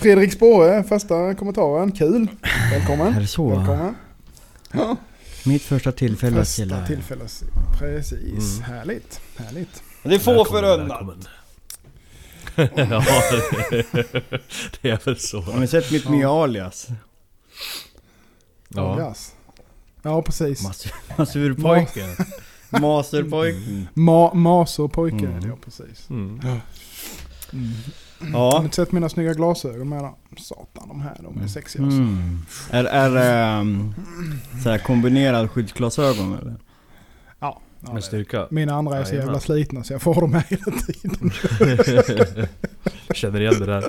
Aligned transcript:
Fredrik 0.00 0.32
Spåre, 0.32 0.84
första 0.84 1.34
kommentaren. 1.34 1.92
Kul. 1.92 2.28
Välkommen. 2.70 3.14
Är 3.14 3.20
det 3.20 3.26
så? 3.26 3.48
Välkommen. 3.48 3.94
Ja, 4.72 4.96
Mitt 5.44 5.62
första 5.62 5.92
tillfälle 5.92 6.36
första 6.36 6.62
gilla. 6.62 6.86
tillfälle. 6.86 7.24
Precis. 7.78 8.58
Mm. 8.58 8.62
Härligt. 8.62 9.20
Härligt. 9.36 9.82
Det 10.02 10.14
är 10.14 10.18
få 10.18 10.44
förunnat. 10.44 11.28
ja, 12.56 13.02
det, 13.70 13.86
det 14.82 14.90
är 14.90 15.04
väl 15.04 15.18
så. 15.18 15.40
Har 15.40 15.60
ni 15.60 15.66
sett 15.66 15.90
mitt 15.90 16.08
nya 16.08 16.30
alias? 16.30 16.88
Ja. 18.68 19.08
Yes. 19.08 19.32
Ja, 20.02 20.22
precis. 20.22 20.62
Massur, 20.62 20.92
massurpojken. 21.18 22.10
Maserpojken. 22.70 23.88
Ma 23.94 24.34
Maserpojke 24.34 25.26
Mm. 25.26 25.48
ja 25.48 25.56
precis. 25.64 26.10
Mm. 26.10 26.40
Mm. 27.52 27.72
Har 28.20 28.28
Ja. 28.52 28.58
ni 28.58 28.64
inte 28.64 28.76
sett 28.76 28.92
mina 28.92 29.08
snygga 29.08 29.32
glasögon 29.34 29.88
med 29.88 29.98
då? 30.02 30.16
Satan, 30.38 30.88
de 30.88 31.00
här 31.00 31.16
de 31.22 31.42
är 31.42 31.48
sexiga 31.48 31.84
alltså. 31.84 31.98
Mm. 32.00 32.38
Är, 32.70 32.84
är 32.84 33.10
det 33.10 33.60
um, 33.60 33.94
så 34.62 34.70
här 34.70 34.78
kombinerad 34.78 35.50
skyddsglasögon 35.50 36.34
eller? 36.40 36.54
Ja, 37.40 37.60
ja, 37.86 37.92
Med 37.92 38.04
styrka. 38.04 38.46
Mina 38.50 38.74
andra 38.74 38.98
är 38.98 39.04
så 39.04 39.14
jävla 39.14 39.40
slitna 39.40 39.84
så 39.84 39.92
jag 39.92 40.02
får 40.02 40.20
dem 40.20 40.32
här 40.34 40.44
hela 40.48 40.78
tiden. 40.78 41.32
Känner 43.14 43.40
igen 43.40 43.58
det 43.58 43.66
där. 43.66 43.84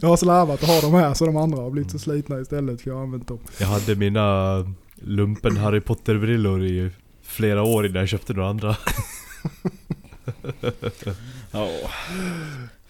Jag 0.00 0.08
har 0.08 0.16
slarvat 0.16 0.62
att 0.62 0.68
ha 0.68 0.80
dem 0.80 0.94
här 0.94 1.14
så 1.14 1.26
de 1.26 1.36
andra 1.36 1.62
har 1.62 1.70
blivit 1.70 1.90
så 1.90 1.98
slitna 1.98 2.40
istället 2.40 2.80
för 2.80 2.90
jag 2.90 2.96
har 2.96 3.02
använt 3.02 3.28
dem. 3.28 3.38
Jag 3.58 3.66
hade 3.66 3.94
mina 3.96 4.56
lumpen 4.94 5.56
Harry 5.56 5.80
Potter-brillor 5.80 6.64
i 6.64 6.90
flera 7.22 7.62
år 7.62 7.86
innan 7.86 7.98
jag 8.00 8.08
köpte 8.08 8.32
några 8.32 8.48
andra. 8.50 8.76
Ja. 11.52 11.68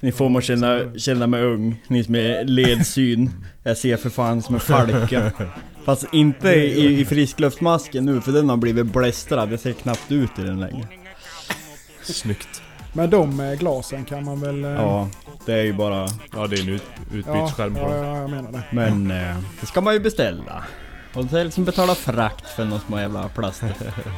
Ni 0.02 0.12
får 0.12 0.28
mig 0.28 0.38
att 0.38 0.44
känna, 0.44 0.94
känna 0.98 1.26
mig 1.26 1.42
ung. 1.44 1.82
Ni 1.88 2.04
som 2.04 2.14
är 2.14 2.44
ledsyn. 2.44 3.30
Jag 3.62 3.76
ser 3.78 3.96
för 3.96 4.10
fan 4.10 4.42
som 4.42 4.54
en 4.54 4.60
falke. 4.60 5.32
Fast 5.84 6.04
inte 6.12 6.48
i, 6.48 7.00
i 7.00 7.04
friskluftsmasken 7.04 8.04
nu 8.04 8.20
för 8.20 8.32
den 8.32 8.48
har 8.48 8.56
blivit 8.56 8.86
blästrad. 8.86 9.52
Jag 9.52 9.60
ser 9.60 9.72
knappt 9.72 10.12
ut 10.12 10.38
i 10.38 10.42
den 10.42 10.60
längre. 10.60 10.86
Snyggt. 12.02 12.62
Men 12.92 13.10
de 13.10 13.36
med 13.36 13.58
glasen 13.58 14.04
kan 14.04 14.24
man 14.24 14.40
väl... 14.40 14.64
eh, 14.64 14.70
Ja, 14.70 15.08
det 15.46 15.52
är 15.52 15.62
ju 15.62 15.72
bara... 15.72 16.08
Ja, 16.32 16.46
det 16.46 16.56
är 16.56 16.60
en 16.62 16.68
ut, 16.68 16.82
ja, 16.96 17.16
utbytesskärm 17.18 17.74
på 17.74 17.80
ja, 17.80 17.96
ja, 17.96 18.16
jag 18.20 18.30
menar 18.30 18.52
det. 18.52 18.62
Men 18.72 19.10
eh, 19.10 19.36
det 19.60 19.66
ska 19.66 19.80
man 19.80 19.94
ju 19.94 20.00
beställa. 20.00 20.64
Och 21.14 21.24
det 21.24 21.40
är 21.40 21.44
liksom 21.44 21.64
betala 21.64 21.94
frakt 21.94 22.48
för 22.48 22.64
någon 22.64 22.80
små 22.80 22.98
jävla 23.00 23.28
plast. 23.28 23.62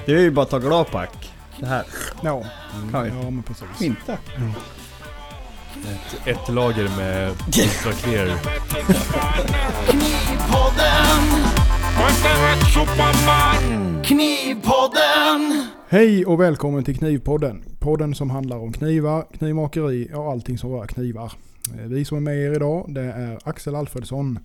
Det 0.06 0.12
är 0.12 0.20
ju 0.20 0.30
bara 0.30 0.42
att 0.42 0.50
ta 0.50 0.58
gladpack. 0.58 1.32
Det 1.60 1.66
här 1.66 1.84
Ja, 2.22 2.44
kan 2.91 3.04
ju 3.04 3.10
ja 3.22 3.30
men 3.30 3.42
precis. 3.42 3.66
inte. 3.82 4.19
Ett, 5.83 6.27
ett 6.27 6.48
lager 6.55 6.97
med 6.97 7.30
extra 7.48 7.92
clear. 7.92 8.28
Knivpodden! 14.03 15.69
Hej 15.89 16.27
och 16.27 16.41
välkommen 16.41 16.84
till 16.84 16.97
Knivpodden. 16.98 17.62
Podden 17.78 18.14
som 18.14 18.31
handlar 18.31 18.56
om 18.58 18.72
knivar, 18.72 19.27
knivmakeri 19.39 20.11
och 20.14 20.31
allting 20.31 20.58
som 20.58 20.70
rör 20.72 20.86
knivar. 20.86 21.33
Eh, 21.78 21.86
Vi 21.86 22.05
som 22.05 22.16
är 22.16 22.20
med 22.20 22.36
er 22.36 22.53
idag 22.56 22.84
det 22.88 23.00
är 23.03 23.38
Axel 23.44 23.75
Alfredsson 23.75 24.38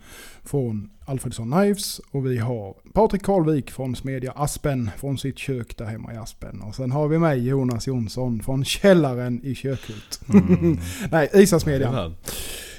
från 0.44 0.90
Alfredsson 1.10 1.52
Knives 1.52 2.02
och 2.12 2.26
vi 2.26 2.38
har 2.38 2.76
Patrik 2.94 3.24
Karlvik 3.24 3.72
från 3.72 3.96
Smedja 3.96 4.32
Aspen 4.32 4.92
från 4.98 5.18
sitt 5.18 5.38
kök 5.38 5.78
där 5.78 5.86
hemma 5.86 6.14
i 6.14 6.18
Aspen. 6.18 6.62
Och 6.62 6.76
sen 6.76 6.92
har 6.92 7.08
vi 7.08 7.20
mig 7.20 7.48
Jonas 7.48 7.88
Jonsson 7.88 8.44
från 8.44 8.66
källaren 8.66 9.42
i 9.44 9.56
Kökhult. 9.56 10.22
Nej, 11.12 11.30
Isasmedjan. 11.34 12.16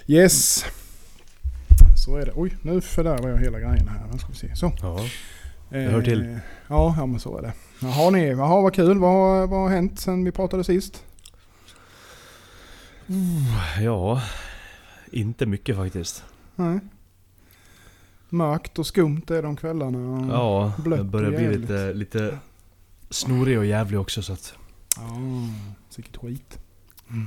Yes. 0.06 0.64
Så 2.04 2.16
är 2.16 2.26
det. 2.26 2.32
Oj, 2.34 2.56
nu 2.62 2.80
fördärvar 2.80 3.28
jag 3.28 3.38
hela 3.38 3.58
grejen 3.58 3.88
här. 3.88 4.06
Nu 4.12 4.18
ska 4.18 4.28
vi 4.28 4.36
se. 4.36 4.56
Så. 4.56 4.72
Ja. 4.82 4.98
Eh, 5.70 5.90
hör 5.90 6.02
till. 6.02 6.38
Ja, 6.68 6.94
ja, 6.98 7.06
men 7.06 7.20
så 7.20 7.38
är 7.38 7.42
det. 7.42 7.52
Jaha, 7.82 8.10
ni, 8.10 8.28
jaha 8.28 8.62
vad 8.62 8.74
kul. 8.74 8.98
Vad, 8.98 9.48
vad 9.48 9.60
har 9.60 9.68
hänt 9.68 10.00
sen 10.00 10.24
vi 10.24 10.32
pratade 10.32 10.64
sist? 10.64 11.04
ja, 13.82 14.22
inte 15.10 15.46
mycket 15.46 15.76
faktiskt. 15.76 16.24
Nej. 16.56 16.80
Mörkt 18.30 18.78
och 18.78 18.86
skumt 18.86 19.22
är 19.30 19.42
de 19.42 19.56
kvällarna. 19.56 20.28
Ja, 20.32 20.72
blött 20.78 20.96
jag 20.98 21.06
börjar 21.06 21.30
och 21.32 21.36
bli 21.38 21.58
lite, 21.58 21.92
lite 21.94 22.38
snorig 23.10 23.58
och 23.58 23.66
jävlig 23.66 24.00
också 24.00 24.22
så 24.22 24.32
att 24.32 24.54
Ja, 24.96 25.08
sicket 25.88 26.16
skit. 26.16 26.58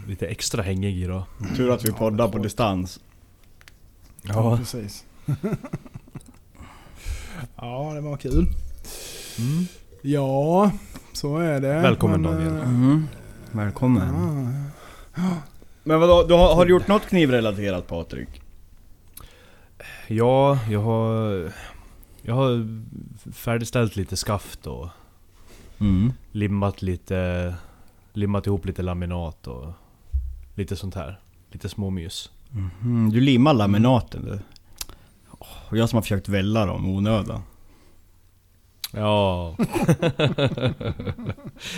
lite 0.07 0.27
extra 0.27 0.61
hängig 0.63 0.97
idag. 1.03 1.23
Tur 1.55 1.71
att 1.71 1.85
vi 1.85 1.91
poddar 1.91 2.27
på 2.27 2.37
distans. 2.37 2.99
Ja, 4.21 4.57
precis. 4.57 5.05
ja, 7.55 7.91
det 7.93 8.01
var 8.01 8.17
kul. 8.17 8.47
Mm. 9.39 9.65
Ja, 10.01 10.71
så 11.13 11.37
är 11.37 11.61
det. 11.61 11.67
Välkommen, 11.73 12.21
Men, 12.21 12.31
Daniel. 12.31 12.53
eh, 12.57 12.63
Mm. 12.69 13.07
Välkommen. 13.51 14.07
Ja, 15.15 15.21
Men 15.83 15.99
vadå, 15.99 16.23
du 16.27 16.33
har, 16.33 16.55
har 16.55 16.65
du 16.65 16.71
gjort 16.71 16.87
något 16.87 17.05
knivrelaterat 17.05 17.87
Patrik? 17.87 18.41
Ja, 20.07 20.59
jag 20.69 20.81
har... 20.81 21.51
Jag 22.21 22.35
har 22.35 22.67
färdigställt 23.33 23.95
lite 23.95 24.17
skaft 24.17 24.67
och 24.67 24.87
Mm. 25.79 26.13
limmat 26.31 26.81
lite... 26.81 27.53
Limmat 28.13 28.47
ihop 28.47 28.65
lite 28.65 28.81
laminat 28.81 29.47
och 29.47 29.73
lite 30.55 30.75
sånt 30.75 30.95
här. 30.95 31.19
Lite 31.51 31.69
småmys. 31.69 32.31
Mhm, 32.49 33.09
Du 33.13 33.19
limmar 33.21 33.53
laminaten 33.53 34.25
du. 34.25 34.39
Och 35.69 35.77
jag 35.77 35.89
som 35.89 35.97
har 35.97 36.01
försökt 36.01 36.29
välla 36.29 36.65
dem 36.65 36.89
onödan. 36.89 37.41
Ja. 38.91 39.55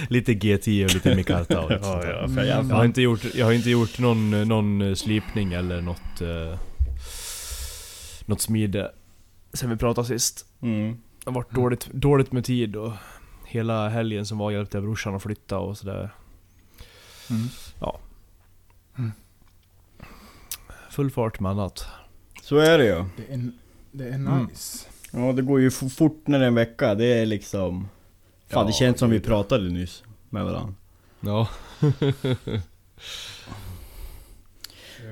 lite 0.10 0.34
G10 0.34 0.86
och 0.86 0.94
lite 0.94 1.16
mikarta 1.16 1.62
och 1.62 1.70
där. 1.70 2.28
för 2.28 2.44
Jag 2.44 2.64
har 2.64 2.86
inte 2.86 3.02
gjort, 3.02 3.36
jag 3.36 3.46
har 3.46 3.54
inte 3.54 3.70
gjort 3.70 4.00
någon, 4.00 4.48
någon 4.48 4.96
slipning 4.96 5.54
eller 5.54 5.82
något... 5.82 6.22
Eh, 6.22 6.60
något 8.26 8.42
smide 8.42 8.92
sen 9.54 9.70
vi 9.70 9.76
pratade 9.76 10.08
sist. 10.08 10.46
Mm. 10.62 10.92
Det 11.24 11.30
har 11.30 11.36
varit 11.36 11.52
dåligt, 11.52 11.86
dåligt 11.94 12.32
med 12.32 12.46
tid 12.46 12.76
och 12.76 12.92
hela 13.46 13.90
helgen 13.90 14.26
som 14.26 14.38
var 14.38 14.52
hjälpte 14.52 14.78
jag 14.78 14.84
brorsan 14.84 15.16
att 15.16 15.24
flytta 15.24 15.60
och 15.60 15.78
sådär. 15.78 16.10
Mm. 17.30 17.48
Full 20.90 21.12
fart 21.12 21.40
med 21.40 21.52
annat. 21.52 21.86
Så 22.42 22.58
är 22.58 22.78
det 22.78 22.86
ju. 22.86 23.06
Det 23.18 23.34
är, 23.34 23.52
det 23.92 24.04
är 24.10 24.14
Mm. 24.14 24.46
nice. 24.46 24.88
Ja 25.12 25.34
det 25.34 25.42
går 25.42 25.60
ju 25.60 25.72
fort 25.72 26.28
när 26.28 26.40
det 26.40 26.46
är 26.46 26.48
en 26.48 26.56
vecka. 26.56 26.96
Det 26.96 27.06
är 27.06 27.26
liksom... 27.26 27.90
Fan 28.48 28.62
Ja, 28.62 28.68
det 28.68 28.74
känns 28.74 29.00
som 29.00 29.10
vi 29.10 29.20
pratade 29.20 29.70
nyss 29.70 30.04
med 30.30 30.46
varandra. 30.46 30.74
Ja. 31.20 31.48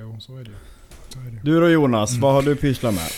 Jo, 0.00 0.20
så 0.20 0.36
är 0.36 0.44
det. 0.44 0.50
Du 1.42 1.60
då 1.60 1.68
Jonas, 1.68 2.16
vad 2.18 2.34
har 2.34 2.42
du 2.42 2.56
pysslat 2.56 2.94
med? 2.94 3.08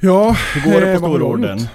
Ja, 0.00 0.36
Hur 0.54 0.72
går 0.72 0.80
det 0.80 0.92
eh, 0.92 1.00
på 1.00 1.06
du 1.06 1.12
stororden? 1.14 1.58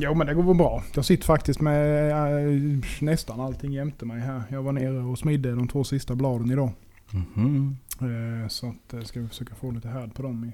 Jo 0.00 0.14
men 0.14 0.26
det 0.26 0.34
går 0.34 0.42
väl 0.42 0.54
bra. 0.56 0.82
Jag 0.94 1.04
sitter 1.04 1.24
faktiskt 1.24 1.60
med 1.60 2.10
eh, 2.10 2.78
nästan 3.00 3.40
allting 3.40 3.72
jämte 3.72 4.04
mig 4.06 4.20
här. 4.20 4.42
Jag 4.48 4.62
var 4.62 4.72
nere 4.72 4.98
och 4.98 5.18
smidde 5.18 5.54
de 5.54 5.68
två 5.68 5.84
sista 5.84 6.14
bladen 6.14 6.50
idag. 6.50 6.70
Mhm. 7.10 7.76
Eh, 8.00 8.48
så 8.48 8.66
att, 8.68 8.94
eh, 8.94 9.00
ska 9.00 9.20
vi 9.20 9.28
försöka 9.28 9.54
få 9.54 9.70
lite 9.70 9.88
härd 9.88 10.14
på 10.14 10.22
dem. 10.22 10.44
I, 10.44 10.52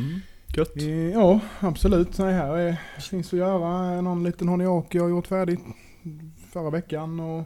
Mm. 0.00 0.20
Gött. 0.56 0.76
i, 0.76 1.10
ja 1.12 1.40
absolut. 1.60 2.18
Nej, 2.18 2.32
här 2.34 2.56
är, 2.56 2.76
finns 3.00 3.32
att 3.32 3.38
göra. 3.38 4.00
Någon 4.00 4.24
liten 4.24 4.48
honiak 4.48 4.94
jag 4.94 5.02
har 5.02 5.08
gjort 5.08 5.26
färdigt 5.26 5.60
förra 6.52 6.70
veckan. 6.70 7.20
Och 7.20 7.44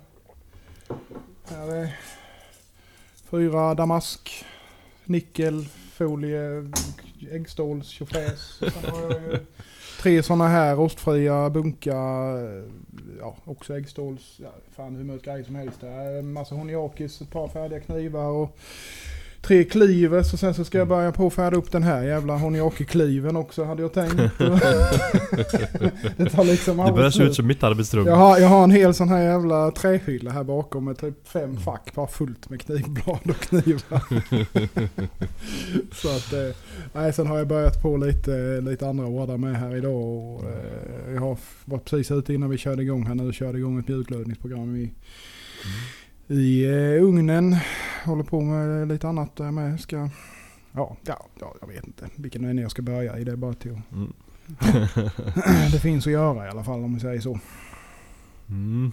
här 1.51 1.75
är 1.75 1.97
fyra 3.31 3.75
damask, 3.75 4.45
nickel, 5.05 5.69
folie, 5.99 6.71
äggståls, 7.31 7.89
tjofräs. 7.89 8.59
Sen 8.59 8.93
har 8.93 9.03
jag 9.03 9.13
ju 9.13 9.39
Tre 10.03 10.23
sådana 10.23 10.49
här 10.49 10.77
rostfria 10.77 11.51
bunkar. 11.51 12.39
Ja, 13.21 13.37
också 13.45 13.77
äggståls. 13.77 14.37
Ja, 14.43 14.51
fan 14.77 14.97
hur 14.97 15.05
mycket 15.05 15.25
grejer 15.25 15.45
som 15.45 15.55
helst. 15.55 15.81
där. 15.81 16.19
En 16.19 16.33
massa 16.33 16.55
honiakis, 16.55 17.21
ett 17.21 17.31
par 17.31 17.49
färdiga 17.49 17.81
knivar 17.81 18.27
och 18.27 18.59
tre 19.43 19.65
klivers. 19.65 20.33
Och 20.33 20.39
sen 20.39 20.55
så 20.55 20.65
ska 20.65 20.79
jag 20.79 20.89
börja 20.89 21.13
på 21.13 21.27
att 21.27 21.33
färda 21.33 21.57
upp 21.57 21.73
den 21.73 21.83
här 21.83 22.03
jävla 22.03 22.37
honiaki-kliven 22.37 23.37
också 23.37 23.65
hade 23.65 23.83
jag 23.83 23.93
tänkt. 23.93 24.15
det 26.17 26.31
tar 26.31 26.45
liksom 26.45 26.77
Det 26.77 26.93
börjar 26.93 27.11
se 27.11 27.23
ut 27.23 27.35
som 27.35 27.47
mitt 27.47 27.63
arbetsrum. 27.63 28.07
Jag 28.07 28.17
har, 28.17 28.39
jag 28.39 28.49
har 28.49 28.65
en 28.65 28.71
hel 28.71 28.95
sån 28.95 29.09
här 29.09 29.23
jävla 29.23 29.71
trähylla 29.71 30.31
här 30.31 30.45
bakom 30.45 30.85
med 30.85 30.99
typ 30.99 31.29
fem 31.29 31.57
fack 31.57 31.95
bara 31.95 32.07
fullt 32.07 32.51
med 32.51 32.61
knivblad 32.61 33.31
och 33.31 33.41
knivar. 33.41 34.03
så 35.95 36.09
att, 36.09 36.33
eh, 36.33 36.57
nej 36.93 37.13
sen 37.13 37.27
har 37.27 37.39
jag 37.39 37.49
börjat 37.49 37.83
på 37.83 37.97
lite, 37.97 38.61
lite 38.61 38.89
andra 38.89 39.07
ordrar 39.07 39.37
med 39.37 39.57
här 39.57 39.77
idag. 39.77 39.95
Och, 39.95 40.45
eh, 40.45 41.13
jag 41.15 41.21
har 41.21 41.39
varit 41.65 41.85
precis 41.85 42.11
ute 42.11 42.35
innan 42.35 42.51
vi 42.51 42.59
körde 42.59 42.83
igång 42.83 43.07
här 43.07 43.15
nu 43.15 43.27
och 43.27 43.35
körde 43.35 43.59
igång 43.59 43.79
ett 43.79 43.89
mjukglödningsprogram 43.89 44.77
i, 44.77 44.91
i 46.29 46.65
eh, 46.65 47.03
ugnen. 47.05 47.57
Håller 48.05 48.23
på 48.25 48.41
med 48.41 48.89
lite 48.89 49.09
annat 49.09 49.37
där 49.37 49.51
med. 49.51 49.81
Ska, 49.81 49.97
ja, 50.73 50.97
ja, 51.05 51.27
ja, 51.41 51.55
jag 51.61 51.69
vet 51.69 51.87
inte 51.87 52.07
vilken 52.17 52.45
ände 52.45 52.63
jag 52.63 52.71
ska 52.71 52.83
börja 52.83 53.19
i. 53.19 53.25
Det 53.25 53.33
är 53.33 53.37
bara 53.37 53.55
till 53.55 53.81
Mm. 53.93 54.13
Det 55.73 55.81
finns 55.83 56.07
att 56.07 56.13
göra 56.13 56.47
i 56.47 56.51
alla 56.51 56.65
fall 56.65 56.85
om 56.85 56.95
vi 56.95 57.01
säger 57.01 57.21
så. 57.21 57.39
Mm. 58.49 58.93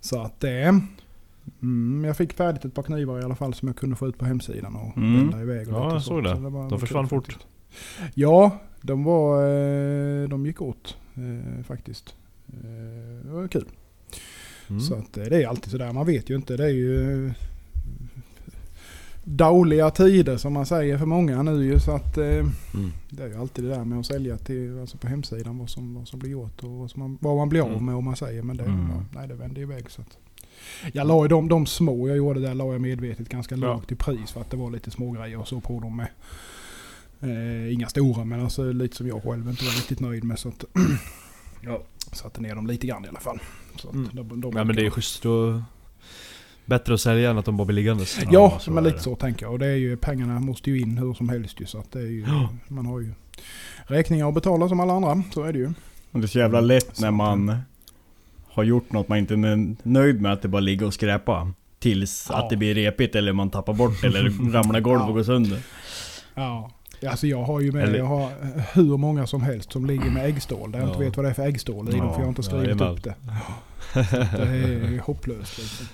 Så 0.00 0.20
att 0.22 0.40
det... 0.40 0.80
Mm, 1.62 2.04
jag 2.06 2.16
fick 2.16 2.32
färdigt 2.32 2.64
ett 2.64 2.74
par 2.74 2.82
knivar 2.82 3.20
i 3.20 3.24
alla 3.24 3.34
fall 3.34 3.54
som 3.54 3.68
jag 3.68 3.76
kunde 3.76 3.96
få 3.96 4.06
ut 4.08 4.18
på 4.18 4.24
hemsidan 4.24 4.76
och 4.76 4.96
Mm. 4.96 5.14
vända 5.16 5.40
iväg. 5.42 5.68
Och 5.68 5.74
Ja, 5.74 5.92
jag 5.92 6.02
så. 6.02 6.08
såg 6.08 6.24
det. 6.24 6.36
Så 6.36 6.40
var- 6.48 6.70
De 6.70 6.80
försvann 6.80 7.08
fort. 7.08 7.26
faktiskt. 7.32 7.46
Ja, 8.14 8.58
de 8.80 9.04
var... 9.04 9.42
eh, 9.48 10.28
De 10.28 10.46
gick 10.46 10.62
åt 10.62 10.96
eh, 11.14 11.64
faktiskt. 11.64 12.14
Eh, 12.48 13.24
Det 13.24 13.30
var 13.30 13.48
kul. 13.48 13.66
Mm. 14.68 14.80
Så 14.80 14.94
att 14.94 15.16
eh, 15.16 15.24
det 15.24 15.42
är 15.42 15.48
alltid 15.48 15.70
sådär. 15.70 15.92
Man 15.92 16.06
vet 16.06 16.30
ju 16.30 16.36
inte. 16.36 16.56
Det 16.56 16.64
är 16.64 16.68
ju 16.68 17.26
eh, 17.26 17.32
dåliga 19.24 19.90
tider 19.90 20.36
som 20.36 20.52
man 20.52 20.66
säger 20.66 20.98
för 20.98 21.06
många 21.06 21.42
nu 21.42 21.64
ju. 21.64 21.80
Så 21.80 21.92
att 21.92 22.18
eh, 22.18 22.24
Mm. 22.26 22.92
det 23.10 23.22
är 23.22 23.28
ju 23.28 23.36
alltid 23.40 23.64
det 23.64 23.70
där 23.70 23.84
med 23.84 23.98
att 24.00 24.06
sälja 24.06 24.36
till, 24.36 24.78
alltså 24.80 24.96
på 24.98 25.06
hemsidan 25.08 25.58
vad 25.58 25.70
som, 25.70 25.94
vad 25.94 26.08
som 26.08 26.18
blir 26.18 26.30
gjort 26.30 26.62
och 26.64 26.70
vad, 26.70 26.98
man, 26.98 27.18
vad 27.20 27.36
man 27.36 27.48
blir 27.48 27.60
av 27.60 27.68
Mm. 27.72 27.84
med 27.86 27.94
om 27.94 28.04
man 28.04 28.16
säger. 28.16 28.42
Men 28.42 28.56
det, 28.56 28.64
Mm. 28.64 28.86
ja, 28.90 29.04
nej, 29.14 29.28
det 29.28 29.34
vände 29.34 29.60
iväg. 29.60 29.90
Så 29.90 30.00
att. 30.02 30.18
Jag 30.92 31.06
la 31.06 31.22
ju 31.24 31.28
de, 31.28 31.48
de 31.48 31.66
små 31.66 32.08
jag 32.08 32.16
gjorde 32.16 32.40
där 32.40 32.54
la 32.54 32.72
jag 32.72 32.80
medvetet 32.80 33.28
ganska 33.28 33.56
lågt 33.56 33.92
i 33.92 33.94
pris 33.94 34.30
för 34.30 34.40
att 34.40 34.50
det 34.50 34.56
var 34.56 34.70
lite 34.70 34.90
små 34.90 35.10
grejer 35.10 35.38
och 35.40 35.48
så 35.48 35.60
på 35.60 35.80
dem 35.80 35.96
med. 35.96 36.08
Eh, 37.20 37.72
inga 37.72 37.88
stora 37.88 38.24
men 38.24 38.40
alltså 38.40 38.72
lite 38.72 38.96
som 38.96 39.06
jag 39.08 39.22
själv 39.22 39.48
inte 39.50 39.64
var 39.64 39.72
riktigt 39.72 40.00
nöjd 40.00 40.24
med. 40.24 40.38
Så 40.38 40.48
att 40.48 40.64
Ja. 41.64 41.82
Satte 42.12 42.40
ner 42.40 42.54
dem 42.54 42.66
lite 42.66 42.86
grann 42.86 43.04
i 43.04 43.08
alla 43.08 43.20
fall. 43.20 43.38
Så 43.76 43.88
att 43.88 43.94
Mm. 43.94 44.08
de, 44.12 44.40
de 44.40 44.52
Ja 44.56 44.64
men 44.64 44.76
det 44.76 44.86
är 44.86 44.90
schysst 44.90 45.22
då... 45.22 45.62
Bättre 46.64 46.94
att 46.94 47.00
sälja 47.00 47.30
än 47.30 47.38
att 47.38 47.44
de 47.44 47.56
bara 47.56 47.64
blir 47.64 47.74
liggandes. 47.74 48.18
Ja, 48.30 48.58
så 48.60 48.70
men 48.70 48.84
är 48.84 48.88
lite 48.88 48.96
det. 48.96 49.02
så 49.02 49.16
tänker 49.16 49.46
jag. 49.46 49.52
Och 49.52 49.58
det 49.58 49.66
är 49.66 49.76
ju, 49.76 49.96
pengarna 49.96 50.40
måste 50.40 50.70
ju 50.70 50.80
in 50.80 50.98
hur 50.98 51.14
som 51.14 51.28
helst 51.28 51.60
ju. 51.60 51.66
Så 51.66 51.78
att 51.78 51.92
det 51.92 51.98
är 51.98 52.06
ju, 52.06 52.20
Ja. 52.26 52.48
man 52.68 52.86
har 52.86 53.00
ju 53.00 53.12
räkningar 53.86 54.28
att 54.28 54.34
betala 54.34 54.68
som 54.68 54.80
alla 54.80 54.92
andra. 54.92 55.22
Så 55.34 55.42
är 55.42 55.52
det 55.52 55.58
ju. 55.58 55.72
Och 56.10 56.20
det 56.20 56.24
är 56.24 56.28
så 56.28 56.38
jävla 56.38 56.60
lätt 56.60 56.96
Så 56.96 57.02
när 57.04 57.10
man 57.10 57.56
har 58.48 58.62
gjort 58.64 58.92
något 58.92 59.08
man 59.08 59.18
inte 59.18 59.34
är 59.34 59.76
nöjd 59.88 60.20
med 60.20 60.32
att 60.32 60.42
det 60.42 60.48
bara 60.48 60.60
ligger 60.60 60.86
och 60.86 60.94
skräpa. 60.94 61.52
Tills 61.78 62.26
Ja. 62.30 62.36
att 62.38 62.50
det 62.50 62.56
blir 62.56 62.74
repigt 62.74 63.14
eller 63.14 63.32
man 63.32 63.50
tappar 63.50 63.74
bort 63.74 64.04
eller 64.04 64.52
ramlar 64.52 64.78
i 64.78 64.82
golvet 64.82 65.08
och 65.08 65.14
går 65.14 65.22
sönder. 65.22 65.58
Ja. 66.34 66.70
Alltså 67.08 67.26
jag 67.26 67.42
har 67.44 67.60
ju 67.60 67.72
med, 67.72 67.82
Eller- 67.84 67.98
jag 67.98 68.04
har 68.04 68.22
eh, 68.22 68.62
hur 68.74 68.96
många 68.96 69.26
som 69.26 69.42
helst 69.42 69.72
som 69.72 69.86
ligger 69.86 70.10
med 70.10 70.26
äggstål. 70.26 70.72
Där 70.72 70.78
jag 70.78 70.88
inte 70.88 70.98
Ja. 71.02 71.08
vet 71.08 71.16
vad 71.16 71.26
det 71.26 71.30
är 71.30 71.34
för 71.34 71.46
äggstål 71.46 71.88
i 71.88 71.92
Ja, 71.92 71.98
dem 71.98 72.08
för 72.12 72.20
jag 72.20 72.24
har 72.24 72.28
inte 72.28 72.42
skrivit 72.42 72.64
jajamän. 72.66 72.88
upp 72.88 73.02
det. 73.02 73.14
Det 73.94 74.94
är 74.94 74.98
hopplöst 75.00 75.58
liksom. 75.58 75.86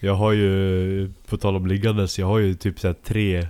Jag 0.00 0.14
har 0.14 0.32
ju, 0.32 1.12
på 1.28 1.36
tal 1.36 1.56
om 1.56 1.66
liggandes, 1.66 2.18
jag 2.18 2.26
har 2.26 2.38
ju 2.38 2.54
typ 2.54 2.80
såhär 2.80 2.94
tre 3.04 3.48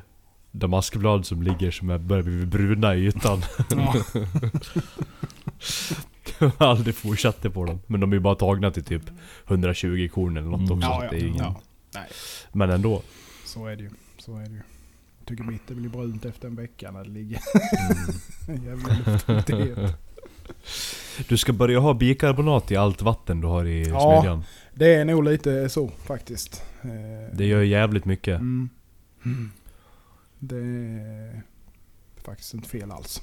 damaskblad 0.50 1.26
som 1.26 1.42
ligger 1.42 1.70
som 1.70 1.90
är 1.90 1.98
börjar 1.98 2.22
bli 2.22 2.46
bruna 2.46 2.94
i 2.94 3.06
ytan. 3.06 3.42
Ja. 3.70 3.94
Jag 6.38 6.52
har 6.58 6.66
aldrig 6.66 6.94
fortsatt 6.94 7.52
på 7.54 7.64
dem. 7.64 7.80
Men 7.86 8.00
de 8.00 8.12
är 8.12 8.16
ju 8.16 8.20
bara 8.20 8.34
tagna 8.34 8.70
till 8.70 8.84
typ 8.84 9.02
120 9.48 10.08
korn 10.14 10.36
eller 10.36 10.48
något 10.48 10.60
Mm. 10.60 10.72
också. 10.78 10.88
Ja, 10.88 10.98
så 10.98 11.04
ja, 11.04 11.10
det 11.10 11.16
är 11.16 11.26
ingen... 11.26 11.44
ja. 11.44 11.60
Nej. 11.94 12.02
Men 12.52 12.70
ändå. 12.70 13.02
Så 13.44 13.66
är 13.66 13.76
det 13.76 13.82
ju. 13.82 13.90
Så 14.18 14.36
är 14.36 14.44
det 14.44 14.50
ju. 14.50 14.60
Jag 15.26 15.28
tycker 15.28 15.44
mitt 15.44 15.66
det 15.68 15.74
blir 15.74 15.88
brunt 15.90 16.24
efter 16.24 16.48
en 16.48 16.56
vecka 16.56 16.90
när 16.90 17.04
det 17.04 17.10
ligger 17.10 17.40
Mm. 18.48 18.64
jävla 18.66 18.96
luftfuktighet. 19.06 19.96
Du 21.28 21.36
ska 21.36 21.52
börja 21.52 21.78
ha 21.78 21.94
bikarbonat 21.94 22.70
i 22.70 22.76
allt 22.76 23.02
vatten 23.02 23.40
du 23.40 23.46
har 23.46 23.64
i 23.64 23.82
Ja. 23.88 24.00
smedjan. 24.20 24.44
Det 24.74 24.94
är 24.94 25.04
nog 25.04 25.24
lite 25.24 25.68
så 25.68 25.88
faktiskt. 26.06 26.62
Eh, 26.82 26.90
Det 27.36 27.46
gör 27.46 27.62
jävligt 27.62 28.04
mycket. 28.04 28.40
Mm. 28.40 28.68
Mm. 29.24 29.50
Det 30.38 30.56
är 30.56 31.42
faktiskt 32.24 32.54
inte 32.54 32.68
fel 32.68 32.90
alls. 32.90 33.22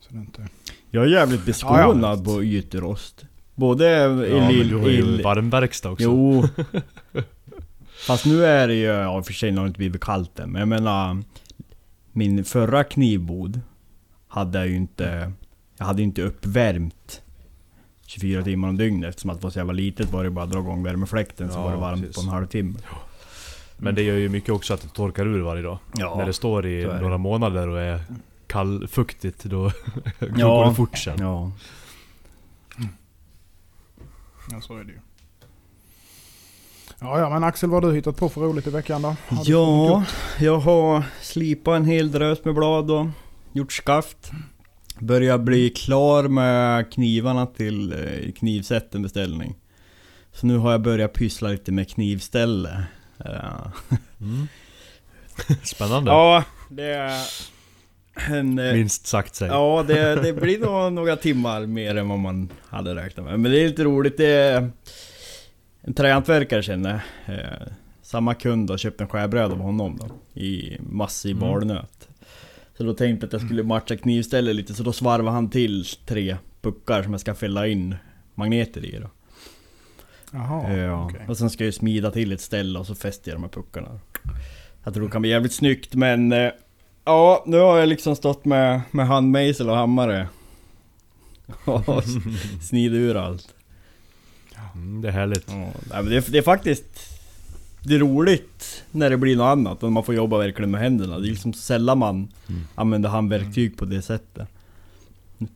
Så 0.00 0.08
det 0.12 0.16
är 0.18 0.20
inte... 0.20 0.48
Jag 0.90 1.04
är 1.04 1.08
jävligt 1.08 1.40
Ja, 1.40 1.46
beskonad 1.46 2.20
ja. 2.20 2.24
på 2.24 2.42
ytrost. 2.44 3.24
Både 3.54 3.84
i 3.86 4.30
Ja, 4.30 4.36
men 4.38 4.48
lill... 4.52 4.68
du 4.68 4.76
har 4.76 4.88
ju 4.88 4.98
i- 5.18 5.22
varmverkstad 5.22 5.90
också. 5.90 6.04
Jo. 6.04 6.44
Fast 8.06 8.26
nu 8.26 8.44
är 8.44 8.68
det 8.68 8.74
ju, 8.74 8.84
ja 8.84 9.18
i 9.18 9.20
och 9.20 9.26
för 9.26 9.32
sig 9.32 9.50
har 9.54 9.62
det 9.62 9.66
inte 9.66 9.78
blivit 9.78 10.00
kallt 10.04 10.38
än, 10.38 10.50
men 10.52 10.60
jag 10.60 10.68
menar 10.68 11.22
Min 12.12 12.44
förra 12.44 12.84
knivbod 12.84 13.60
hade 14.28 14.58
jag 14.58 14.68
ju 14.68 14.76
inte 14.76 15.32
Jag 15.76 15.84
hade 15.86 15.98
ju 16.02 16.04
inte 16.04 16.22
uppvärmt 16.22 17.22
24 18.06 18.42
timmar 18.42 18.68
om 18.68 18.76
dygnet 18.76 19.08
eftersom 19.08 19.30
att 19.30 19.36
det 19.40 19.44
var 19.44 19.50
så 19.50 19.58
jävla 19.58 19.72
litet 19.72 20.10
var 20.12 20.24
det 20.24 20.30
bara 20.30 20.44
att 20.44 20.50
dra 20.50 20.58
igång 20.58 20.82
värmefläkten 20.82 21.52
så 21.52 21.58
Ja, 21.58 21.62
var 21.62 21.70
det 21.70 21.76
varmt 21.76 22.00
precis. 22.00 22.16
på 22.16 22.22
en 22.22 22.28
halvtimme. 22.28 22.78
Men 23.78 23.94
det 23.94 24.02
gör 24.02 24.16
ju 24.16 24.28
mycket 24.28 24.50
också 24.50 24.74
att 24.74 24.82
det 24.82 24.88
torkar 24.88 25.26
ur 25.26 25.40
varje 25.42 25.62
dag. 25.62 25.78
Ja, 25.96 26.14
När 26.16 26.26
det 26.26 26.32
står 26.32 26.66
i 26.66 26.82
så 26.84 26.92
det. 26.92 27.00
några 27.00 27.18
månader 27.18 27.68
och 27.68 27.80
är 27.80 28.00
kallfuktigt 28.46 29.44
då, 29.44 29.68
då 30.18 30.26
Ja. 30.36 30.46
går 30.48 30.64
det 30.68 30.74
fort 30.74 30.98
sen. 30.98 31.16
ja. 31.20 31.52
Ja, 34.50 34.60
så 34.60 34.76
är 34.78 34.84
det 34.84 34.92
ju. 34.92 34.98
Ja, 37.00 37.18
ja, 37.18 37.30
men 37.30 37.44
Axel 37.44 37.70
vad 37.70 37.84
har 37.84 37.90
du 37.90 37.96
hittat 37.96 38.16
på 38.16 38.28
för 38.28 38.40
roligt 38.40 38.66
i 38.66 38.70
veckan 38.70 39.02
då? 39.02 39.08
Har 39.28 39.42
Ja, 39.46 40.04
jag 40.40 40.58
har 40.58 41.02
slipat 41.22 41.76
en 41.76 41.84
hel 41.84 42.12
drös 42.12 42.44
med 42.44 42.54
blad 42.54 42.90
och 42.90 43.06
gjort 43.52 43.72
skaft. 43.72 44.30
Börjar 44.98 45.38
bli 45.38 45.70
klar 45.70 46.28
med 46.28 46.92
knivarna 46.92 47.46
till 47.46 47.92
eh, 47.92 48.32
knivsätten 48.32 49.02
beställning. 49.02 49.54
Så 50.32 50.46
nu 50.46 50.56
har 50.58 50.72
jag 50.72 50.80
börjat 50.82 51.12
pyssla 51.12 51.48
lite 51.48 51.72
med 51.72 51.88
knivställe. 51.90 52.84
Ja, 53.24 53.72
Mm. 54.20 54.48
Spännande. 55.64 56.10
ja 56.10 56.44
det 56.68 56.84
är 56.92 57.20
en... 58.30 58.58
eh, 58.58 58.72
Minst 58.74 59.06
sagt 59.06 59.34
säg. 59.34 59.48
Ja, 59.48 59.84
det, 59.88 60.14
det 60.14 60.32
blir 60.32 60.58
nog 60.58 60.92
några 60.92 61.16
timmar 61.16 61.66
mer 61.66 61.94
än 61.96 62.08
vad 62.08 62.18
man 62.18 62.48
hade 62.68 62.94
räknat 62.94 63.26
med. 63.26 63.40
Men 63.40 63.52
det 63.52 63.60
är 63.60 63.68
lite 63.68 63.84
roligt. 63.84 64.16
Det 64.16 64.26
är 64.26 64.70
en 65.82 65.94
trähantverkare 65.94 66.62
känner 66.62 67.04
eh, 67.26 67.66
Samma 68.02 68.34
kund 68.34 68.70
har 68.70 68.78
köpt 68.78 69.00
en 69.00 69.08
skärbräda 69.08 69.44
av 69.52 69.58
honom 69.58 69.96
då. 70.00 70.40
I 70.40 70.76
massiv 70.80 71.36
Mm. 71.36 71.48
barnöt. 71.48 72.08
Så 72.76 72.82
då 72.84 72.94
tänkte 72.94 73.24
jag 73.24 73.28
att 73.28 73.32
jag 73.32 73.42
skulle 73.42 73.62
matcha 73.62 73.96
knivstället 73.96 74.56
lite. 74.56 74.74
Så 74.74 74.82
då 74.82 74.92
svarvade 74.92 75.30
han 75.30 75.50
till 75.50 75.84
tre 76.06 76.36
puckar 76.62 77.02
som 77.02 77.12
jag 77.12 77.20
ska 77.20 77.34
fälla 77.34 77.66
in 77.66 77.94
magneter 78.34 78.84
i 78.84 78.98
då. 78.98 79.08
Jaha, 80.32 80.72
ja. 80.76 81.04
okej. 81.04 81.24
Och 81.28 81.36
sen 81.38 81.50
ska 81.50 81.64
jag 81.64 81.74
smida 81.74 82.10
till 82.10 82.32
ett 82.32 82.40
ställe 82.40 82.78
och 82.78 82.86
så 82.86 82.94
fäster 82.94 83.30
jag 83.30 83.36
de 83.36 83.42
här 83.42 83.50
puckarna. 83.50 84.00
Jag 84.84 84.94
tror 84.94 85.04
det 85.06 85.10
kan 85.12 85.22
bli 85.22 85.30
jävligt 85.30 85.52
snyggt 85.52 85.94
men... 85.94 86.32
eh, 86.32 86.50
Ja, 87.04 87.44
nu 87.46 87.58
har 87.58 87.78
jag 87.78 87.88
liksom 87.88 88.16
stått 88.16 88.44
med, 88.44 88.80
med 88.90 89.06
handmejsel 89.06 89.70
och 89.70 89.76
hammare. 89.76 90.28
Och 91.64 92.04
snidit 92.62 92.96
ur 92.98 93.16
allt. 93.16 93.54
Mm, 94.74 95.02
det 95.02 95.08
är 95.08 95.12
härligt. 95.12 95.44
Ja, 95.48 95.54
nej, 95.54 95.72
men 95.90 96.04
det, 96.04 96.16
är- 96.16 96.30
det 96.32 96.38
är 96.38 96.42
faktiskt... 96.42 96.84
Det 97.82 97.94
är 97.94 97.98
roligt 97.98 98.82
när 98.90 99.10
det 99.10 99.16
blir 99.16 99.36
något 99.36 99.44
annat 99.52 99.82
och 99.82 99.92
man 99.92 100.04
får 100.04 100.14
jobba 100.14 100.38
verkligen 100.38 100.70
med 100.70 100.80
händerna. 100.80 101.18
Det 101.18 101.26
är 101.28 101.30
liksom 101.30 101.52
sällan 101.52 101.98
man 101.98 102.28
Mm. 102.48 102.62
använder 102.74 103.08
handverktyg 103.08 103.76
på 103.78 103.84
det 103.84 104.02
sättet. 104.02 104.48
Nej, 105.38 105.48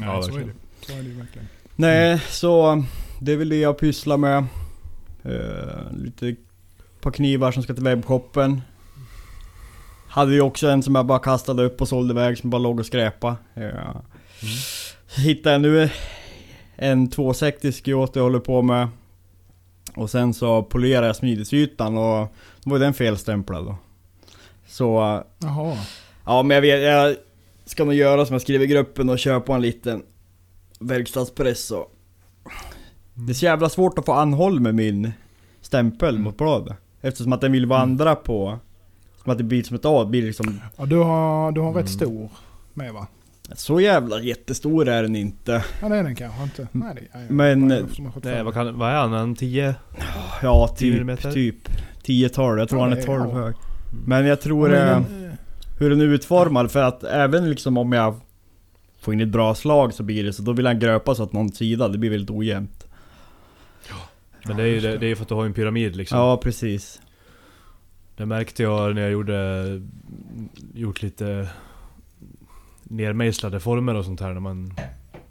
Ja, 0.00 0.22
så 0.22 0.36
är 0.36 0.40
det. 0.40 0.52
Så 0.86 0.92
är 0.92 1.02
det 1.02 1.08
verkligen. 1.08 1.48
Nej, 1.76 2.20
så 2.28 2.84
det 3.20 3.32
är 3.32 3.36
väl 3.36 3.48
det 3.48 3.56
jag 3.56 3.78
pysslar 3.78 4.16
med. 4.16 4.44
Eh, 5.24 5.96
lite 5.96 6.36
par 7.00 7.10
knivar 7.10 7.52
som 7.52 7.62
ska 7.62 7.74
till 7.74 7.84
webbshoppen. 7.84 8.60
Hade 10.08 10.32
ju 10.34 10.40
också 10.40 10.68
en 10.68 10.82
som 10.82 10.94
jag 10.94 11.06
bara 11.06 11.18
kastade 11.18 11.62
upp 11.64 11.80
och 11.80 11.88
sålde 11.88 12.12
iväg 12.14 12.38
som 12.38 12.50
bara 12.50 12.58
låg 12.58 12.80
och 12.80 12.86
skräpa. 12.86 13.36
Ja. 13.54 14.02
Så 15.08 15.20
hittade 15.20 15.52
jag 15.54 15.60
nu 15.62 15.90
en 16.82 17.10
260 17.10 17.72
Kyoto 17.72 18.18
jag 18.18 18.24
håller 18.24 18.38
på 18.38 18.62
med. 18.62 18.88
Och 19.94 20.10
sen 20.10 20.34
så 20.34 20.62
polerade 20.62 21.06
jag 21.06 21.16
smidesytan 21.16 21.98
och 21.98 22.28
då 22.64 22.70
var 22.70 22.78
den 22.78 22.94
felstämplad 22.94 23.64
då. 23.64 23.76
Så 24.66 25.22
Jaha. 25.38 25.76
Ja 26.26 26.42
men 26.42 26.54
jag 26.54 26.62
vet, 26.62 26.82
jag 26.82 27.16
ska 27.64 27.84
nog 27.84 27.94
göra 27.94 28.26
som 28.26 28.34
jag 28.34 28.42
skriver 28.42 28.64
i 28.64 28.68
gruppen 28.68 29.08
och 29.08 29.18
köpa 29.18 29.54
en 29.54 29.62
liten 29.62 30.02
verkstadspress 30.80 31.70
och... 31.70 31.96
Det 33.14 33.32
är 33.32 33.34
så 33.34 33.44
jävla 33.44 33.68
svårt 33.68 33.98
att 33.98 34.06
få 34.06 34.12
anhåll 34.12 34.60
med 34.60 34.74
min 34.74 35.12
stämpel 35.60 36.08
Mm. 36.14 36.22
mot 36.22 36.36
bladet. 36.36 36.76
Eftersom 37.00 37.32
att 37.32 37.40
den 37.40 37.52
vill 37.52 37.66
vandra 37.66 38.14
på... 38.14 38.58
Som 39.22 39.32
att 39.32 39.38
det 39.38 39.44
blir 39.44 39.62
som 39.62 39.76
ett 39.76 39.84
A, 39.84 40.04
det 40.04 40.10
blir 40.10 40.22
liksom... 40.22 40.60
Ja, 40.76 40.86
du 40.86 40.96
har, 40.96 41.52
du 41.52 41.60
har 41.60 41.72
rätt 41.72 41.86
Mm. 41.86 41.86
stor 41.98 42.28
med 42.74 42.92
va? 42.92 43.06
Så 43.54 43.80
jävla 43.80 44.20
jättestor 44.20 44.88
är 44.88 45.02
den 45.02 45.16
inte. 45.16 45.64
Ja 45.82 45.88
det 45.88 45.96
är 45.96 46.02
den 46.02 46.14
kanske 46.14 46.42
inte. 46.42 46.68
Nej, 46.72 46.94
det, 46.94 47.00
ja, 47.12 47.20
ja. 47.20 47.26
Men- 47.28 47.68
Vad 47.68 47.78
är 47.78 48.20
det 48.22 48.30
är, 48.30 48.42
vad, 48.42 48.54
kan, 48.54 48.78
vad 48.78 48.90
är 48.90 48.94
han? 48.96 49.12
En 49.12 49.34
10? 49.34 49.74
Ja, 50.42 50.68
10 50.68 50.76
typ, 50.78 50.92
millimeter? 50.94 51.32
typ 51.32 51.68
10-12. 52.04 52.58
Jag 52.58 52.68
tror 52.68 52.80
Ja, 52.80 52.84
han 52.84 52.92
är 52.92 52.96
är- 52.96 53.02
12 53.06 53.24
ja. 53.28 53.34
hög. 53.34 53.54
Men 54.06 54.26
jag 54.26 54.40
tror 54.40 54.68
Men 54.68 54.78
eh, 54.88 54.94
den, 54.94 55.30
hur 55.78 55.90
den 55.90 56.00
är 56.00 56.04
utformad 56.04 56.70
för 56.70 56.82
att 56.82 57.04
även 57.04 57.50
liksom 57.50 57.76
om 57.76 57.92
jag 57.92 58.20
får 59.00 59.14
in 59.14 59.20
ett 59.20 59.28
bra 59.28 59.54
slag 59.54 59.94
så 59.94 60.02
blir 60.02 60.24
det 60.24 60.32
så 60.32 60.42
då 60.42 60.52
vill 60.52 60.66
han 60.66 60.78
gröpa 60.78 61.14
så 61.14 61.22
att 61.22 61.32
någon 61.32 61.52
sida, 61.52 61.88
det 61.88 61.98
blir 61.98 62.10
väldigt 62.10 62.30
ojämnt. 62.30 62.86
Men 64.46 64.56
det 64.56 64.62
är 64.62 64.66
ju 64.66 64.80
det, 64.80 64.96
det 64.98 65.06
är 65.06 65.14
för 65.14 65.22
att 65.22 65.28
du 65.28 65.34
har 65.34 65.44
en 65.46 65.54
pyramid 65.54 65.96
liksom. 65.96 66.18
Ja 66.18 66.36
precis. 66.36 67.00
Det 68.16 68.26
märkte 68.26 68.62
jag 68.62 68.94
när 68.94 69.02
jag 69.02 69.10
gjorde... 69.10 69.64
Gjort 70.74 71.02
lite... 71.02 71.48
Nermejslade 72.90 73.60
former 73.60 73.94
och 73.94 74.04
sånt 74.04 74.20
här 74.20 74.32
när 74.32 74.40
man 74.40 74.74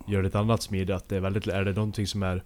gör 0.08 0.24
ett 0.24 0.36
annat 0.36 0.62
smide. 0.62 0.96
Att 0.96 1.10
det 1.10 1.16
är 1.16 1.20
väldigt... 1.20 1.48
Är 1.48 1.66
det 1.66 1.74
någonting 1.74 2.08
som 2.08 2.24
är 2.24 2.44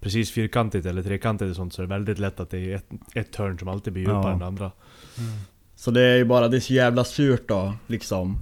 precis 0.00 0.30
fyrkantigt 0.32 0.86
eller 0.86 1.02
trekantigt 1.02 1.50
och 1.50 1.56
sånt 1.56 1.72
så 1.74 1.82
är 1.82 1.86
det 1.86 1.94
väldigt 1.94 2.18
lätt 2.18 2.40
att 2.40 2.50
det 2.50 2.58
är 2.58 2.76
ett, 2.76 2.86
ett 3.14 3.36
hörn 3.36 3.58
som 3.58 3.68
alltid 3.68 3.92
blir 3.92 4.02
djupare 4.02 4.22
Ja. 4.22 4.32
än 4.32 4.38
det 4.38 4.46
andra. 4.46 4.70
Så 5.76 5.90
det 5.90 6.02
är 6.02 6.16
ju 6.16 6.24
bara, 6.24 6.48
det 6.48 6.56
är 6.56 6.60
så 6.60 6.72
jävla 6.72 7.04
surt 7.04 7.48
då, 7.48 7.72
liksom. 7.86 8.38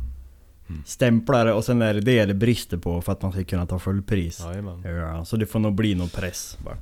Stämplare 0.86 1.52
och 1.52 1.64
sen 1.64 1.82
är 1.82 1.94
det 1.94 2.00
det 2.00 2.24
det 2.24 2.34
brister 2.34 2.76
på 2.76 3.02
för 3.02 3.12
att 3.12 3.22
man 3.22 3.32
ska 3.32 3.44
kunna 3.44 3.66
ta 3.66 3.78
fullpris. 3.78 4.40
Jajamän. 4.44 4.82
Ja, 4.84 5.24
så 5.24 5.36
det 5.36 5.46
får 5.46 5.58
nog 5.58 5.74
bli 5.74 5.94
någon 5.94 6.08
press 6.08 6.58
bara. 6.64 6.76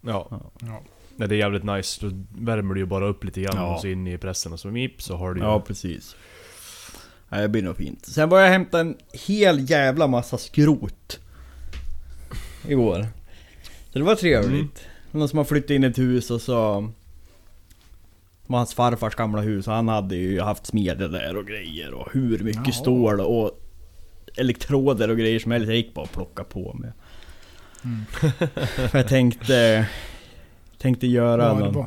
Ja. 0.00 0.28
Ja. 0.60 0.82
Nej, 1.16 1.28
det 1.28 1.34
är 1.34 1.38
jävligt 1.38 1.64
nice. 1.64 2.06
Då 2.06 2.24
värmer 2.44 2.74
du 2.74 2.80
ju 2.80 2.86
bara 2.86 3.06
upp 3.06 3.24
lite 3.24 3.40
grann 3.40 3.56
Ja. 3.56 3.74
och 3.74 3.80
så 3.80 3.86
in 3.88 4.06
i 4.06 4.18
pressen 4.18 4.52
och 4.52 4.60
så 4.60 4.68
mip 4.68 5.02
så 5.02 5.16
har 5.16 5.34
du 5.34 5.40
ju... 5.40 5.46
Ja, 5.46 5.60
precis. 5.60 6.16
Ja, 7.32 7.40
det 7.40 7.48
blir 7.48 7.62
nog 7.62 7.76
fint. 7.76 8.06
Sen 8.06 8.28
var 8.28 8.40
jag 8.40 8.48
hämta 8.48 8.80
en 8.80 8.96
hel 9.12 9.70
jävla 9.70 10.06
massa 10.06 10.38
skrot. 10.38 11.20
Igår. 12.68 13.06
Så 13.92 13.98
det 13.98 14.04
var 14.04 14.14
trevligt. 14.14 14.84
Någon 15.10 15.28
som 15.28 15.36
har 15.36 15.44
flyttat 15.44 15.70
in 15.70 15.84
i 15.84 15.86
ett 15.86 15.98
hus 15.98 16.30
och 16.30 16.40
så... 16.42 16.80
Det 18.46 18.52
var 18.52 18.58
hans 18.58 18.74
farfars 18.74 19.14
gamla 19.14 19.40
hus 19.40 19.68
och 19.68 19.74
han 19.74 19.88
hade 19.88 20.16
ju 20.16 20.40
haft 20.40 20.66
smede 20.66 21.08
där 21.08 21.36
och 21.36 21.46
grejer 21.46 21.94
och 21.94 22.12
hur 22.12 22.38
mycket 22.38 22.66
Jaha. 22.66 22.72
stål 22.72 23.20
och 23.20 23.60
elektroder 24.36 25.10
och 25.10 25.16
grejer 25.16 25.38
som 25.38 25.52
helst. 25.52 25.66
Jag 25.66 25.76
gick 25.76 25.94
bara 25.94 26.02
och 26.02 26.12
plockade 26.12 26.48
på 26.48 26.72
mig. 26.74 26.92
Mm. 27.84 28.04
Jag 28.92 29.08
tänkte... 29.08 29.88
Tänkte 30.78 31.06
göra 31.06 31.54
det 31.54 31.60
någon 31.60 31.86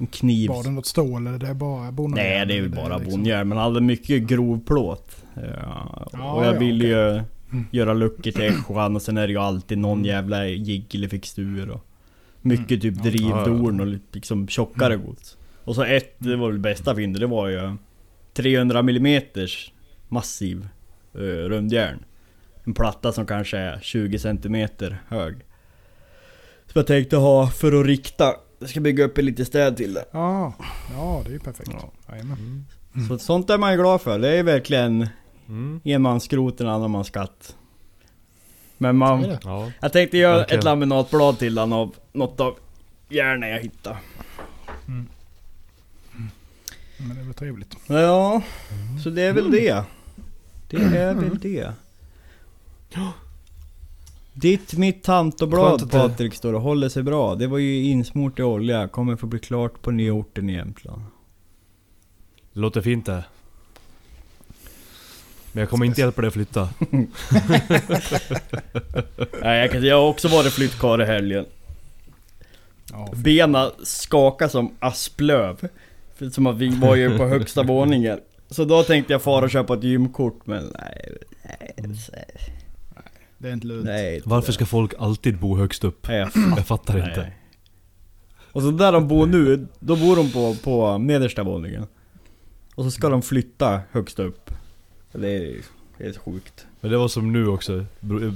en 0.00 0.06
kniv. 0.06 0.48
var 0.48 0.62
det 0.64 0.70
något 0.70 0.86
stål 0.86 1.26
eller 1.26 1.38
det 1.38 1.46
är 1.48 1.54
bara 1.54 1.92
bonnajärn? 1.92 2.28
Nej 2.28 2.46
det 2.46 2.54
är 2.54 2.56
ju 2.62 2.68
bara 2.68 2.96
liksom- 2.98 3.12
bonnjärn, 3.20 3.48
men 3.48 3.58
hade 3.58 3.80
mycket 3.80 4.22
grov 4.22 4.60
plåt. 4.66 5.16
Ja, 5.34 6.08
Ja, 6.12 6.32
och 6.32 6.44
jag 6.46 6.54
ja, 6.54 6.58
ville 6.58 6.86
ju 6.86 7.22
Mm. 7.52 7.64
göra 7.70 7.94
luckor 7.94 8.30
till 8.30 8.42
eschan 8.42 8.96
och 8.96 9.02
sen 9.02 9.16
är 9.16 9.26
det 9.26 9.32
ju 9.32 9.38
alltid 9.38 9.78
någon 9.78 10.04
jävla 10.04 10.46
jigg 10.46 10.94
eller 10.94 11.08
fixtur 11.08 11.70
och 11.70 11.86
Mycket 12.42 12.82
typ 12.82 12.84
Mm. 12.84 13.04
Ja. 13.04 13.10
drivdorn 13.10 13.80
och 13.80 13.98
liksom 14.12 14.48
tjockare 14.48 14.96
gods. 14.96 15.36
Och 15.64 15.74
så 15.74 15.82
ett, 15.82 16.14
det 16.18 16.36
var 16.36 16.48
väl 16.50 16.58
bästa 16.58 16.94
fyndet, 16.94 17.20
det 17.20 17.26
var 17.26 17.48
ju 17.48 17.76
300 18.34 18.78
mm 18.78 19.22
massiv 20.08 20.68
uh, 21.16 21.20
rundjärn. 21.22 22.04
En 22.64 22.74
platta 22.74 23.12
som 23.12 23.26
kanske 23.26 23.58
är 23.58 23.78
20 23.82 24.18
cm 24.18 24.68
hög. 25.08 25.34
Så 26.66 26.78
jag 26.78 26.86
tänkte 26.86 27.16
ha 27.16 27.46
för 27.48 27.80
att 27.80 27.86
rikta. 27.86 28.34
Jag 28.60 28.68
ska 28.70 28.80
bygga 28.80 29.04
upp 29.04 29.18
en 29.18 29.24
liten 29.24 29.46
städ 29.46 29.76
till 29.76 29.94
det. 29.94 30.04
Ja, 30.10 30.52
ja 30.94 31.20
det 31.24 31.30
är 31.30 31.32
ju 31.32 31.38
perfekt. 31.38 31.70
Ja. 31.72 31.90
Jajamän. 32.08 32.64
Så 33.08 33.18
sånt 33.18 33.50
är 33.50 33.58
man 33.58 33.72
ju 33.72 33.78
glad 33.78 34.00
för. 34.00 34.18
Det 34.18 34.28
är 34.28 34.42
verkligen 34.42 35.08
Mm. 35.48 35.80
en 35.84 36.02
mans 36.02 36.24
skrot, 36.24 36.60
en 36.60 36.68
annan 36.68 36.90
mans 36.90 37.06
skatt. 37.06 37.56
Men 38.78 38.96
man... 38.96 39.22
det. 39.22 39.38
Ja. 39.44 39.70
Jag 39.80 39.92
tänkte 39.92 40.18
göra 40.18 40.36
Verkligen. 40.36 40.58
ett 40.58 40.64
laminatblad 40.64 41.38
till 41.38 41.54
den 41.54 41.72
av 41.72 41.94
något 42.12 42.40
av 42.40 42.54
järnen 43.08 43.48
jag 43.50 43.58
hittade. 43.60 43.96
Men 44.86 45.08
det 47.14 47.20
är 47.20 47.24
väl 47.24 47.34
trevligt. 47.34 47.76
Ja, 47.86 48.42
så 49.04 49.10
det 49.10 49.22
är 49.22 49.32
väl 49.32 49.50
det. 49.50 49.84
Det 50.70 50.76
är 50.76 51.14
väl 51.14 51.38
det. 51.38 51.72
Ditt, 54.40 54.72
mitt 54.76 55.02
tant 55.02 55.34
och 55.34 55.38
Skönt 55.40 55.50
blad 55.50 55.72
att 55.82 55.90
det- 55.90 55.98
Patrik 55.98 56.34
står 56.34 56.52
och 56.52 56.60
håller 56.60 56.88
sig 56.88 57.02
bra. 57.02 57.34
Det 57.34 57.46
var 57.46 57.58
ju 57.58 57.84
insmort 57.84 58.38
i 58.38 58.42
olja. 58.42 58.88
Kommer 58.88 59.16
få 59.16 59.26
bli 59.26 59.38
klart 59.38 59.82
på 59.82 59.90
nya 59.90 60.12
orten 60.12 60.50
i 60.50 60.52
Jämtland. 60.54 61.02
Det 62.52 62.60
låter 62.60 62.80
fint 62.80 63.06
det. 63.06 63.24
Men 65.52 65.60
jag 65.60 65.70
kommer 65.70 65.86
inte 65.86 66.00
hjälpa 66.00 66.20
dig 66.20 66.28
att 66.28 66.34
flytta. 66.34 66.68
Nej, 69.42 69.58
jag, 69.60 69.70
kan, 69.70 69.82
jag 69.84 69.96
har 70.00 70.08
också 70.08 70.28
varit 70.28 70.52
flyttkarl 70.52 71.00
i 71.00 71.04
helgen. 71.04 71.44
Ja, 72.92 73.08
Bena 73.16 73.70
skakar 73.82 74.48
som 74.48 74.74
asplöv. 74.78 75.68
Som 76.32 76.46
att 76.46 76.56
vi 76.58 76.68
var 76.68 76.96
ju 76.96 77.18
på 77.18 77.26
högsta 77.26 77.62
våningen. 77.62 78.20
Så 78.50 78.64
då 78.64 78.82
tänkte 78.82 79.12
jag 79.12 79.22
fara 79.22 79.44
och 79.44 79.50
köpa 79.50 79.74
ett 79.74 79.84
gymkort 79.84 80.40
men 80.44 80.72
nej, 80.78 81.18
nej, 81.76 81.96
det 83.42 83.48
är 83.48 83.52
inte 83.52 83.66
lönt. 83.66 83.84
nej. 83.84 84.22
Varför 84.24 84.52
ska 84.52 84.66
folk 84.66 84.92
alltid 84.98 85.38
bo 85.38 85.56
högst 85.56 85.84
upp? 85.84 86.08
Nej, 86.08 86.18
jag 86.18 86.30
Jag 86.56 86.66
fattar 86.66 86.94
Nej. 86.94 87.08
inte. 87.08 87.32
Och 88.52 88.62
så 88.62 88.70
där 88.70 88.92
de 88.92 89.08
bor 89.08 89.26
nu, 89.26 89.66
då 89.80 89.96
bor 89.96 90.16
de 90.16 90.30
på, 90.30 90.56
på 90.64 90.98
nedersta 90.98 91.42
våningen. 91.42 91.86
Och 92.74 92.84
så 92.84 92.90
ska 92.90 93.08
de 93.08 93.22
flytta 93.22 93.80
högst 93.90 94.18
upp. 94.18 94.50
Det 95.12 95.28
är 95.36 95.56
helt 95.98 96.18
sjukt. 96.18 96.66
Men 96.80 96.90
det 96.90 96.98
var 96.98 97.08
som 97.08 97.32
nu 97.32 97.46
också. 97.46 97.84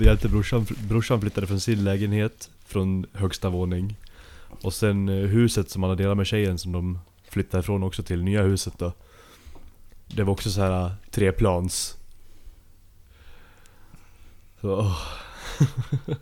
Hjälte 0.01 0.29
brorsan, 0.29 0.67
brorsan 0.89 1.21
flyttade 1.21 1.47
från 1.47 1.61
sin 1.61 1.85
lägenhet 1.85 2.51
från 2.67 3.07
högsta 3.13 3.49
våning. 3.49 3.97
Och 4.63 4.73
sen 4.75 5.09
eh, 5.09 5.15
huset 5.15 5.71
som 5.71 5.83
han 5.83 5.91
hade 5.91 6.03
delat 6.03 6.17
med 6.17 6.27
tjejen 6.27 6.59
som 6.59 6.73
de 6.73 6.99
flyttade 7.29 7.61
ifrån 7.61 7.83
också 7.83 8.03
till 8.03 8.23
nya 8.23 8.43
huset 8.43 8.79
då. 8.79 8.93
Det 10.07 10.23
var 10.23 10.33
också 10.33 10.51
så 10.51 10.61
här 10.61 10.85
eh, 10.85 10.93
treplans. 11.11 11.97
Så, 14.65 14.73
åh. 14.79 14.97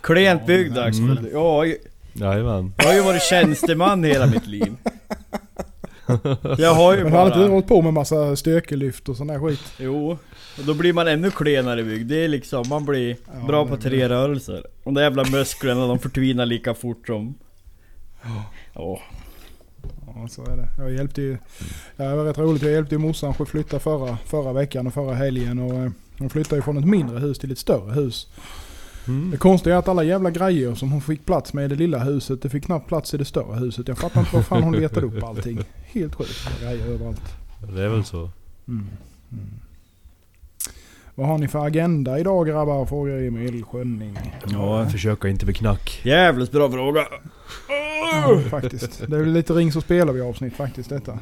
Klent 0.00 0.46
byggd 0.46 0.78
Axel. 0.78 1.18
mm. 1.18 1.28
Ja, 1.32 1.66
Jajamän. 2.12 2.72
jag 2.78 2.84
har 2.84 2.94
ju 2.94 3.00
varit 3.02 3.22
tjänsteman 3.22 4.04
hela 4.04 4.26
mitt 4.26 4.46
liv. 4.46 4.76
Jag 6.58 6.74
har 6.74 6.96
ju 6.96 7.04
Men 7.04 7.12
har 7.12 7.26
inte 7.26 7.38
du 7.38 7.44
bara... 7.44 7.52
hållit 7.52 7.66
på 7.66 7.82
med 7.82 7.92
massa 7.92 8.36
styrkelyft 8.36 9.08
och 9.08 9.16
sån 9.16 9.26
där 9.26 9.38
skit? 9.38 9.72
Jo, 9.78 10.10
och 10.58 10.64
då 10.66 10.74
blir 10.74 10.92
man 10.92 11.08
ännu 11.08 11.30
klenare 11.30 11.82
byggd. 11.82 12.08
Det 12.08 12.24
är 12.24 12.28
liksom, 12.28 12.68
man 12.68 12.84
blir 12.84 13.16
Ja, 13.40 13.46
bra 13.46 13.62
det 13.64 13.68
på 13.70 13.74
är 13.76 13.78
tre 13.80 14.08
rörelser. 14.08 14.66
Och 14.84 14.92
de 14.92 15.02
jävla 15.02 15.24
musklerna 15.24 15.86
de 15.86 15.98
förtvinar 15.98 16.46
lika 16.46 16.74
fort 16.74 17.06
som... 17.06 17.34
Ja. 18.74 19.00
Ja, 20.06 20.28
så 20.28 20.42
är 20.44 20.56
det. 20.56 20.68
Jag 20.78 20.92
hjälpte 20.92 21.22
ju... 21.22 21.38
Ja, 21.96 22.04
det 22.04 22.16
var 22.16 22.24
rätt 22.24 22.38
roligt. 22.38 22.62
Jag 22.62 22.72
hjälpte 22.72 22.94
ju 22.94 22.98
morsan 22.98 23.34
att 23.38 23.48
flytta 23.48 23.78
förra, 23.80 24.18
förra 24.26 24.52
veckan 24.52 24.86
och 24.86 24.94
förra 24.94 25.14
helgen. 25.14 25.58
Och 25.58 25.74
eh, 25.74 25.90
hon 26.18 26.30
flyttade 26.30 26.56
ju 26.56 26.62
från 26.62 26.78
ett 26.78 26.84
mindre 26.84 27.18
hus 27.18 27.38
till 27.38 27.52
ett 27.52 27.58
större 27.58 27.92
hus. 27.94 28.26
Mm. 29.08 29.30
Det 29.30 29.36
konstiga 29.36 29.74
är 29.74 29.78
att 29.78 29.88
alla 29.88 30.02
jävla 30.04 30.30
grejer 30.30 30.74
som 30.74 30.92
hon 30.92 31.00
fick 31.00 31.26
plats 31.26 31.52
med 31.52 31.64
i 31.64 31.68
det 31.68 31.74
lilla 31.74 31.98
huset, 31.98 32.42
det 32.42 32.48
fick 32.50 32.64
knappt 32.64 32.88
plats 32.88 33.14
i 33.14 33.16
det 33.16 33.24
större 33.24 33.58
huset. 33.58 33.88
Jag 33.88 33.98
fattar 33.98 34.20
inte 34.20 34.36
var 34.36 34.42
fan 34.42 34.62
hon 34.62 34.72
letade 34.76 35.06
upp 35.06 35.22
allting. 35.22 35.58
Helt 35.86 36.14
sjukt. 36.14 36.60
Grejer 36.60 36.86
överallt. 36.86 37.22
Det 37.74 37.82
är 37.82 37.88
väl 37.88 38.04
så. 38.04 38.18
Mm. 38.68 38.86
Mm. 39.32 39.44
Vad 41.14 41.26
har 41.26 41.38
ni 41.38 41.48
för 41.48 41.66
agenda 41.66 42.18
idag 42.18 42.46
grabbar? 42.46 42.86
Frågar 42.86 43.18
Emil 43.18 43.64
Schönning. 43.64 44.18
Ja, 44.46 44.88
Försöka 44.88 45.28
inte 45.28 45.44
bli 45.44 45.54
knack. 45.54 46.00
jävligt 46.04 46.52
bra 46.52 46.70
fråga. 46.70 47.00
Ja, 48.12 48.40
faktiskt. 48.50 48.98
Det 49.06 49.16
är 49.16 49.20
väl 49.20 49.32
lite 49.32 49.52
ring 49.52 49.72
så 49.72 49.80
spelar 49.80 50.12
vi 50.12 50.20
avsnitt 50.20 50.56
faktiskt 50.56 50.88
detta. 50.88 51.18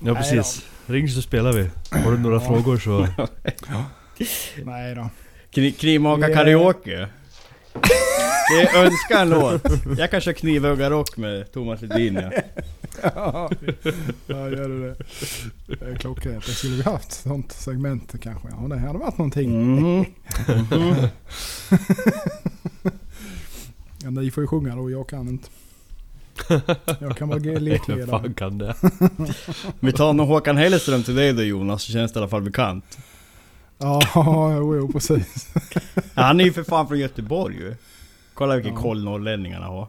Ja 0.00 0.14
precis. 0.14 0.64
Ring 0.86 1.08
så 1.08 1.22
spelar 1.22 1.52
vi. 1.52 1.70
Har 1.90 2.12
du 2.12 2.18
några 2.18 2.36
Ja. 2.36 2.40
frågor 2.40 2.78
så... 2.78 3.08
Nej 4.64 4.94
då. 4.94 5.08
Kni- 5.52 5.72
Knivmaka 5.78 6.28
Ja. 6.28 6.34
karaoke. 6.36 7.08
Det 8.50 8.60
är 8.62 8.84
önska 8.84 9.20
en 9.20 9.30
låt. 9.30 9.62
Jag 9.98 10.10
kan 10.10 10.20
köra 10.20 10.34
knivhuggarrock 10.34 11.16
med 11.16 11.52
Thomas 11.52 11.82
Ledin 11.82 12.14
ja. 13.02 13.50
ja, 14.26 14.48
gör 14.50 14.68
du 14.68 14.80
det. 14.88 14.96
Det 15.66 15.84
är 15.90 15.96
klockrent. 15.96 16.46
Det 16.46 16.52
skulle 16.52 16.76
vi 16.76 16.82
haft 16.82 17.12
sånt 17.12 17.52
segment 17.52 18.14
kanske. 18.22 18.48
Ja, 18.50 18.68
det 18.68 18.78
hade 18.78 18.98
varit 18.98 19.18
någonting. 19.18 19.74
Mhm. 19.76 20.04
Mhm. 20.70 20.94
Ja, 24.02 24.10
ni 24.10 24.30
får 24.30 24.42
ju 24.42 24.46
sjunga 24.46 24.76
då, 24.76 24.90
jag 24.90 25.08
kan 25.08 25.28
inte. 25.28 25.48
Jag 27.00 27.16
kan 27.16 27.28
vara 27.28 27.38
ge- 27.38 27.50
Vem 27.54 27.62
lekledare. 27.62 28.06
fan 28.06 28.34
kan 28.34 28.58
det? 28.58 28.74
Vi 29.80 29.92
tar 29.92 30.12
nog 30.12 30.26
Håkan 30.26 30.56
Hellström 30.56 31.02
till 31.02 31.14
dig 31.14 31.32
då 31.32 31.42
Jonas, 31.42 31.82
så 31.82 31.92
känns 31.92 32.12
det 32.12 32.18
i 32.18 32.20
alla 32.20 32.28
fall 32.30 32.42
bekant. 32.42 32.98
Ja, 33.78 34.00
jo, 34.56 34.76
jo 34.76 34.92
precis. 34.92 35.48
Han 36.14 36.40
är 36.40 36.44
ju 36.44 36.52
för 36.52 36.62
fan 36.64 36.88
från 36.88 36.98
Göteborg 36.98 37.56
ju. 37.56 37.74
Kolla 38.34 38.54
vilken 38.54 38.74
Ja. 38.74 38.80
koll 38.80 39.04
norrlänningarna 39.04 39.66
har. 39.66 39.88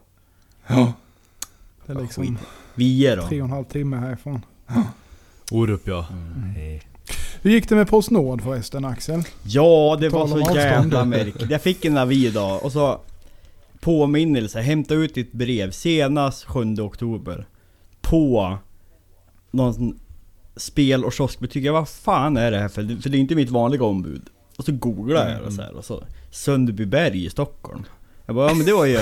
Ja. 0.68 0.94
Det 1.86 1.94
är 1.94 2.02
liksom. 2.02 2.38
Vi 2.76 3.08
är 3.08 3.18
då. 3.18 3.28
tre 3.28 3.42
och 3.42 3.46
en 3.48 3.52
halv 3.52 3.64
timme 3.66 3.98
härifrån. 3.98 4.42
Orup 5.52 5.88
ja. 5.88 6.06
Mm. 6.12 6.80
Hur 7.42 7.52
gick 7.52 7.70
det 7.70 7.76
med 7.76 7.88
Postnord 7.90 8.42
förresten 8.42 8.86
Axel? 8.86 9.24
Ja, 9.44 9.98
det 10.00 10.10
var 10.10 10.20
Tal 10.20 10.22
om 10.22 10.30
så 10.30 10.38
avstånd. 10.40 10.58
jävla 10.60 11.06
märkligt. 11.06 11.52
Jag 11.52 11.62
fick 11.62 11.86
en 11.86 11.98
avi 11.98 12.28
idag 12.28 12.64
och 12.66 12.72
så 12.72 13.00
påminnelse, 13.86 14.62
hämta 14.62 14.94
ut 14.94 15.14
ditt 15.14 15.32
brev 15.32 15.72
senast 15.72 16.44
7 16.44 16.76
oktober. 16.80 17.48
På 18.02 18.58
någon 19.52 19.74
sån 19.74 20.00
spel 20.56 21.06
och 21.06 21.14
kioskbutik. 21.14 21.64
Jag, 21.64 21.74
Vad 21.74 21.90
fan 21.90 22.38
är 22.38 22.52
det 22.52 22.60
här 22.60 22.68
för? 22.68 23.02
För 23.02 23.10
det 23.10 23.18
är 23.18 23.20
inte 23.20 23.36
mitt 23.36 23.50
vanliga 23.50 23.84
ombud. 23.84 24.22
Och 24.58 24.66
så 24.66 24.72
googlar 24.72 25.30
jag 25.30 25.42
och 25.42 25.54
så 25.54 25.62
här 25.62 25.76
och 25.76 25.86
så 25.86 26.04
Sundbyberg 26.32 27.26
i 27.26 27.30
Stockholm. 27.30 27.84
Jag 28.26 28.36
bara, 28.36 28.50
ja 28.50 28.54
men 28.56 28.66
det 28.66 28.74
var 28.74 28.86
ju... 28.86 28.98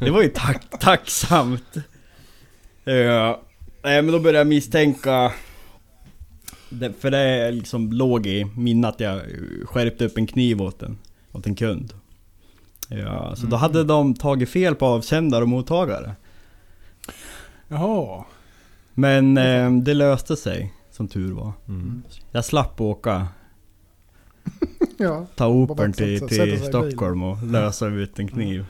Det 0.00 0.10
var 0.10 0.22
ju 0.22 0.28
tack, 0.28 0.80
tacksamt. 0.80 1.74
Ja. 2.84 3.42
Nej 3.82 4.02
men 4.02 4.12
då 4.12 4.18
började 4.18 4.38
jag 4.38 4.46
misstänka... 4.46 5.32
För 6.98 7.10
det 7.10 7.50
liksom 7.50 7.92
låg 7.92 8.26
i 8.26 8.44
minnet 8.56 8.94
att 8.94 9.00
jag 9.00 9.20
skärpte 9.64 10.04
upp 10.04 10.18
en 10.18 10.26
kniv 10.26 10.62
åt 10.62 10.82
en, 10.82 10.98
åt 11.32 11.46
en 11.46 11.54
kund. 11.54 11.94
Ja, 12.88 13.36
så 13.36 13.46
då 13.46 13.56
hade 13.56 13.84
de 13.84 14.14
tagit 14.14 14.48
fel 14.50 14.74
på 14.74 14.86
avsändare 14.86 15.42
och 15.42 15.48
mottagare. 15.48 16.14
Jaha. 17.68 18.24
Men 18.94 19.38
eh, 19.38 19.70
det 19.72 19.94
löste 19.94 20.36
sig, 20.36 20.72
som 20.90 21.08
tur 21.08 21.32
var. 21.32 21.52
Mm. 21.68 22.02
Jag 22.30 22.44
slapp 22.44 22.80
åka, 22.80 23.28
Ja. 24.98 25.26
ta 25.34 25.46
Opern 25.46 25.92
till, 25.92 26.28
till 26.28 26.64
Stockholm 26.64 27.22
och 27.22 27.42
lösa 27.42 27.86
ut 27.86 28.18
en 28.18 28.28
kniv. 28.28 28.66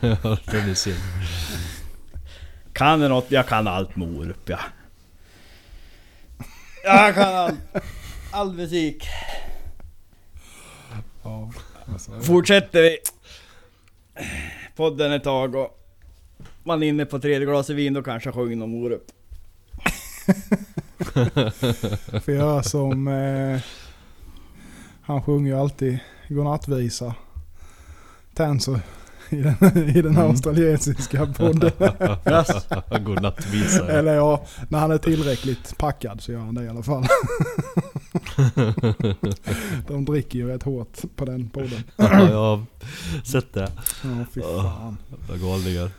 Ja, 0.00 0.36
synd. 0.74 0.96
Kan 2.72 3.00
du 3.00 3.08
något? 3.08 3.30
Jag 3.30 3.46
kan 3.46 3.68
allt 3.68 3.96
med 3.96 4.08
Orup 4.08 4.48
ja. 4.48 4.58
Jag 6.84 7.14
kan 7.14 7.34
allt. 7.34 7.54
All 8.32 8.52
musik. 8.52 9.04
ja. 11.22 11.50
Alltså, 11.92 12.20
Fortsätter 12.20 12.82
vi 12.82 12.98
podden 14.76 15.12
ett 15.12 15.24
tag 15.24 15.54
och 15.54 15.78
man 16.64 16.82
är 16.82 16.86
inne 16.88 17.04
på 17.04 17.18
tredje 17.18 17.46
glaset 17.46 17.76
vin 17.76 17.92
då 17.94 18.02
kanske 18.02 18.26
jag 18.28 18.34
sjunger 18.34 18.64
om 18.64 18.74
Orup. 18.74 19.04
får 22.24 22.34
göra 22.34 22.62
som... 22.62 23.08
Eh, 23.08 23.60
han 25.02 25.22
sjunger 25.22 25.52
ju 25.52 25.58
alltid 25.60 25.98
godnattvisa. 26.28 27.14
Tanser. 28.34 28.80
I 29.30 29.36
den, 29.36 29.54
I 29.88 30.02
den 30.02 30.16
Mm. 30.16 30.30
australiensiska 30.30 31.26
podden. 31.38 31.70
Godnattvisa. 33.04 33.88
Eller 33.92 34.14
ja, 34.14 34.44
när 34.68 34.78
han 34.78 34.90
är 34.90 34.98
tillräckligt 34.98 35.78
packad 35.78 36.20
så 36.20 36.32
gör 36.32 36.38
han 36.40 36.54
det 36.54 36.64
i 36.64 36.68
alla 36.68 36.82
fall. 36.82 37.06
De 39.88 40.04
dricker 40.04 40.38
ju 40.38 40.48
rätt 40.48 40.62
hårt 40.62 40.98
på 41.16 41.24
den 41.24 41.48
podden. 41.48 41.82
Ja, 41.96 42.30
jag 42.30 42.36
har 42.56 42.64
sett 43.24 43.52
det. 43.52 43.72
Ja, 44.04 44.24
fy 44.34 44.40
fan. 44.40 44.96
Jävla 45.28 45.48
galningar. 45.48 45.90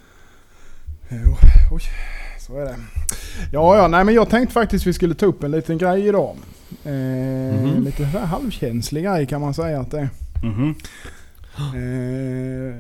Jo, 1.12 1.36
oj, 1.72 1.82
så 2.40 2.58
är 2.58 2.66
det. 2.66 2.76
Ja, 3.52 3.78
ja, 3.78 3.88
nej 3.88 4.04
men 4.06 4.14
jag 4.16 4.30
tänkte 4.30 4.54
faktiskt 4.54 4.88
vi 4.88 4.94
skulle 4.94 5.16
ta 5.16 5.26
upp 5.26 5.44
en 5.44 5.52
liten 5.52 5.78
grej 5.78 6.08
idag. 6.08 6.36
Eh, 6.84 6.92
Mhm. 6.94 7.84
Lite 7.84 7.98
så 7.98 8.04
här 8.04 8.26
halvkänslig 8.26 9.04
grej 9.04 9.26
kan 9.28 9.42
man 9.42 9.54
säga 9.54 9.80
att 9.80 9.92
det 9.92 10.00
är. 10.00 10.10
Mhm. 10.44 10.76
Eh, 11.58 12.76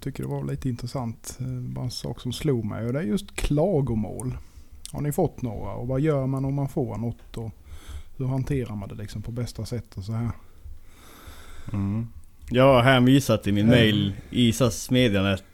tycker 0.00 0.22
det 0.22 0.28
var 0.28 0.44
lite 0.44 0.68
intressant. 0.68 1.36
Eh, 1.40 1.46
Bara 1.46 1.84
en 1.84 1.90
sak 1.90 2.20
som 2.20 2.32
slog 2.32 2.64
mig 2.64 2.86
och 2.86 2.92
det 2.92 2.98
är 2.98 3.02
just 3.02 3.34
klagomål. 3.36 4.36
Har 4.92 5.00
ni 5.00 5.12
fått 5.12 5.42
några 5.42 5.72
och 5.72 5.88
vad 5.88 6.00
gör 6.00 6.26
man 6.26 6.44
om 6.44 6.54
man 6.54 6.68
får 6.68 6.96
något 6.96 7.36
och 7.36 7.50
hur 8.16 8.26
hanterar 8.26 8.76
man 8.76 8.88
det 8.88 8.94
liksom 8.94 9.22
på 9.22 9.32
bästa 9.32 9.66
sätt 9.66 9.94
och 9.96 10.04
så 10.04 10.12
här. 10.12 10.30
Mm. 11.72 12.06
Jag 12.50 12.74
har 12.74 12.82
hänvisat 12.82 13.42
till 13.42 13.54
min 13.54 13.66
Mm. 13.66 13.78
mail 13.78 14.14
isasmedjanet 14.30 15.44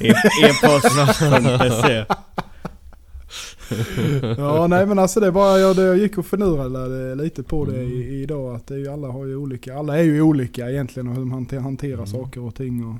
e- 0.00 0.12
e-post.se 0.44 2.04
Ja 4.38 4.66
nej 4.66 4.86
men 4.86 4.98
alltså 4.98 5.20
det 5.20 5.30
var 5.30 5.58
jag, 5.58 5.76
jag 5.76 5.98
gick 5.98 6.18
och 6.18 6.26
förnurrade 6.26 7.14
lite 7.14 7.42
på 7.42 7.64
det 7.64 7.82
i, 7.82 8.22
idag. 8.22 8.54
Att 8.56 8.66
det 8.66 8.74
är 8.74 8.78
ju, 8.78 8.88
alla 8.88 9.08
har 9.08 9.26
ju 9.26 9.36
olika, 9.36 9.78
alla 9.78 9.98
är 9.98 10.02
ju 10.02 10.22
olika 10.22 10.70
egentligen 10.70 11.08
och 11.08 11.14
hur 11.14 11.24
man 11.24 11.38
hanter- 11.46 11.60
hanterar 11.60 11.94
Mm. 11.94 12.06
saker 12.06 12.40
och 12.40 12.54
ting. 12.54 12.84
Och, 12.86 12.96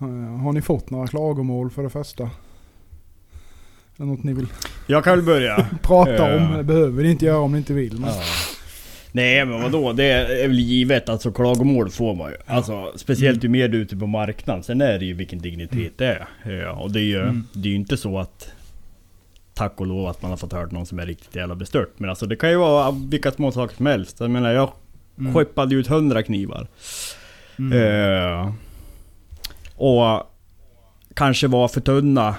Eh, 0.00 0.36
har 0.42 0.52
ni 0.52 0.62
fått 0.62 0.90
några 0.90 1.06
klagomål 1.06 1.70
för 1.70 1.82
det 1.82 1.90
första? 1.90 2.30
Det 3.96 4.04
något 4.04 4.22
ni 4.24 4.32
vill 4.32 4.46
Jag 4.86 5.04
kan 5.04 5.16
väl 5.16 5.24
börja. 5.26 5.66
prata 5.82 6.12
Ja. 6.30 6.36
om? 6.36 6.56
Det 6.56 6.64
behöver 6.64 7.02
ni 7.02 7.10
inte 7.10 7.24
göra 7.26 7.38
om 7.38 7.52
ni 7.52 7.58
inte 7.58 7.72
vill. 7.72 8.00
Men, 8.00 8.10
Nej 9.12 9.44
men 9.44 9.62
vadå, 9.62 9.92
det 9.92 10.04
är 10.04 10.48
väl 10.48 10.58
givet. 10.58 11.08
Alltså 11.08 11.32
klagomål 11.32 11.90
får 11.90 12.14
man 12.14 12.30
ju. 12.30 12.36
Alltså 12.46 12.92
speciellt 12.96 13.44
ju 13.44 13.48
mer 13.48 13.68
du 13.68 13.78
är 13.78 13.82
ute 13.82 13.96
på 13.96 14.06
marknaden. 14.06 14.62
Sen 14.62 14.80
är 14.80 14.98
det 14.98 15.04
ju 15.04 15.14
vilken 15.14 15.38
dignitet 15.38 15.92
det 15.98 16.06
är. 16.06 16.28
Ja, 16.60 16.72
och 16.72 16.90
det 16.90 17.00
är 17.00 17.04
ju 17.04 17.22
Mm. 17.22 17.44
det 17.52 17.68
är 17.68 17.74
inte 17.74 17.96
så 17.96 18.18
att 18.18 18.52
Tack 19.54 19.80
och 19.80 19.86
lov 19.86 20.06
att 20.08 20.22
man 20.22 20.30
har 20.30 20.38
fått 20.38 20.52
höra 20.52 20.66
någon 20.66 20.86
som 20.86 20.98
är 20.98 21.06
riktigt 21.06 21.36
jävla 21.36 21.54
bestört. 21.54 21.92
Men 21.98 22.10
alltså 22.10 22.26
det 22.26 22.36
kan 22.36 22.50
ju 22.50 22.56
vara 22.56 22.90
vilka 23.08 23.30
små 23.30 23.52
saker 23.52 23.76
som 23.76 23.86
helst. 23.86 24.20
Jag 24.20 24.30
menar 24.30 24.52
jag 24.52 24.70
Mm. 25.18 25.34
skeppade 25.34 25.74
ut 25.74 25.86
hundra 25.86 26.22
knivar. 26.22 26.66
Mm. 27.58 27.72
Eh, 28.42 28.52
och 29.76 30.22
kanske 31.14 31.46
var 31.46 31.68
för 31.68 31.80
tunna 31.80 32.34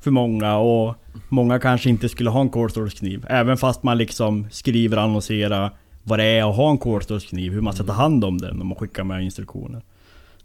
för 0.00 0.10
många 0.10 0.56
och 0.56 0.94
många 1.28 1.58
kanske 1.58 1.88
inte 1.90 2.08
skulle 2.08 2.30
ha 2.30 2.40
en 2.40 2.50
kolstålskniv. 2.50 3.26
Även 3.28 3.56
fast 3.56 3.82
man 3.82 3.98
liksom 3.98 4.46
skriver 4.50 4.96
och 4.96 5.02
annonserar 5.02 5.70
vad 6.02 6.18
det 6.18 6.24
är 6.24 6.50
att 6.50 6.56
ha 6.56 6.70
en 6.70 6.78
kolstålskniv, 6.78 7.52
hur 7.52 7.60
man 7.60 7.72
ska 7.72 7.84
ta 7.84 7.92
hand 7.92 8.24
om 8.24 8.38
den 8.38 8.60
och 8.60 8.66
man 8.66 8.76
skickar 8.78 9.04
med 9.04 9.24
instruktioner. 9.24 9.82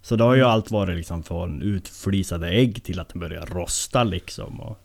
Så 0.01 0.15
det 0.15 0.23
har 0.23 0.35
ju 0.35 0.43
allt 0.43 0.71
varit 0.71 0.97
liksom 0.97 1.23
från 1.23 1.61
utflisade 1.61 2.49
ägg 2.49 2.83
till 2.83 2.99
att 2.99 3.09
den 3.09 3.19
börjar 3.19 3.45
rosta 3.45 4.03
liksom. 4.03 4.59
Och, 4.61 4.77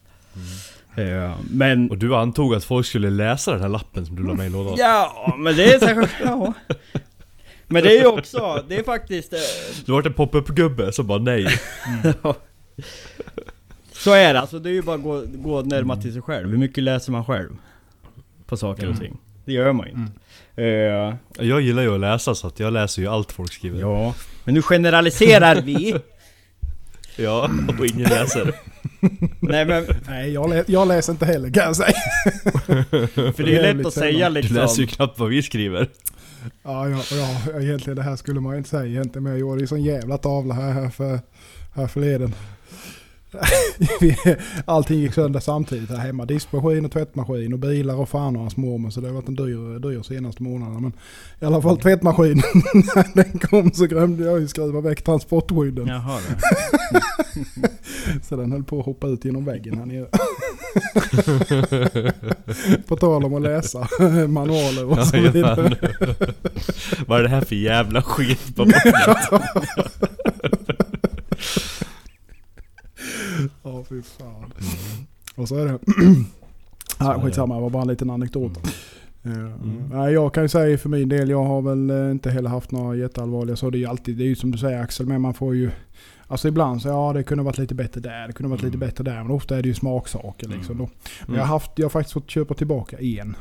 eh, 1.00 1.32
men... 1.50 1.90
Och 1.90 1.98
du 1.98 2.16
antog 2.16 2.54
att 2.54 2.64
folk 2.64 2.86
skulle 2.86 3.10
läsa 3.10 3.52
den 3.52 3.60
här 3.60 3.68
lappen 3.68 4.06
som 4.06 4.16
du 4.16 4.22
la 4.26 4.34
med 4.34 4.46
i 4.46 4.50
lådan? 4.50 4.74
Ja, 4.78 5.34
men 5.38 5.56
det 5.56 5.74
är 5.74 5.78
säkert... 5.78 6.10
Ja. 6.24 6.52
Men 7.70 7.82
det 7.82 7.96
är 7.98 8.00
ju 8.00 8.06
också, 8.06 8.64
det 8.68 8.76
är 8.78 8.82
faktiskt... 8.82 9.32
eh, 9.32 9.38
Du 9.86 9.92
vart 9.92 10.06
en 10.06 10.12
pop-up-gubbe 10.12 10.92
som 10.92 11.06
bara 11.06 11.18
nej. 11.18 11.46
Så 13.98 14.12
är 14.12 14.34
det, 14.34 14.40
alltså 14.40 14.58
det 14.58 14.68
är 14.70 14.72
ju 14.72 14.82
bara 14.82 14.96
att 14.96 15.02
gå, 15.02 15.22
gå 15.34 15.62
närmare 15.62 16.02
till 16.02 16.12
sig 16.12 16.22
själv. 16.22 16.50
Hur 16.50 16.58
mycket 16.58 16.84
läser 16.84 17.12
man 17.12 17.24
själv? 17.24 17.50
På 18.46 18.56
saker 18.56 18.82
och 18.88 18.94
Mm. 18.94 19.00
ting. 19.00 19.18
Det 19.44 19.52
gör 19.52 19.72
man 19.72 19.86
ju 19.86 19.92
inte. 19.92 20.12
Eh, 20.62 21.46
Jag 21.46 21.60
gillar 21.60 21.82
ju 21.82 21.94
att 21.94 22.00
läsa 22.00 22.34
så 22.34 22.46
att 22.46 22.60
jag 22.60 22.72
läser 22.72 23.02
ju 23.02 23.08
allt 23.08 23.32
folk 23.32 23.52
skriver. 23.52 23.80
ja, 23.80 24.14
men 24.44 24.54
nu 24.54 24.62
generaliserar 24.62 25.60
vi. 25.62 25.94
Ja, 27.20 27.50
och 27.78 27.86
ingen 27.86 28.08
läser. 28.08 28.52
Nej 29.40 29.64
men, 29.64 29.84
Nej 30.08 30.30
jag, 30.32 30.50
lä- 30.50 30.64
jag 30.66 30.88
läser 30.88 31.12
inte 31.12 31.26
heller 31.26 31.50
kan 31.50 31.64
jag 31.64 31.76
säga. 31.76 31.92
för 33.32 33.42
det 33.42 33.56
är 33.58 33.66
ju 33.68 33.74
lätt 33.76 33.86
att 33.86 33.92
säga 33.94 34.12
sällan. 34.12 34.34
Du 34.34 34.40
liksom... 34.40 34.56
läser 34.56 34.80
ju 34.80 34.86
knappt 34.86 35.18
vad 35.18 35.28
vi 35.28 35.42
skriver. 35.42 35.88
Ja, 36.62 36.88
ja, 36.88 37.02
ja, 37.12 37.60
egentligen 37.60 37.96
det 37.96 38.02
här 38.02 38.16
skulle 38.16 38.40
man 38.40 38.52
ju 38.52 38.58
inte 38.58 38.70
säga 38.70 38.86
egentligen. 38.86 39.22
Men 39.22 39.32
jag 39.32 39.40
gjorde 39.40 39.60
ju 39.60 39.66
sån 39.66 39.82
jävla 39.82 40.18
tavla 40.18 40.54
här, 40.54 40.72
här, 40.72 40.88
för, 40.90 41.20
här 41.74 41.86
förleden. 41.86 42.34
Allting 44.64 44.98
gick 44.98 45.14
sönder 45.14 45.40
samtidigt 45.40 45.90
här 45.90 45.96
hemma. 45.96 46.24
Diskmaskin 46.24 46.84
och 46.84 46.92
tvättmaskin 46.92 47.52
och 47.52 47.58
bilar 47.58 47.94
och 47.94 48.08
fan 48.08 48.36
och 48.36 48.42
hans 48.42 48.56
mormor. 48.56 48.90
Så 48.90 49.00
det 49.00 49.06
har 49.06 49.14
varit 49.14 49.28
en 49.28 49.36
dyr, 49.36 49.78
dyr 49.78 50.02
senaste 50.02 50.42
månaderna. 50.42 50.80
Men 50.80 50.92
i 51.40 51.44
alla 51.44 51.62
fall 51.62 51.78
tvättmaskinen. 51.78 52.36
När 53.14 53.24
den 53.24 53.38
kom 53.38 53.72
så 53.72 53.86
glömde 53.86 54.24
jag 54.24 54.40
ju 54.40 54.48
skruva 54.48 54.80
väck 54.80 55.02
transportskydden. 55.02 55.86
Jaha. 55.86 56.20
Så 58.22 58.36
den 58.36 58.52
höll 58.52 58.64
på 58.64 58.80
att 58.80 58.86
hoppa 58.86 59.06
ut 59.06 59.24
genom 59.24 59.44
väggen 59.44 59.78
här 59.78 59.86
nere. 59.86 60.06
på 62.88 62.96
tal 62.96 63.24
om 63.24 63.34
att 63.34 63.42
läsa 63.42 63.88
manualer 64.28 64.84
och 64.84 65.06
så 65.06 65.16
vidare. 65.20 65.76
Vad 67.06 67.18
är 67.18 67.22
det 67.22 67.28
här 67.28 67.40
för 67.40 67.54
jävla 67.54 68.02
skit 68.02 68.56
på 68.56 68.64
bordet? 68.64 68.94
Ja, 73.62 73.84
fy 73.88 74.02
fan. 74.02 74.52
Och 75.36 75.48
så 75.48 75.56
är 75.56 75.64
det. 75.66 75.78
Nej, 77.00 77.20
skitsamma, 77.22 77.54
det 77.54 77.60
var 77.60 77.70
bara 77.70 77.82
en 77.82 77.88
liten 77.88 78.10
anekdot. 78.10 78.58
Eh, 79.24 79.30
Nej, 79.92 80.12
jag 80.12 80.34
kan 80.34 80.42
ju 80.44 80.48
säga 80.48 80.78
för 80.78 80.88
min 80.88 81.08
del, 81.08 81.30
jag 81.30 81.44
har 81.44 81.62
väl 81.62 81.90
eh, 81.90 82.10
inte 82.10 82.30
heller 82.30 82.50
haft 82.50 82.70
några 82.70 82.96
jätteallvarliga 82.96 83.56
så. 83.56 83.70
Det 83.70 83.78
är 83.78 83.80
ju 83.80 83.86
alltid, 83.86 84.16
det 84.16 84.24
är 84.24 84.28
ju 84.28 84.34
som 84.36 84.50
du 84.50 84.58
säger 84.58 84.80
Axel, 84.82 85.06
men 85.06 85.20
man 85.20 85.34
får 85.34 85.54
ju... 85.54 85.70
Alltså 86.30 86.48
ibland 86.48 86.82
så 86.82 86.88
ja 86.88 87.12
det 87.12 87.22
kunde 87.22 87.44
varit 87.44 87.58
lite 87.58 87.74
bättre 87.74 88.00
där, 88.00 88.26
det 88.26 88.32
kunde 88.32 88.50
varit 88.50 88.62
lite 88.62 88.76
Mm. 88.76 88.88
bättre 88.88 89.04
där. 89.04 89.22
Men 89.22 89.30
ofta 89.30 89.58
är 89.58 89.62
det 89.62 89.68
ju 89.68 89.74
smaksaker 89.74 90.48
liksom. 90.48 90.78
Då. 90.78 90.84
Men 91.20 91.28
Mm. 91.28 91.38
jag, 91.38 91.42
har 91.46 91.52
haft, 91.54 91.70
jag 91.76 91.84
har 91.84 91.90
faktiskt 91.90 92.12
fått 92.12 92.30
köpa 92.30 92.54
tillbaka 92.54 92.98
en. 92.98 93.36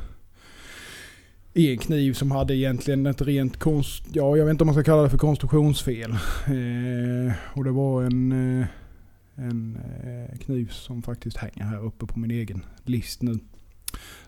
En 1.54 1.78
kniv 1.78 2.12
som 2.12 2.30
hade 2.30 2.56
egentligen 2.56 3.06
ett 3.06 3.22
rent 3.22 3.56
konst... 3.56 4.04
Ja, 4.12 4.36
jag 4.36 4.44
vet 4.44 4.50
inte 4.52 4.64
om 4.64 4.66
man 4.66 4.74
ska 4.74 4.82
kalla 4.84 5.02
det 5.02 5.10
för 5.10 5.18
konstruktionsfel. 5.18 6.10
Eh, 6.46 7.32
och 7.54 7.64
det 7.64 7.70
var 7.70 8.02
en, 8.02 8.60
eh, 8.60 8.66
en 9.38 9.78
eh, 10.04 10.38
kniv 10.38 10.68
som 10.68 11.02
faktiskt 11.02 11.36
hänger 11.36 11.62
här 11.64 11.84
uppe 11.84 12.06
på 12.06 12.18
min 12.18 12.30
egen 12.30 12.64
list 12.84 13.22
nu. 13.22 13.32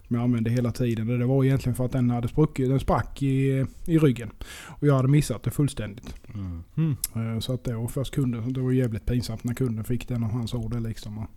Som 0.07 0.17
jag 0.17 0.23
använde 0.25 0.51
hela 0.51 0.73
tiden. 0.73 1.19
Det 1.19 1.27
var 1.27 1.45
egentligen 1.45 1.77
för 1.77 1.85
att 1.85 1.93
den 1.93 2.11
hade 2.11 2.29
spruckit. 2.29 2.69
Den 2.69 2.81
sprack 2.81 3.23
i, 3.23 3.67
i 3.87 3.99
ryggen. 3.99 4.31
Och 4.67 4.87
jag 4.87 4.95
hade 4.97 5.09
missat 5.09 5.43
det 5.43 5.51
fullständigt. 5.51 6.15
Mm. 6.35 6.63
Mm. 6.77 6.97
Eh, 7.35 7.41
Så 7.41 7.55
att 7.55 7.65
det 7.65 7.75
var 7.77 7.89
först 7.89 8.15
kunden, 8.15 8.53
det 8.53 8.61
var 8.61 8.73
jävligt 8.73 9.07
pinsamt 9.07 9.45
när 9.45 9.55
kunden 9.55 9.85
fick 9.85 10.09
den 10.09 10.23
och 10.25 10.31
han 10.31 10.49
såg 10.49 10.71
det 10.71 10.81
liksom. 10.81 11.19
Och 11.19 11.29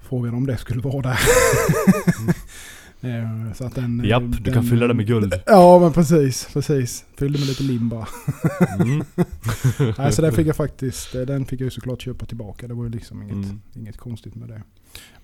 frågade 0.00 0.36
om 0.36 0.46
det 0.46 0.56
skulle 0.56 0.80
vara 0.80 1.02
där. 1.02 1.18
Eh, 3.00 3.52
Så 3.54 3.64
att 3.64 3.74
den, 3.74 4.00
eh, 4.00 4.06
Japp, 4.06 4.22
du 4.22 4.38
den, 4.38 4.54
kan 4.54 4.64
fylla 4.64 4.86
det 4.86 4.94
med 4.94 5.06
guld. 5.06 5.34
Ja 5.46 5.78
men 5.78 5.92
precis, 5.92 6.48
precis. 6.52 7.04
Fyllde 7.16 7.38
med 7.38 7.48
lite 7.48 7.62
lim 7.62 7.88
bara. 7.88 8.06
Mm. 8.80 9.04
Nej, 9.98 10.12
så 10.12 10.22
den 10.22 10.32
fick 10.32 10.46
jag 10.46 10.56
faktiskt, 10.56 11.14
eh, 11.14 11.20
den 11.22 11.44
fick 11.46 11.60
jag 11.60 11.64
ju 11.64 11.70
såklart 11.70 12.02
köpa 12.02 12.26
tillbaka. 12.26 12.68
Det 12.68 12.74
var 12.74 12.84
ju 12.84 12.90
liksom 12.90 13.22
inget, 13.22 13.34
Mm. 13.34 13.60
inget 13.74 13.96
konstigt 13.96 14.34
med 14.34 14.48
det. 14.48 14.62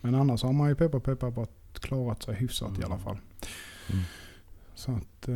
Men 0.00 0.14
annars 0.14 0.42
har 0.42 0.52
man 0.52 0.68
ju 0.68 0.74
peppar 0.74 0.98
peppar 1.00 1.30
bara 1.30 1.46
klarat 1.80 2.22
sig 2.22 2.34
hyfsat 2.34 2.78
i 2.80 2.84
alla 2.84 2.98
fall. 2.98 3.16
Mm. 3.92 4.02
Så 4.74 4.90
att... 4.92 5.28
Eh, 5.28 5.34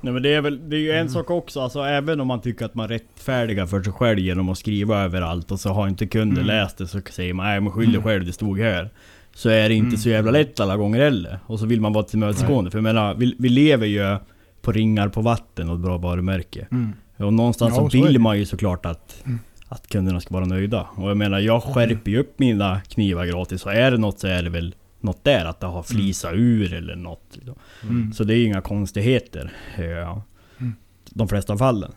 Nej 0.00 0.12
men 0.12 0.22
det 0.22 0.34
är 0.34 0.40
väl, 0.40 0.70
det 0.70 0.76
är 0.76 0.80
ju 0.80 0.90
en 0.90 0.96
Mm. 1.00 1.08
sak 1.08 1.30
också, 1.30 1.60
alltså 1.60 1.80
även 1.80 2.20
om 2.20 2.26
man 2.26 2.40
tycker 2.40 2.64
att 2.64 2.74
man 2.74 2.88
rättfärdigar 2.88 3.66
för 3.66 3.82
sig 3.82 3.92
själv 3.92 4.18
genom 4.18 4.48
att 4.48 4.58
skriva 4.58 5.02
överallt 5.02 5.50
och 5.50 5.60
så 5.60 5.70
har 5.72 5.88
inte 5.88 6.06
kunden 6.06 6.36
Mm. 6.44 6.46
läst 6.46 6.78
det 6.78 6.86
så 6.88 7.00
säger 7.10 7.34
man 7.34 7.46
nej 7.46 7.60
men 7.60 7.72
skyll 7.72 7.86
dig 7.86 7.94
Mm. 7.96 8.04
själv, 8.04 8.24
det 8.26 8.32
stod 8.32 8.58
här. 8.58 8.90
Så 9.36 9.48
är 9.48 9.68
det 9.68 9.74
inte 9.74 9.86
Mm. 9.88 9.98
så 9.98 10.08
jävla 10.08 10.30
lätt 10.30 10.60
alla 10.60 10.76
gånger 10.76 11.00
heller. 11.00 11.38
Och 11.46 11.58
så 11.58 11.66
vill 11.66 11.80
man 11.80 11.92
vara 11.92 12.04
tillmötesgående. 12.04 12.70
För 12.70 12.78
jag 12.78 12.82
menar, 12.82 13.14
vi, 13.14 13.36
vi 13.38 13.48
lever 13.48 13.86
ju 13.86 14.16
på 14.62 14.72
ringar 14.72 15.08
på 15.08 15.20
vatten 15.20 15.68
och 15.68 15.74
ett 15.74 15.80
bra 15.82 15.98
varumärke. 15.98 16.66
mm. 16.70 16.92
Och 17.16 17.32
någonstans 17.32 17.74
Ja, 17.76 17.90
så 17.90 18.02
vill 18.02 18.18
man 18.18 18.38
ju 18.38 18.46
såklart 18.46 18.86
att, 18.86 19.22
Mm. 19.24 19.38
att 19.68 19.86
kunderna 19.88 20.20
ska 20.20 20.34
vara 20.34 20.44
nöjda. 20.44 20.86
Och 20.96 21.10
jag 21.10 21.16
menar, 21.16 21.38
jag 21.40 21.62
skärper 21.62 22.10
ju 22.10 22.18
upp 22.18 22.38
mina 22.38 22.80
knivar 22.80 23.26
gratis. 23.26 23.60
Så 23.60 23.68
är 23.68 23.90
det 23.90 23.96
något 23.98 24.18
så 24.18 24.26
är 24.26 24.42
det 24.42 24.50
väl 24.50 24.74
något 25.00 25.24
där, 25.24 25.44
att 25.44 25.60
det 25.60 25.66
har 25.66 25.82
flisat 25.82 26.32
ur 26.34 26.74
eller 26.74 26.96
något. 26.96 27.26
Liksom. 27.32 27.54
Mm. 27.82 28.12
Så 28.12 28.24
det 28.24 28.34
är 28.34 28.36
ju 28.38 28.44
inga 28.44 28.60
konstigheter. 28.60 29.52
Ja. 29.78 30.22
Mm. 30.58 30.74
De 31.10 31.28
flesta 31.28 31.58
fallen. 31.58 31.92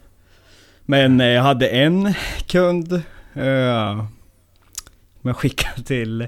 Men 0.86 1.22
eh, 1.22 1.28
jag 1.28 1.44
hade 1.44 1.68
en 1.68 2.14
kund. 2.48 2.94
Eh, 3.34 4.06
jag 5.22 5.36
skickade 5.38 5.84
till. 5.84 6.28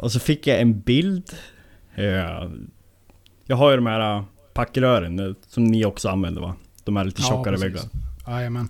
Och 0.00 0.12
så 0.12 0.20
fick 0.20 0.46
jag 0.46 0.60
en 0.60 0.80
bild. 0.80 1.30
Eh, 1.94 2.50
jag 3.46 3.56
har 3.56 3.70
ju 3.70 3.76
de 3.76 3.86
här 3.86 4.16
eh, 4.16 4.24
packrören 4.54 5.18
eh, 5.18 5.34
som 5.48 5.64
ni 5.64 5.84
också 5.84 6.08
använder 6.08 6.40
va? 6.40 6.54
De 6.84 6.96
här 6.96 7.04
lite 7.04 7.22
Ja, 7.22 7.28
tjockare 7.28 7.56
precis. 7.56 7.74
väggarna. 7.74 7.90
Jajamän. 8.26 8.68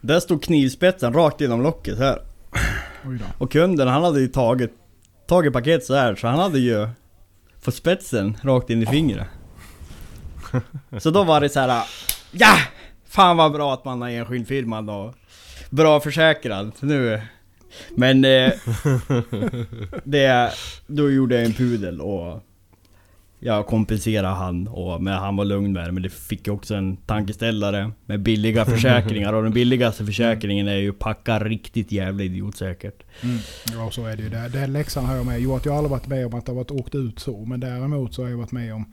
Där 0.00 0.20
stod 0.20 0.42
knivspetsen 0.42 1.12
rakt 1.12 1.40
genom 1.40 1.62
locket 1.62 1.98
här. 1.98 2.22
Då. 3.02 3.24
Och 3.38 3.52
kunden 3.52 3.88
han 3.88 4.02
hade 4.02 4.20
ju 4.20 4.28
tagit, 4.28 4.72
tagit 5.26 5.52
paket 5.52 5.84
så 5.84 5.94
här 5.94 6.14
så 6.14 6.26
han 6.26 6.38
hade 6.38 6.58
ju 6.58 6.88
fått 7.60 7.74
spetsen 7.74 8.36
rakt 8.42 8.70
in 8.70 8.82
i 8.82 8.86
fingret. 8.86 9.26
Så 10.98 11.10
då 11.10 11.24
var 11.24 11.40
det 11.40 11.48
så 11.48 11.60
här. 11.60 11.84
Ja! 12.32 12.56
Fan 13.06 13.36
vad 13.36 13.52
bra 13.52 13.74
att 13.74 13.84
man 13.84 14.02
har 14.02 14.08
enskild 14.08 14.48
firma 14.48 14.78
och 14.78 15.14
bra 15.70 16.00
försäkrad 16.00 16.72
nu. 16.80 17.22
Men 17.94 18.24
eh, 18.24 18.52
det, 20.04 20.52
då 20.86 21.10
gjorde 21.10 21.34
jag 21.34 21.44
en 21.44 21.52
pudel 21.52 22.00
och 22.00 22.40
jag 23.42 23.66
kompenserade 23.66 24.28
han 24.34 24.68
och 24.68 25.02
men 25.02 25.12
han 25.14 25.36
var 25.36 25.44
lugn 25.44 25.72
med 25.72 25.88
det 25.88 25.92
men 25.92 26.02
det 26.02 26.08
fick 26.10 26.48
jag 26.48 26.54
också 26.56 26.74
en 26.74 26.96
tankeställare 26.96 27.90
med 28.06 28.20
billiga 28.22 28.64
försäkringar 28.64 29.32
och 29.32 29.42
den 29.42 29.52
billigaste 29.52 30.06
försäkringen 30.06 30.68
är 30.68 30.76
ju 30.76 30.92
packa 30.92 31.38
riktigt 31.38 31.92
jävla 31.92 32.22
idiotsäkert. 32.24 33.02
Mm. 33.22 33.38
Ja 33.72 33.90
så 33.90 34.06
är 34.06 34.16
det 34.16 34.22
ju. 34.22 34.28
Det, 34.28 34.48
den 34.52 34.72
läxan 34.72 35.04
har 35.04 35.16
jag 35.16 35.26
med. 35.26 35.40
Jo 35.40 35.56
att 35.56 35.64
jag 35.64 35.72
har 35.72 35.78
aldrig 35.78 35.90
varit 35.90 36.06
med 36.06 36.26
om 36.26 36.34
att 36.34 36.46
det 36.46 36.52
har 36.52 36.56
varit 36.56 36.70
åkt 36.70 36.94
ut 36.94 37.18
så. 37.18 37.44
Men 37.44 37.60
däremot 37.60 38.14
så 38.14 38.22
har 38.22 38.30
jag 38.30 38.36
varit 38.38 38.52
med 38.52 38.74
om 38.74 38.92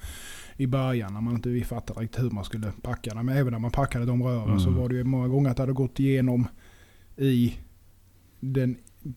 i 0.58 0.68
början 0.68 1.14
när 1.14 1.22
man 1.22 1.36
inte 1.36 1.50
vi 1.50 1.64
fattade 1.64 2.00
riktigt 2.02 2.24
hur 2.24 2.30
man 2.30 2.44
skulle 2.46 2.72
packa. 2.82 3.16
Men 3.16 3.38
även 3.38 3.52
när 3.54 3.60
man 3.60 3.72
packade 3.72 4.06
de 4.06 4.24
rören 4.24 4.60
så 4.60 4.68
Mm. 4.68 4.82
var 4.82 4.90
det 4.90 4.96
ju 4.96 5.04
många 5.04 5.28
gånger 5.28 5.50
att 5.50 5.58
det 5.58 5.64
hade 5.64 5.74
gått 5.74 6.00
igenom 6.00 6.48
i 7.18 7.54
den 8.40 8.76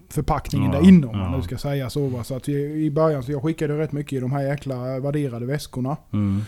förpackningen 0.09 0.73
Ja, 0.73 0.81
där 0.81 0.89
inne 0.89 1.07
om 1.07 1.19
man 1.19 1.31
ja. 1.31 1.37
nu 1.37 1.43
ska 1.43 1.59
säga 1.59 1.91
så. 1.91 2.07
va. 2.07 2.25
Så 2.25 2.35
att 2.35 2.49
i, 2.49 2.91
början 2.91 3.23
så 3.23 3.33
jag 3.33 3.43
skickade 3.43 3.79
rätt 3.79 3.93
mycket 3.93 4.13
i 4.13 4.21
de 4.21 4.33
här 4.33 4.43
jäkla 4.43 5.01
värderade 5.01 5.47
väskorna. 5.47 5.97
Mm. 6.13 6.41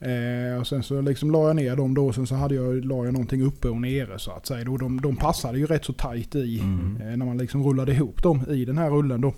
Eh, 0.00 0.60
och 0.60 0.66
sen 0.66 0.82
så 0.82 1.00
liksom 1.00 1.30
la 1.30 1.46
jag 1.46 1.56
ner 1.56 1.76
dem 1.76 1.94
då. 1.94 2.12
Sen 2.12 2.26
så 2.26 2.34
hade 2.34 2.54
jag, 2.54 2.84
la 2.84 3.04
jag 3.04 3.12
någonting 3.12 3.42
uppe 3.42 3.68
och 3.68 3.80
nere 3.80 4.18
så 4.18 4.30
att 4.30 4.46
säga. 4.46 4.64
Då 4.64 4.76
de, 4.76 5.00
de 5.00 5.16
passade 5.16 5.58
ju 5.58 5.66
rätt 5.66 5.84
så 5.84 5.92
tajt 5.92 6.34
i. 6.34 6.60
Mm. 6.60 7.00
Eh, 7.00 7.16
när 7.16 7.26
man 7.26 7.38
liksom 7.38 7.64
rullade 7.64 7.92
ihop 7.92 8.22
dem 8.22 8.44
i 8.50 8.64
den 8.64 8.78
här 8.78 8.90
rullen 8.90 9.20
då. 9.20 9.34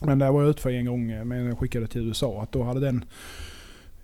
Men 0.00 0.18
där 0.18 0.30
var 0.32 0.42
jag 0.42 0.50
ute 0.50 0.62
för 0.62 0.70
en 0.70 0.86
gång 0.86 1.10
eh, 1.10 1.24
men 1.24 1.44
jag 1.44 1.58
skickade 1.58 1.86
till 1.86 2.08
USA. 2.08 2.42
Att 2.42 2.52
då 2.52 2.62
hade 2.62 2.80
den 2.80 3.04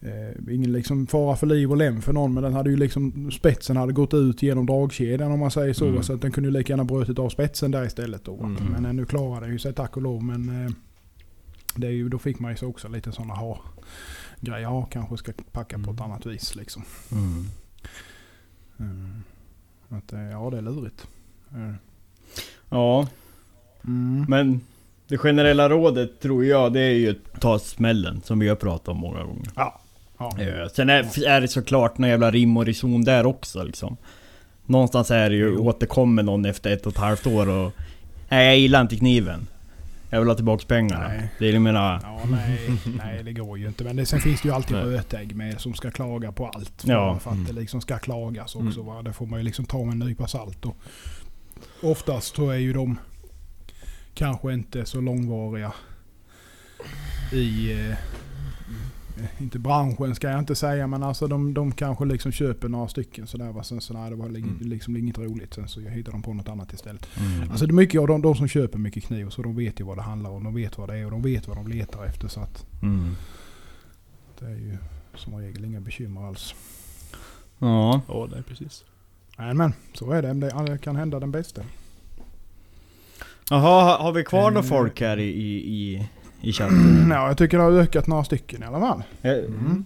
eh, 0.07 0.55
ingen 0.55 0.73
liksom 0.73 1.07
fara 1.07 1.37
för 1.37 1.47
liv 1.47 1.71
och 1.71 1.77
lem 1.77 2.03
för 2.03 2.13
någon. 2.13 2.35
Men 2.35 2.43
den 2.43 2.53
hade 2.55 2.71
ju 2.71 2.77
liksom 2.77 3.31
spetsen 3.31 3.77
hade 3.77 3.93
gått 3.93 4.15
ut 4.15 4.43
genom 4.43 4.67
dragkedjan 4.67 5.33
om 5.33 5.41
man 5.41 5.51
säger 5.51 5.75
så. 5.75 5.87
Mm. 5.89 6.03
Så 6.03 6.13
att 6.13 6.21
den 6.21 6.33
kunde 6.33 6.49
ju 6.49 6.53
lika 6.53 6.73
gärna 6.73 6.85
brutit 6.85 7.19
av 7.19 7.29
spetsen 7.29 7.71
där 7.71 7.85
istället 7.87 8.25
då. 8.25 8.37
Mm. 8.39 8.65
Men 8.73 8.85
eh, 8.87 8.93
nu 8.93 9.05
klarade 9.07 9.47
den 9.47 9.53
ju 9.53 9.59
sig 9.59 9.73
tack 9.73 9.97
och 9.97 10.03
lov. 10.03 10.23
Men 10.25 10.67
eh, 10.67 10.73
det 11.77 11.87
är 11.87 11.91
ju, 11.91 12.09
då 12.09 12.19
fick 12.19 12.39
man 12.39 12.51
ju 12.51 12.57
så 12.57 12.67
också 12.67 12.89
lite 12.89 13.13
sådana 13.13 13.35
ha 13.35 13.61
grejer. 14.41 14.61
Ja, 14.63 14.85
kanske 14.91 15.17
ska 15.17 15.33
packa 15.53 15.77
på 15.79 15.91
ett 15.91 16.01
Mm. 16.01 16.11
annat 16.13 16.27
vis 16.27 16.57
liksom. 16.57 16.83
Mm. 17.13 17.45
Mm. 18.81 19.23
Att, 19.89 20.13
eh, 20.13 20.21
ja, 20.31 20.51
det 20.51 20.59
är 20.59 20.63
lurigt. 20.63 21.07
Eh. 21.55 21.75
Ja, 22.69 23.09
Mm. 23.85 24.25
men 24.29 24.61
det 25.09 25.19
generella 25.19 25.69
rådet 25.69 26.21
tror 26.21 26.45
jag 26.45 26.73
det 26.73 26.81
är 26.81 26.91
ju 26.95 27.11
att 27.11 27.41
ta 27.41 27.59
smällen 27.59 28.21
som 28.25 28.39
vi 28.39 28.49
har 28.49 28.57
pratat 28.57 28.89
om 28.89 28.97
många 28.97 29.25
gånger. 29.25 29.49
Ja. 29.57 29.81
Ja. 30.19 30.33
Eh, 30.41 30.69
Sen 30.69 30.91
är, 30.91 31.25
är 31.29 31.41
det 31.41 31.49
såklart 31.49 31.99
någon 31.99 32.11
jävla 32.11 32.31
rim 32.31 32.57
och 32.57 32.67
reson 32.67 33.05
där 33.05 33.27
också 33.27 33.63
liksom. 33.65 33.97
Någonstans 34.67 35.11
är 35.11 35.31
det 35.31 35.37
ju, 35.37 35.45
Jo. 35.55 35.69
återkommer 35.69 36.23
någon 36.23 36.45
efter 36.45 36.71
ett 36.73 36.87
och 36.87 36.93
ett 36.93 36.99
halvt 36.99 37.27
år 37.27 37.49
och... 37.49 37.73
Nej 38.29 38.47
jag 38.47 38.59
gillar 38.59 38.81
inte 38.81 38.97
kniven. 38.97 39.47
Jag 40.11 40.19
vill 40.21 40.29
ha 40.29 40.35
tillbaks 40.35 40.65
pengarna. 40.65 41.09
Nej. 41.09 41.31
Det 41.39 41.49
är 41.49 41.53
jag 41.53 41.63
menar... 41.63 42.01
Ja, 42.03 42.21
nej, 42.31 42.71
nej, 42.99 43.23
det 43.23 43.33
går 43.33 43.59
ju 43.59 43.67
inte. 43.67 43.85
Men 43.85 43.97
det, 43.97 44.07
sen 44.07 44.21
finns 44.21 44.43
det 44.43 44.49
ju 44.49 44.55
alltid 44.55 44.77
rötägg 44.77 45.35
med 45.37 45.61
som 45.61 45.75
ska 45.75 45.91
klaga 45.91 46.33
på 46.33 46.47
allt. 46.49 46.83
För, 46.83 46.91
Ja. 46.93 47.19
för 47.19 47.31
att 47.31 47.47
det 47.47 47.53
liksom 47.53 47.81
ska 47.81 47.99
klagas 47.99 48.55
också. 48.57 48.81
Mm. 48.81 48.87
Va? 48.95 49.03
Det 49.03 49.13
får 49.13 49.27
man 49.27 49.39
ju 49.41 49.45
liksom 49.45 49.65
ta 49.65 49.85
med 49.85 49.93
en 49.93 49.99
nypa 49.99 50.27
salt. 50.27 50.65
Och 50.65 50.77
oftast 51.83 52.37
så 52.37 52.51
är 52.51 52.57
ju 52.59 52.73
de 52.73 52.99
kanske 54.15 54.53
inte 54.53 54.85
så 54.87 55.01
långvariga 55.01 55.73
i... 57.33 57.73
Eh, 57.73 57.95
inte 59.41 59.59
branschen 59.59 60.15
ska 60.15 60.31
jag 60.31 60.39
inte 60.39 60.55
säga 60.55 60.87
men 60.87 61.03
alltså 61.03 61.27
de, 61.27 61.55
de 61.55 61.73
kanske 61.73 62.05
liksom 62.05 62.33
köper 62.33 62.69
några 62.69 62.89
stycken 62.89 63.27
sådär. 63.27 63.53
Va? 63.53 63.63
Sen 63.63 63.81
så 63.81 63.95
nej, 63.95 64.11
det 64.11 64.17
var 64.17 64.29
li- 64.29 64.41
Mm. 64.41 64.59
liksom 64.61 64.97
inget 64.97 65.19
roligt. 65.19 65.55
Sen 65.55 65.69
så 65.69 65.81
hittar 65.81 66.13
de 66.13 66.23
på 66.23 66.33
något 66.35 66.49
annat 66.49 66.73
istället. 66.73 67.09
Mm. 67.21 67.51
Alltså 67.51 67.67
det 67.67 67.71
är 67.71 67.75
mycket 67.75 68.01
av 68.01 68.07
de, 68.07 68.23
de 68.23 68.35
som 68.35 68.49
köper 68.49 68.79
mycket 68.79 69.05
kniv 69.05 69.29
så 69.29 69.43
de 69.43 69.57
vet 69.57 69.81
ju 69.81 69.85
vad 69.85 69.99
det 69.99 70.03
handlar 70.03 70.31
om. 70.31 70.45
De 70.45 70.55
vet 70.55 70.79
vad 70.79 70.89
det 70.89 70.97
är 70.99 71.05
och 71.05 71.11
de 71.11 71.23
vet 71.23 71.49
vad 71.49 71.57
de 71.57 71.69
letar 71.69 72.05
efter. 72.05 72.29
Så 72.29 72.41
att 72.41 72.67
Mm. 72.83 73.15
det 74.39 74.45
är 74.47 74.51
ju 74.57 74.77
som 75.15 75.35
regel 75.35 75.65
inga 75.65 75.81
bekymmer 75.81 76.27
alls. 76.29 76.55
Ja. 77.59 78.01
Ja, 78.09 78.29
nej 78.33 78.43
precis. 78.43 78.85
Nej 79.39 79.55
men 79.55 79.73
så 79.95 80.11
är 80.11 80.23
det. 80.23 80.33
Det 80.35 80.65
det 80.67 80.79
kan 80.79 80.97
hända 80.97 81.21
den 81.21 81.31
bästa. 81.31 81.63
Jaha, 83.51 83.85
har- 83.85 83.99
har 84.05 84.13
vi 84.13 84.25
kvar 84.25 84.51
några 84.51 84.65
Eh. 84.65 84.71
folk 84.71 85.01
här 85.01 85.17
i, 85.19 85.29
i, 85.29 86.09
i, 86.49 86.53
chatten? 86.53 87.07
Ja, 87.11 87.27
jag 87.29 87.39
tycker 87.39 87.59
det 87.59 87.65
har 87.65 87.73
ökat 87.73 88.07
några 88.07 88.25
stycken 88.25 88.63
i 88.63 88.67
alla 88.67 88.81
fall. 88.81 89.03
Eh, 89.23 89.33
Mm. 89.33 89.85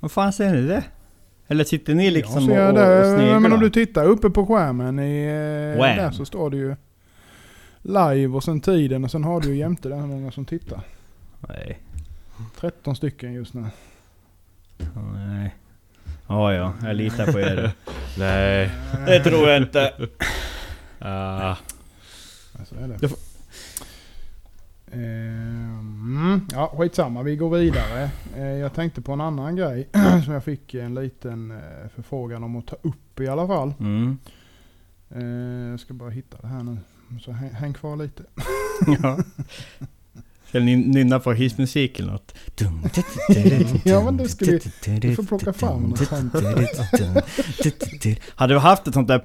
Vad 0.00 0.12
fan 0.12 0.32
ser 0.32 0.52
ni 0.52 0.62
det? 0.62 0.84
Eller 1.48 1.64
sitter 1.64 1.94
ni 1.94 2.10
liksom 2.10 2.42
jag 2.42 2.48
ser 2.50 2.68
och, 2.68 2.74
det, 2.74 3.00
och 3.00 3.16
sneglar? 3.18 3.40
Men 3.40 3.52
om 3.52 3.60
du 3.60 3.70
tittar 3.70 4.04
uppe 4.04 4.30
på 4.30 4.46
skärmen 4.46 4.98
i, 4.98 5.24
eh, 5.26 5.78
Wham. 5.80 5.96
där 5.96 6.10
så 6.10 6.24
står 6.24 6.50
det 6.50 6.56
ju 6.56 6.76
live 7.82 8.26
och 8.34 8.44
sen 8.44 8.60
tiden 8.60 9.04
och 9.04 9.10
sen 9.10 9.24
har 9.24 9.40
du 9.40 9.48
ju 9.48 9.56
jämte 9.56 9.88
där 9.88 9.96
hur 9.96 10.06
många 10.06 10.30
som 10.32 10.44
tittar. 10.44 10.80
Nej. 11.48 11.78
13 12.60 12.96
stycken 12.96 13.32
just 13.32 13.54
nu. 13.54 13.64
Nej. 15.14 15.54
Ja, 16.28 16.54
ja, 16.54 16.72
jag 16.82 16.96
litar 16.96 17.32
på 17.32 17.40
er. 17.40 17.70
Nej. 18.18 18.70
Det 19.06 19.20
tror 19.24 19.48
jag 19.48 19.56
inte. 19.62 19.92
Ah, 20.98 21.56
Ja, 22.58 22.64
så 22.64 22.74
är 22.74 22.88
det. 22.88 22.96
Det 23.00 23.08
Ehm, 26.06 26.40
ja, 26.52 26.72
skitsamma. 26.78 27.22
Vi 27.22 27.36
går 27.36 27.50
vidare. 27.58 28.10
Eh, 28.36 28.42
jag 28.44 28.74
tänkte 28.74 29.02
på 29.02 29.12
en 29.12 29.20
annan 29.20 29.56
grej 29.56 29.88
som 30.24 30.32
jag 30.34 30.44
fick 30.44 30.74
en 30.74 30.94
liten 30.94 31.50
eh, 31.50 31.56
förfrågan 31.94 32.44
om 32.44 32.56
att 32.56 32.66
ta 32.66 32.76
upp 32.82 33.20
i 33.20 33.28
alla 33.28 33.46
fall. 33.46 33.74
Mm. 33.80 34.18
Eh, 35.10 35.70
jag 35.70 35.80
ska 35.80 35.94
bara 35.94 36.10
hitta 36.10 36.36
det 36.40 36.46
här 36.46 36.62
nu. 36.62 36.76
Så 37.20 37.32
häng, 37.32 37.50
häng 37.50 37.72
kvar 37.74 37.96
lite. 37.96 38.22
Ja. 39.02 39.18
Ska 40.48 40.60
ni 40.60 40.76
nynna 40.76 41.18
på 41.20 41.32
hissmusik 41.32 42.00
eller 42.00 42.12
något? 42.12 42.34
Ja, 43.84 44.04
men 44.04 44.16
det 44.16 44.28
skulle 44.28 44.60
vi- 44.86 44.98
du 44.98 45.14
får 45.16 45.22
plocka 45.22 45.52
fram 45.52 45.82
något 45.82 45.98
sånt. 46.08 46.32
Hade 48.34 48.54
du 48.54 48.58
haft 48.58 48.86
ett 48.86 48.94
sånt 48.94 49.08
där 49.08 49.24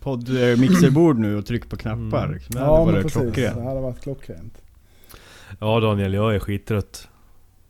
poddmixerbord 0.00 1.18
nu 1.18 1.36
och 1.36 1.46
tryckt 1.46 1.68
på 1.70 1.76
knappar? 1.76 2.24
Mm. 2.24 2.32
Liksom, 2.34 2.54
det 2.54 2.60
Ja, 2.60 2.84
varit 2.84 3.02
precis. 3.02 3.12
klockrent. 3.12 3.56
Det 3.56 3.62
hade 3.62 3.80
varit 3.80 4.00
klockrent. 4.02 4.54
Ja 5.58 5.80
Daniel, 5.80 6.14
jag 6.14 6.34
är 6.34 6.38
skittrött. 6.38 7.08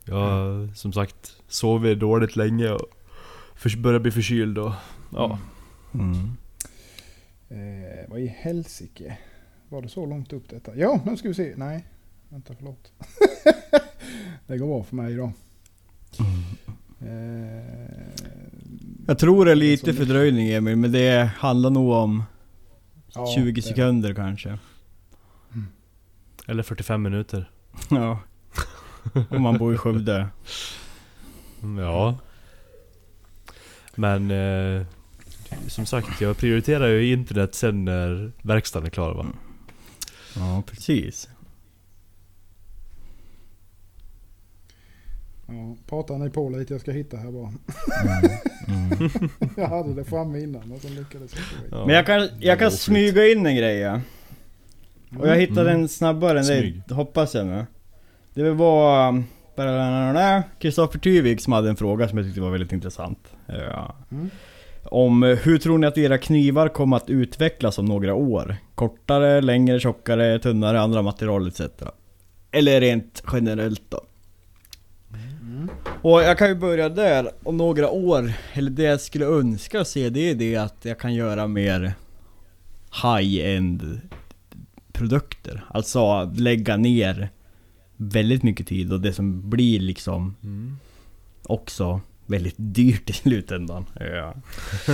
Jag 0.05 0.15
har 0.15 0.73
som 0.75 0.93
sagt 0.93 1.35
sovit 1.47 1.99
dåligt 1.99 2.35
länge 2.35 2.69
och 2.69 2.87
börjar 3.77 3.99
bli 3.99 4.11
förkyld 4.11 4.57
och 4.57 4.71
ja. 5.13 5.39
Mm. 5.93 6.15
Eh, 7.49 8.09
vad 8.09 8.19
i 8.19 8.27
helsike? 8.27 9.17
Var 9.69 9.81
det 9.81 9.89
så 9.89 10.05
långt 10.05 10.33
upp 10.33 10.49
detta? 10.49 10.75
Ja, 10.75 10.99
nu 11.05 11.17
ska 11.17 11.27
vi 11.27 11.33
se. 11.33 11.53
Nej, 11.57 11.85
vänta 12.29 12.53
förlåt. 12.57 12.91
det 14.47 14.57
går 14.57 14.67
bra 14.67 14.83
för 14.83 14.95
mig 14.95 15.15
då. 15.15 15.31
Eh, 16.99 18.01
Jag 19.07 19.19
tror 19.19 19.45
det 19.45 19.51
är 19.51 19.55
lite 19.55 19.93
fördröjning 19.93 20.49
Emil, 20.49 20.75
men 20.75 20.91
det 20.91 21.31
handlar 21.37 21.69
nog 21.69 21.91
om 21.91 22.23
ja, 23.13 23.27
20 23.35 23.51
det- 23.51 23.61
sekunder 23.61 24.13
kanske. 24.13 24.59
Eller 26.47 26.63
45 26.63 27.01
minuter. 27.01 27.49
Ja. 27.89 28.19
Om 29.29 29.41
man 29.41 29.57
bor 29.57 29.73
i 29.73 29.77
Skövde. 29.77 30.27
Ja. 31.77 32.17
Men 33.95 34.31
eh, 34.31 34.85
som 35.67 35.85
sagt, 35.85 36.21
jag 36.21 36.37
prioriterar 36.37 36.87
ju 36.87 37.13
internet 37.13 37.55
sen 37.55 37.85
när 37.85 38.31
verkstaden 38.41 38.85
är 38.85 38.89
klar 38.89 39.13
va? 39.13 39.25
Ja, 40.35 40.63
precis. 40.67 41.29
Ja, 45.47 45.75
pratar 45.87 46.17
ni 46.17 46.29
på 46.29 46.49
lite, 46.49 46.73
jag 46.73 46.81
ska 46.81 46.91
hitta 46.91 47.17
här 47.17 47.31
bara. 47.31 47.53
Mm. 48.05 48.39
Mm. 48.67 49.09
Jag 49.57 49.67
hade 49.67 49.93
det 49.93 50.03
framme 50.03 50.39
innan 50.39 50.69
men 50.69 50.79
sen 50.79 50.95
lyckades 50.95 51.35
jag 51.35 51.43
inte. 51.43 51.75
Ja. 51.75 51.85
Men 51.85 51.95
jag 51.95 52.05
kan, 52.05 52.29
jag 52.39 52.59
kan 52.59 52.71
smyga 52.71 53.27
in 53.27 53.45
en 53.45 53.55
grej 53.55 53.77
ja. 53.77 54.01
Och 55.19 55.27
jag 55.27 55.35
hittade 55.35 55.61
Mm. 55.69 55.79
den 55.79 55.89
snabbare 55.89 56.39
än 56.39 56.45
dig, 56.45 56.81
hoppas 56.89 57.35
jag 57.35 57.45
nu. 57.45 57.65
Det 58.33 58.51
var 58.51 59.09
um, 59.09 59.23
Kristoffer 60.59 60.99
Tyvik 60.99 61.41
som 61.41 61.53
hade 61.53 61.69
en 61.69 61.75
fråga 61.75 62.07
som 62.07 62.17
jag 62.17 62.27
tyckte 62.27 62.41
var 62.41 62.51
väldigt 62.51 62.71
intressant. 62.71 63.19
Ja. 63.47 63.95
Mm. 64.11 64.29
Om 64.83 65.23
eh, 65.23 65.37
hur 65.37 65.57
tror 65.57 65.77
ni 65.77 65.87
att 65.87 65.97
era 65.97 66.17
knivar 66.17 66.67
kommer 66.67 66.97
att 66.97 67.09
utvecklas 67.09 67.77
om 67.77 67.85
några 67.85 68.13
år? 68.13 68.55
Kortare, 68.75 69.41
längre, 69.41 69.79
tjockare, 69.79 70.39
tunnare, 70.39 70.81
andra 70.81 71.01
material 71.01 71.47
etc. 71.47 71.61
Eller 72.51 72.81
rent 72.81 73.23
generellt 73.33 73.83
då? 73.89 74.01
Mm. 75.41 75.69
Och 76.01 76.21
jag 76.21 76.37
kan 76.37 76.47
ju 76.49 76.55
börja 76.55 76.89
där, 76.89 77.31
om 77.43 77.57
några 77.57 77.89
år, 77.89 78.33
eller 78.53 78.71
det 78.71 78.83
jag 78.83 79.01
skulle 79.01 79.25
önska 79.25 79.81
att 79.81 79.87
se 79.87 80.09
det 80.09 80.29
är 80.31 80.35
det 80.35 80.55
att 80.57 80.77
jag 80.81 80.99
kan 80.99 81.13
göra 81.13 81.47
mer 81.47 81.93
high-end 83.03 84.01
produkter. 85.01 85.63
Alltså 85.69 86.31
lägga 86.35 86.77
ner 86.77 87.29
väldigt 87.97 88.43
mycket 88.43 88.67
tid 88.67 88.93
och 88.93 89.01
det 89.01 89.13
som 89.13 89.49
blir 89.49 89.79
liksom 89.79 90.35
Mm. 90.43 90.77
också 91.43 92.01
väldigt 92.25 92.55
dyrt 92.57 93.09
i 93.09 93.13
slutändan. 93.13 93.85
Ja. 93.99 94.33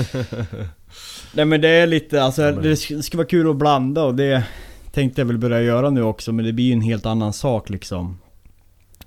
Nej 1.34 1.46
men 1.46 1.62
det 1.62 1.70
är 1.70 1.88
lite, 1.88 2.24
alltså 2.24 2.42
Ja, 2.42 2.52
men- 2.52 2.64
det 2.64 2.74
sk- 2.74 3.02
ska 3.02 3.18
vara 3.18 3.28
kul 3.28 3.50
att 3.50 3.56
blanda 3.58 4.04
och 4.04 4.16
det 4.16 4.44
tänkte 4.92 5.22
jag 5.22 5.26
väl 5.26 5.38
börja 5.38 5.62
göra 5.62 5.90
nu 5.90 6.02
också 6.04 6.32
men 6.34 6.46
det 6.46 6.54
blir 6.54 6.66
ju 6.66 6.74
en 6.74 6.82
helt 6.82 7.06
annan 7.06 7.34
sak 7.34 7.70
liksom. 7.70 8.18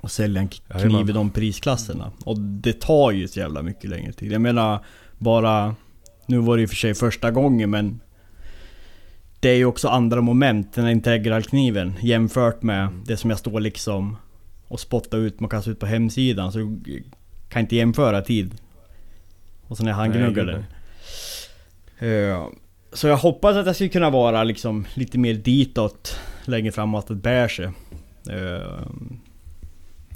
Att 0.02 0.12
sälja 0.12 0.40
en 0.40 0.48
kniv 0.48 1.10
i 1.10 1.12
de 1.12 1.30
prisklasserna. 1.30 2.12
Och 2.24 2.38
det 2.40 2.80
tar 2.80 3.10
ju 3.10 3.28
så 3.28 3.38
jävla 3.40 3.62
mycket 3.62 3.90
längre 3.90 4.12
tid. 4.12 4.32
Jag 4.32 4.40
menar 4.40 4.84
bara, 5.18 5.74
nu 6.26 6.38
var 6.38 6.56
det 6.56 6.60
ju 6.60 6.68
för 6.68 6.76
sig 6.76 6.94
första 6.94 7.30
gången 7.30 7.70
men 7.70 8.00
det 9.40 9.48
är 9.48 9.56
ju 9.56 9.64
också 9.64 9.88
andra 9.88 10.20
moment, 10.20 10.72
den 10.74 10.84
här 10.84 10.92
integralkniven 10.92 11.94
jämfört 12.02 12.62
med 12.62 12.86
Mm. 12.86 13.02
det 13.06 13.16
som 13.16 13.30
jag 13.30 13.38
står 13.38 13.60
liksom 13.60 14.16
och 14.68 14.80
spottar 14.80 15.18
ut, 15.18 15.40
man 15.40 15.50
kastar 15.50 15.70
ut 15.72 15.78
på 15.78 15.86
hemsidan. 15.86 16.52
Så 16.52 16.78
kan 17.48 17.60
inte 17.62 17.76
jämföra 17.76 18.22
tid. 18.22 18.54
Och 19.66 19.76
så 19.76 19.82
när 19.82 19.90
jag 19.90 19.96
handgnuggar 19.96 20.44
Nej, 20.44 20.64
den. 21.98 22.32
Eh, 22.32 22.46
Så 22.92 23.06
jag 23.08 23.16
hoppas 23.16 23.56
att 23.56 23.66
jag 23.66 23.74
skulle 23.74 23.90
kunna 23.90 24.10
vara 24.10 24.44
liksom 24.44 24.86
lite 24.94 25.18
mer 25.18 25.34
ditåt 25.34 26.16
längre 26.44 26.72
framåt, 26.72 27.02
att 27.04 27.08
det 27.08 27.14
bär 27.14 27.48
sig. 27.48 27.64
Eh, 28.30 28.80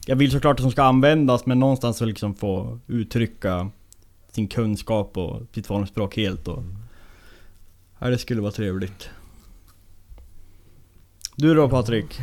Jag 0.06 0.16
vill 0.16 0.30
såklart 0.30 0.60
att 0.60 0.64
de 0.64 0.70
ska 0.72 0.82
användas 0.82 1.46
men 1.46 1.58
någonstans 1.58 1.96
så 1.96 2.04
liksom 2.04 2.34
få 2.34 2.78
uttrycka 2.87 3.70
sin 4.32 4.48
kunskap 4.48 5.16
och 5.16 5.42
sitt 5.54 5.66
formspråk 5.66 6.16
helt 6.16 6.48
och... 6.48 6.62
Ja, 8.04 8.10
det 8.10 8.18
skulle 8.18 8.40
vara 8.40 8.52
trevligt. 8.52 9.10
Du 11.36 11.54
då 11.54 11.68
Patrik? 11.68 12.20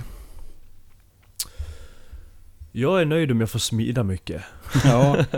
Jag 2.71 3.01
är 3.01 3.05
nöjd 3.05 3.31
om 3.31 3.39
jag 3.39 3.49
får 3.49 3.59
smida 3.59 4.03
mycket. 4.03 4.41
Ja. 4.83 5.17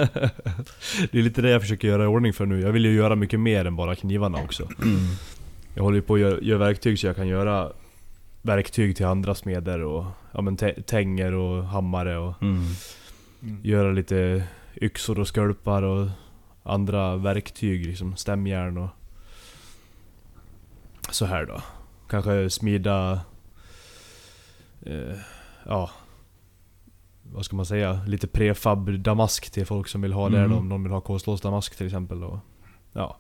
Det 1.12 1.18
är 1.20 1.22
lite 1.22 1.42
det 1.42 1.50
jag 1.50 1.62
försöker 1.62 1.88
göra 1.88 2.04
i 2.04 2.08
ordning 2.08 2.34
för 2.34 2.46
nu. 2.46 2.62
Jag 2.62 2.72
vill 2.72 2.86
ju 2.86 2.94
göra 2.94 3.16
mycket 3.16 3.40
mer 3.40 3.66
än 3.66 3.76
bara 3.76 3.96
knivarna 3.96 4.38
också. 4.44 4.64
Mm. 4.64 4.98
Jag 5.76 5.84
håller 5.84 5.96
ju 5.96 6.02
på 6.02 6.14
att 6.14 6.20
göra, 6.20 6.40
göra 6.42 6.60
verktyg 6.60 7.00
så 7.00 7.08
jag 7.08 7.16
kan 7.16 7.28
göra 7.28 7.72
verktyg 8.42 8.96
till 8.96 9.06
andra 9.06 9.36
smeder 9.36 9.80
och 9.82 10.06
ja, 10.32 10.42
men 10.42 10.58
tä- 10.58 10.82
tänger 10.84 11.34
och 11.34 11.64
hammare 11.66 12.18
och 12.18 12.42
Mm. 12.42 12.64
Mm. 13.42 13.60
göra 13.64 13.92
lite 13.92 14.44
yxor 14.82 15.20
och 15.20 15.28
skulpar 15.28 15.84
och 15.84 16.10
andra 16.64 17.16
verktyg, 17.18 17.86
liksom 17.86 18.16
stämjärn 18.16 18.78
och 18.78 18.90
så 21.12 21.26
här 21.26 21.46
då. 21.46 21.62
Kanske 22.10 22.50
smida... 22.50 23.22
Eh, 24.82 25.16
ja... 25.66 25.92
Vad 27.36 27.46
ska 27.46 27.56
man 27.56 27.66
säga? 27.66 28.04
Lite 28.08 28.28
prefab 28.28 29.00
damask 29.00 29.52
till 29.52 29.66
folk 29.66 29.88
som 29.88 30.02
vill 30.02 30.14
ha 30.14 30.30
det 30.30 30.40
Mm. 30.40 30.58
om 30.58 30.70
någon 30.70 30.84
vill 30.84 30.92
ha 30.92 31.02
kolslås 31.02 31.42
damask 31.42 31.76
till 31.78 31.86
exempel. 31.86 32.24
Och, 32.24 32.40
ja, 32.94 33.18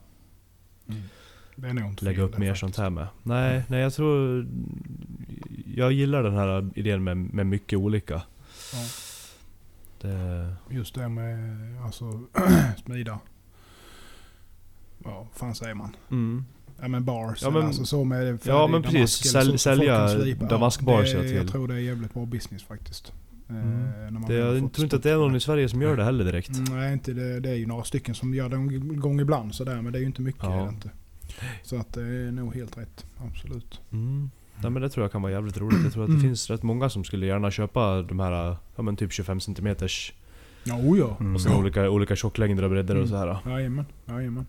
Det 1.55 1.67
är 1.67 1.73
nog 1.73 1.85
inte 1.89 2.05
lägga 2.05 2.21
upp 2.23 2.37
mer 2.37 2.47
faktiskt. 2.47 2.59
sånt 2.59 2.77
här 2.77 2.89
med. 2.89 3.07
Nej, 3.23 3.63
nej 3.67 3.79
jag 3.81 3.93
tror... 3.93 4.47
Jag 5.75 5.91
gillar 5.91 6.23
den 6.23 6.33
här 6.33 6.69
idén 6.75 7.03
med, 7.03 7.17
med 7.17 7.45
mycket 7.45 7.79
olika. 7.79 8.21
Ja. 8.73 8.79
Det, 10.01 10.55
Just 10.69 10.95
det 10.95 11.09
med 11.09 11.81
alltså 11.83 12.21
smida. 12.85 13.19
Ja, 15.03 15.27
fan 15.33 15.55
säger 15.55 15.73
man? 15.75 15.95
mm. 16.11 16.45
Ja 16.81 16.87
men 16.87 17.03
bars, 17.05 17.41
Ja, 17.41 17.49
men- 17.49 17.65
alltså 17.65 17.85
så 17.85 18.03
med 18.03 18.39
Ja, 18.43 18.67
men 18.67 18.81
precis. 18.83 19.33
damask 19.33 19.35
eller 19.35 19.41
Säl- 19.41 19.45
så 19.45 19.49
som 19.49 19.57
sälja 19.57 20.47
damaskbars 20.49 21.11
det, 21.13 21.21
till. 21.21 21.35
Jag 21.35 21.47
tror 21.47 21.67
det 21.67 21.73
är 21.73 21.77
jävligt 21.79 22.13
bra 22.13 22.25
business 22.25 22.63
faktiskt. 22.63 23.13
Eh, 23.49 23.55
Mm. 24.07 24.21
det, 24.27 24.33
jag 24.35 24.73
tror 24.73 24.83
inte 24.83 24.95
att 24.95 25.03
det 25.03 25.11
är 25.11 25.15
någon 25.17 25.35
i 25.35 25.39
Sverige 25.39 25.69
som 25.69 25.81
gör 25.81 25.97
det 25.97 26.03
heller 26.03 26.25
direkt. 26.25 26.49
Mm, 26.57 26.63
Nej, 26.79 26.93
inte 26.93 27.13
det, 27.13 27.39
det 27.39 27.49
är 27.49 27.55
ju 27.55 27.65
några 27.65 27.83
stycken 27.83 28.15
som 28.15 28.33
gör 28.33 28.49
det 28.49 28.55
en 28.55 28.99
gång 28.99 29.19
ibland 29.19 29.55
sådär, 29.55 29.81
men 29.81 29.91
det 29.93 29.97
är 29.97 30.01
ju 30.01 30.05
inte 30.05 30.21
mycket. 30.21 30.43
Ja. 30.43 30.69
Inte. 30.69 30.89
Så 31.63 31.77
att 31.77 31.93
det 31.93 32.01
är 32.01 32.31
nog 32.31 32.55
helt 32.55 32.77
rätt, 32.77 33.05
absolut. 33.29 33.81
Mm. 33.91 34.29
Nej 34.61 34.71
men 34.71 34.81
det 34.81 34.89
tror 34.89 35.03
jag 35.03 35.11
kan 35.11 35.21
vara 35.21 35.31
jävligt 35.31 35.57
roligt. 35.57 35.83
Jag 35.83 35.93
tror 35.93 36.03
att 36.03 36.09
det 36.09 36.13
Mm. 36.13 36.21
finns 36.23 36.49
rätt 36.49 36.63
många 36.63 36.89
som 36.89 37.03
skulle 37.03 37.25
gärna 37.25 37.51
köpa 37.51 38.01
de 38.01 38.19
här, 38.19 38.55
ja 38.75 38.81
men 38.83 38.95
typ 38.95 39.11
25 39.11 39.39
cm 39.39 39.75
Ja, 40.65 40.75
oh 40.75 40.99
ja. 40.99 41.17
Mm. 41.19 41.35
och 41.35 41.41
sen 41.41 41.53
olika, 41.55 41.89
olika 41.89 42.15
tjocklängder 42.15 42.63
och 42.63 42.69
bredder 42.69 42.95
och 42.95 42.99
Mm. 43.07 43.09
så 43.09 43.17
här. 43.17 43.37
Jajamän, 43.45 43.85
jajamän. 44.05 44.45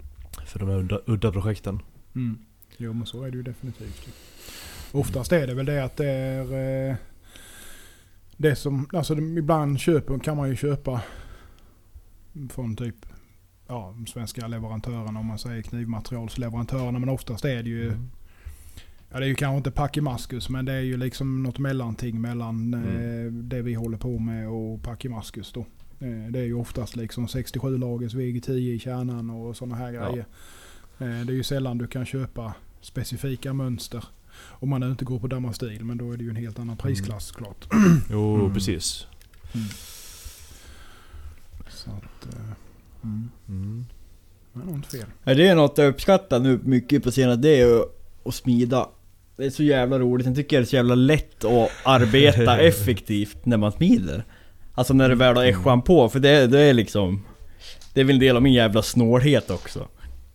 För 0.47 0.59
de 0.59 0.69
här 0.69 0.77
udda, 0.79 0.99
udda 1.07 1.33
projekten. 1.33 1.81
Mm. 2.15 2.39
Jo 2.77 2.93
men 2.93 3.07
så 3.07 3.23
är 3.23 3.31
det 3.31 3.37
ju 3.37 3.43
definitivt. 3.43 4.09
Oftast 4.93 5.33
är 5.33 5.47
det 5.47 5.55
väl 5.55 5.67
det 5.67 5.85
att 5.85 5.97
det 5.97 6.07
är 6.09 6.89
eh, 6.91 6.97
det 8.37 8.57
som, 8.57 8.89
alltså 8.93 9.15
ibland 9.15 9.81
köper, 9.81 10.19
kan 10.19 10.37
man 10.37 10.49
ju 10.49 10.57
köpa 10.57 11.03
från 12.51 12.77
typ 12.77 13.07
ja, 13.69 13.95
svenska 14.07 14.47
leverantörerna 14.49 15.21
om 15.21 15.27
man 15.27 15.39
säger 15.39 15.63
knivmaterialsleverantörerna 15.63 16.99
men 16.99 17.09
oftast 17.09 17.45
är 17.45 17.63
det 17.63 17.69
ju 17.71 17.87
Mm. 17.89 18.11
Ja 19.11 19.19
det 19.21 19.27
är 19.27 19.29
ju 19.29 19.35
kanske 19.35 19.57
inte 19.57 19.71
Pachymaskus 19.71 20.49
men 20.49 20.65
det 20.65 20.73
är 20.73 20.81
ju 20.81 20.97
liksom 20.97 21.43
något 21.43 21.59
mellanting 21.59 22.21
mellan 22.21 22.75
Mm. 22.75 23.27
eh, 23.27 23.33
det 23.33 23.63
vi 23.63 23.75
håller 23.75 23.99
på 23.99 24.19
med 24.19 24.49
och 24.49 24.83
Pachymaskus 24.83 25.53
då. 25.53 25.61
Eh, 26.01 26.31
det 26.31 26.39
är 26.39 26.45
ju 26.45 26.55
oftast 26.55 26.97
liksom 26.97 27.29
67 27.29 27.79
lagers 27.79 28.15
VG10 28.15 28.51
i 28.53 28.79
kärnan 28.79 29.31
och 29.31 29.57
sådana 29.57 29.75
här 29.77 29.93
Ja. 29.93 30.09
grejer. 30.11 30.27
Eh, 30.99 31.07
det 31.07 31.33
är 31.33 31.37
ju 31.37 31.43
sällan 31.43 31.79
du 31.79 31.87
kan 31.87 32.07
köpa 32.07 32.55
specifika 32.81 33.53
mönster. 33.53 34.05
Om 34.37 34.69
man 34.69 34.81
nu 34.81 34.91
inte 34.91 35.05
går 35.05 35.19
på 35.19 35.27
Damastil 35.27 35.85
men 35.85 35.99
då 35.99 36.13
är 36.13 36.17
det 36.17 36.25
ju 36.25 36.31
en 36.31 36.37
helt 36.37 36.59
annan 36.59 36.77
prisklass 36.77 37.33
klart. 37.33 37.67
Jo 38.11 38.35
Mm. 38.41 38.55
precis. 38.55 39.07
Så 41.69 41.91
att, 41.91 42.35
eh, 42.35 42.41
mm. 43.03 43.31
Mm. 43.49 43.87
Det 44.53 44.61
är 44.61 44.65
nog 44.65 44.75
inte 44.75 44.89
fel. 44.89 45.07
Det 45.25 45.49
är 45.49 45.55
något 45.55 45.79
jag 45.79 45.89
uppskattar 45.89 46.41
nu 46.41 46.61
mycket 46.65 47.03
på 47.03 47.11
senare, 47.13 47.37
det 47.37 47.61
är 47.61 47.81
att, 48.25 48.35
smida. 48.35 48.89
Det 49.37 49.45
är 49.47 49.51
så 49.51 49.63
jävla 49.63 49.99
roligt, 49.99 50.27
jag 50.27 50.37
tycker 50.37 50.57
det 50.57 50.63
är 50.63 50.67
så 50.67 50.77
jävla 50.77 50.95
lätt 50.95 51.45
att 51.45 51.71
arbeta 51.85 52.59
effektivt 52.61 53.47
när 53.47 53.57
man 53.57 53.73
smider. 53.73 54.25
Alltså 54.75 54.95
när 54.95 55.09
du 55.09 55.15
väl 55.15 55.37
har 55.37 55.45
äschan 55.45 55.83
på, 55.83 56.09
för 56.09 56.21
det, 56.21 56.47
det 56.47 56.61
är 56.61 56.75
liksom... 56.75 57.25
Det 57.95 58.01
är 58.01 58.05
väl 58.05 58.17
en 58.17 58.21
del 58.21 58.37
av 58.37 58.43
min 58.43 58.53
jävla 58.53 58.83
snålhet 58.83 59.51
också. 59.51 59.89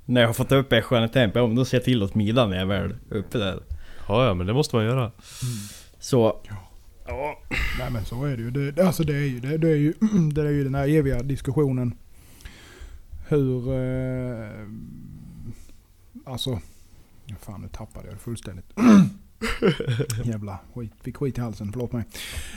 När 0.10 0.22
jag 0.22 0.28
har 0.28 0.34
fått 0.34 0.52
upp 0.52 0.74
äschan 0.74 1.04
i 1.04 1.10
tempo, 1.10 1.40
ja, 1.40 1.48
men 1.48 1.56
då 1.56 1.66
ser 1.66 1.78
jag 1.78 1.84
till 1.84 2.04
att 2.04 2.12
smida 2.12 2.48
när 2.48 2.58
jag 2.58 2.66
väl 2.66 2.96
är 3.12 3.16
uppe 3.16 3.38
där. 3.38 3.60
Ja, 4.08 4.26
ja 4.26 4.34
men 4.34 4.48
det 4.48 4.54
måste 4.54 4.76
man 4.76 4.86
göra. 4.86 5.12
Så... 6.00 6.42
Nej 7.80 7.92
men 7.92 8.06
så 8.06 8.26
är 8.26 8.38
det 8.38 8.44
ju. 8.44 8.52
Det, 8.52 8.84
alltså 8.86 9.04
det 9.04 9.16
är 9.16 9.28
ju, 9.28 9.40
det, 9.40 9.58
det 9.58 9.70
är 9.70 9.76
ju, 9.76 9.94
det 10.34 10.42
är 10.42 10.50
ju 10.50 10.64
den 10.64 10.76
här 10.76 10.88
eviga 10.88 11.20
diskussionen. 11.24 11.94
Hur... 13.28 13.74
Eh, 13.74 14.50
alltså... 16.26 16.60
ja, 17.26 17.36
Fan 17.42 17.62
nu 17.62 17.68
tappade 17.68 18.08
jag 18.08 18.16
det 18.16 18.20
fullständigt. 18.20 18.66
Jävla 20.26 20.60
skit, 20.76 20.92
fick 21.02 21.18
skit 21.18 21.38
i 21.38 21.42
halsen, 21.42 21.72
förlåt 21.72 21.92
mig. 21.92 22.04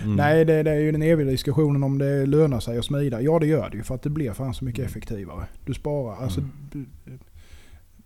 Mm. 0.03 0.17
Nej, 0.17 0.45
det, 0.45 0.63
det 0.63 0.71
är 0.71 0.81
ju 0.81 0.93
den 0.93 1.03
eviga 1.03 1.31
diskussionen 1.31 1.83
om 1.83 1.99
det 1.99 2.27
lönar 2.27 2.61
sig 2.61 2.79
att 2.79 2.85
smida. 2.85 3.21
Ja, 3.21 3.39
det 3.39 3.47
gör 3.47 3.71
det 3.71 3.77
ju 3.77 3.83
för 3.83 3.95
att 3.95 4.03
det 4.03 4.11
blir 4.11 4.33
fan 4.33 4.55
så 4.55 4.65
mycket 4.65 4.87
effektivare. 4.87 5.47
Du 5.67 5.75
sparar, 5.75 6.17
alltså... 6.17 6.41
du- 6.73 6.87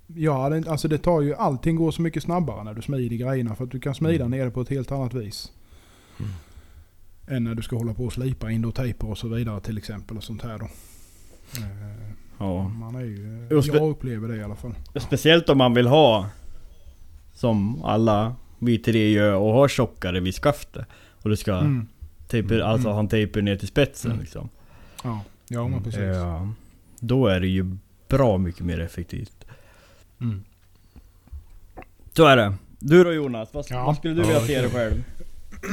Ja, 0.07 0.49
det, 0.49 0.69
alltså 0.71 0.89
det 0.89 0.99
tar 0.99 1.21
ju, 1.21 1.35
allting 1.35 1.77
går 1.77 1.91
så 1.91 2.03
mycket 2.03 2.23
snabbare 2.23 2.65
när 2.65 2.75
du 2.75 2.83
smider 2.83 3.17
grejerna 3.17 3.55
för 3.55 3.65
att 3.65 3.71
du 3.71 3.81
kan 3.81 3.95
smida 3.95 4.25
Mm. 4.25 4.31
ner 4.39 4.45
det 4.45 4.51
på 4.51 4.61
ett 4.61 4.69
helt 4.69 4.93
annat 4.93 5.15
vis. 5.15 5.53
Mm. 6.21 6.31
Än 7.29 7.45
när 7.45 7.55
du 7.55 7.63
ska 7.63 7.77
hålla 7.77 7.95
på 7.95 8.05
och 8.05 8.13
slipa 8.13 8.51
indotejper 8.51 9.11
och 9.11 9.19
så 9.19 9.29
vidare 9.29 9.61
till 9.61 9.79
exempel 9.79 10.17
och 10.17 10.25
sånt 10.25 10.43
här 10.43 10.59
då. 10.59 10.65
Eh, 10.65 11.97
Ja. 12.39 12.69
Man 12.69 12.95
är 12.95 13.01
ju, 13.01 13.49
spe- 13.51 13.75
jag 13.77 13.91
upplever 13.91 14.29
det 14.29 14.37
i 14.37 14.43
alla 14.43 14.57
fall. 14.57 14.75
Speciellt 15.01 15.49
om 15.49 15.59
man 15.59 15.75
vill 15.75 15.87
ha, 15.87 16.29
som 17.33 17.85
alla 17.85 18.35
vi 18.59 18.79
tre 18.79 19.11
gör, 19.13 19.35
och 19.35 19.53
ha 19.53 19.69
tjockare 19.69 20.21
vid 20.21 20.35
skaftet. 20.35 20.87
Och 21.23 21.31
du 21.31 21.37
ska 21.37 21.59
Mm. 21.59 21.87
tejper, 22.29 22.59
alltså 22.61 22.89
Mm. 22.89 22.95
ha 22.95 23.01
en 23.01 23.09
tejper 23.09 23.43
ner 23.43 23.57
till 23.57 23.69
spetsen 23.69 24.11
Mm. 24.11 24.21
liksom. 24.23 24.49
Ja, 25.05 25.21
ja 25.49 25.63
men 25.63 25.73
Mm. 25.73 25.83
precis. 25.85 26.01
Ja, 26.01 26.49
då 27.01 27.27
är 27.27 27.41
det 27.41 27.49
ju 27.49 27.77
bra 28.09 28.39
mycket 28.39 28.65
mer 28.65 28.81
effektivt. 28.81 29.36
Mm. 30.21 30.45
Så 32.17 32.27
är 32.27 32.37
det. 32.37 32.55
Du 32.79 33.05
då 33.05 33.13
Jonas, 33.13 33.49
vad, 33.53 33.65
Ja. 33.71 33.85
vad 33.87 33.97
skulle 33.97 34.15
du 34.15 34.21
Ja, 34.21 34.27
vilja 34.27 34.41
se 34.41 34.61
dig 34.61 34.71
själv? 34.71 35.05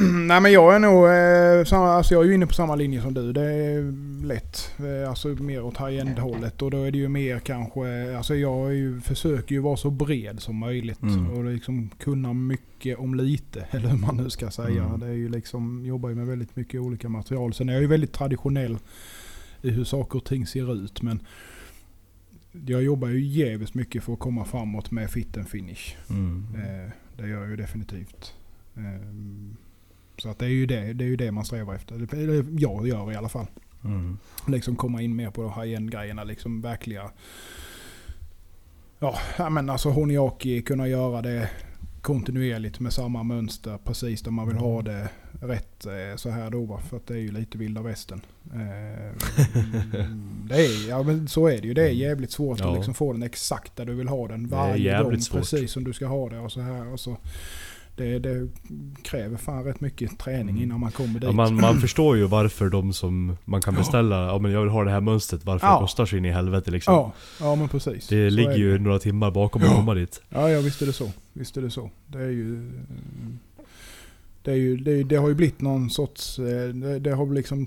Nej 0.26 0.40
men 0.40 0.52
jag 0.52 0.74
är 0.74 0.78
nog, 0.78 1.06
eh, 1.06 1.64
samma, 1.64 1.92
alltså 1.92 2.14
jag 2.14 2.22
är 2.24 2.28
ju 2.28 2.34
inne 2.34 2.46
på 2.46 2.54
samma 2.54 2.74
linje 2.74 3.02
som 3.02 3.14
du. 3.14 3.32
Det 3.32 3.40
är 3.42 3.92
lätt. 4.26 4.70
Eh, 4.78 5.08
alltså 5.10 5.28
mer 5.28 5.62
åt 5.62 5.78
high-end 5.78 6.18
hållet. 6.18 6.62
Och 6.62 6.70
då 6.70 6.82
är 6.82 6.90
det 6.90 6.98
ju 6.98 7.08
mer 7.08 7.38
kanske, 7.38 8.16
alltså 8.16 8.34
jag 8.34 8.66
är 8.68 8.72
ju, 8.72 9.00
försöker 9.00 9.54
ju 9.54 9.60
vara 9.60 9.76
så 9.76 9.90
bred 9.90 10.40
som 10.40 10.56
möjligt. 10.56 11.02
Mm. 11.02 11.30
Och 11.30 11.44
liksom 11.44 11.90
kunna 11.98 12.32
mycket 12.32 12.98
om 12.98 13.14
lite. 13.14 13.60
Eller 13.70 13.88
hur 13.88 13.98
man 13.98 14.16
nu 14.16 14.30
ska 14.30 14.50
säga. 14.50 14.84
Mm. 14.84 15.00
Det 15.00 15.06
är 15.06 15.12
ju 15.12 15.28
liksom, 15.28 15.84
jobbar 15.84 16.08
ju 16.08 16.14
med 16.14 16.26
väldigt 16.26 16.56
mycket 16.56 16.80
olika 16.80 17.08
material. 17.08 17.54
Sen 17.54 17.68
är 17.68 17.72
jag 17.72 17.82
ju 17.82 17.88
väldigt 17.88 18.12
traditionell 18.12 18.78
i 19.62 19.70
hur 19.70 19.84
saker 19.84 20.18
och 20.18 20.24
ting 20.24 20.46
ser 20.46 20.84
ut. 20.84 21.02
Men 21.02 21.20
jag 22.66 22.82
jobbar 22.82 23.08
ju 23.08 23.20
jävligt 23.20 23.74
mycket 23.74 24.04
för 24.04 24.12
att 24.12 24.18
komma 24.18 24.44
framåt 24.44 24.90
med 24.90 25.10
fit 25.10 25.36
and 25.36 25.48
finish. 25.48 25.96
Mm. 26.10 26.46
Eh, 26.54 26.90
det 27.16 27.28
gör 27.28 27.40
jag 27.40 27.50
ju 27.50 27.56
definitivt. 27.56 28.34
Eh, 28.76 29.08
så 30.18 30.28
att 30.28 30.38
det 30.38 30.44
är 30.44 30.50
ju 30.50 30.66
det, 30.66 30.92
det 30.92 31.04
är 31.04 31.08
ju 31.08 31.16
det 31.16 31.32
man 31.32 31.44
strävar 31.44 31.74
efter. 31.74 32.14
Eller 32.14 32.46
jag 32.58 32.88
gör 32.88 33.12
i 33.12 33.16
alla 33.16 33.28
fall. 33.28 33.46
Mm. 33.84 34.18
Liksom 34.48 34.76
komma 34.76 35.02
in 35.02 35.16
mer 35.16 35.30
på 35.30 35.42
de 35.42 35.62
high-end 35.62 35.90
grejerna. 35.90 36.24
Liksom 36.24 36.60
verkliga... 36.60 37.10
Ja, 38.98 39.18
ja, 39.38 39.50
men 39.50 39.70
alltså 39.70 39.90
Honiaki 39.90 40.62
kunna 40.62 40.88
göra 40.88 41.22
det 41.22 41.50
kontinuerligt 42.04 42.80
med 42.80 42.92
samma 42.92 43.22
mönster. 43.22 43.78
Precis 43.84 44.22
där 44.22 44.30
man 44.30 44.48
vill 44.48 44.56
ha 44.56 44.82
det 44.82 45.08
rätt 45.40 45.86
eh, 45.86 46.16
så 46.16 46.30
här 46.30 46.50
då. 46.50 46.80
För 46.88 46.96
att 46.96 47.06
det 47.06 47.14
är 47.14 47.18
ju 47.18 47.32
lite 47.32 47.58
vilda 47.58 47.82
västern. 47.82 48.20
Eh, 48.54 50.04
mm, 50.04 50.46
det 50.48 50.54
är, 50.66 50.88
ja 50.88 51.02
men 51.02 51.28
så 51.28 51.46
är 51.46 51.60
det 51.60 51.68
ju. 51.68 51.74
Det 51.74 51.82
är 51.82 51.88
jävligt 51.92 52.30
svårt 52.30 52.60
Ja. 52.60 52.70
att 52.70 52.76
liksom 52.76 52.94
få 52.94 53.12
den 53.12 53.22
exakt 53.22 53.76
där 53.76 53.84
du 53.84 53.94
vill 53.94 54.08
ha 54.08 54.28
den. 54.28 54.48
Varje 54.48 55.02
gång 55.02 55.20
svårt. 55.20 55.38
precis 55.38 55.72
som 55.72 55.84
du 55.84 55.92
ska 55.92 56.06
ha 56.06 56.28
det 56.28 56.38
och 56.38 56.52
så 56.52 56.60
här. 56.60 56.86
Och 56.92 57.00
så. 57.00 57.16
Det, 57.96 58.18
det 58.18 58.48
kräver 59.02 59.36
fan 59.36 59.64
rätt 59.64 59.80
mycket 59.80 60.18
träning 60.18 60.48
Mm. 60.48 60.62
innan 60.62 60.80
man 60.80 60.90
kommer 60.92 61.14
dit. 61.20 61.22
Ja, 61.22 61.32
man, 61.32 61.54
man 61.60 61.80
förstår 61.80 62.16
ju 62.16 62.24
varför 62.26 62.68
de 62.68 62.92
som 62.92 63.36
man 63.44 63.62
kan 63.62 63.74
beställa, 63.74 64.26
ja 64.26 64.38
men 64.38 64.50
jag 64.52 64.60
vill 64.60 64.70
ha 64.70 64.84
det 64.84 64.90
här 64.90 65.00
mönstret, 65.00 65.44
varför 65.44 65.66
Ja. 65.66 65.72
det 65.74 65.80
kostar 65.80 66.06
så 66.06 66.16
in 66.16 66.24
i 66.24 66.30
helvete 66.30 66.70
liksom. 66.70 66.94
Ja, 66.94 67.12
ja 67.40 67.54
men 67.54 67.68
precis. 67.68 68.08
Det 68.08 68.30
Så 68.30 68.36
ligger 68.36 68.50
är 68.50 68.56
ju 68.56 68.78
några 68.78 68.98
timmar 68.98 69.30
bakom 69.30 69.62
att 69.62 69.68
Ja. 69.68 69.74
komma 69.76 69.94
dit. 69.94 70.22
Ja, 70.28 70.50
ja 70.50 70.60
visst 70.60 70.82
är 70.82 70.86
det 70.86 70.92
så. 70.92 71.10
Visst 71.32 71.56
är 71.56 71.62
det 71.62 71.70
så. 71.70 71.90
Det 72.06 72.18
är 72.18 72.30
ju... 72.30 72.70
Det, 74.42 74.50
är 74.50 74.56
ju, 74.56 74.76
det, 74.76 75.02
det 75.02 75.16
har 75.16 75.28
ju 75.28 75.34
blivit 75.34 75.60
någon 75.60 75.90
sorts... 75.90 76.38
eh, 76.38 76.68
Det, 76.68 76.98
det 76.98 77.10
har 77.14 77.34
liksom... 77.34 77.66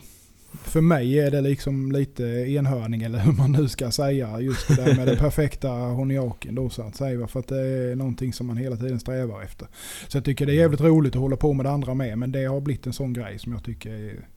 För 0.53 0.81
mig 0.81 1.19
är 1.19 1.31
det 1.31 1.41
liksom 1.41 1.91
lite 1.91 2.23
enhörning 2.23 3.03
eller 3.03 3.19
hur 3.19 3.31
man 3.31 3.51
nu 3.51 3.67
ska 3.67 3.91
säga. 3.91 4.41
Just 4.41 4.67
det 4.67 4.75
där 4.75 4.95
med 4.95 5.07
den 5.07 5.17
perfekta 5.17 5.69
honiaken 5.69 6.55
då 6.55 6.69
så 6.69 6.81
att 6.81 6.95
säga. 6.95 7.27
För 7.27 7.39
att 7.39 7.47
det 7.47 7.61
är 7.61 7.95
någonting 7.95 8.33
som 8.33 8.47
man 8.47 8.57
hela 8.57 8.75
tiden 8.75 8.99
strävar 8.99 9.43
efter. 9.43 9.67
Så 10.07 10.17
jag 10.17 10.25
tycker 10.25 10.45
det 10.45 10.51
är 10.51 10.55
jävligt 10.55 10.81
roligt 10.81 11.15
att 11.15 11.21
hålla 11.21 11.37
på 11.37 11.53
med 11.53 11.65
det 11.65 11.71
andra 11.71 11.93
med. 11.93 12.17
Men 12.17 12.31
det 12.31 12.45
har 12.45 12.61
blivit 12.61 12.87
en 12.87 12.93
sån 12.93 13.13
grej 13.13 13.39
som 13.39 13.51
jag 13.53 13.63
tycker 13.63 13.91
är, 13.91 14.27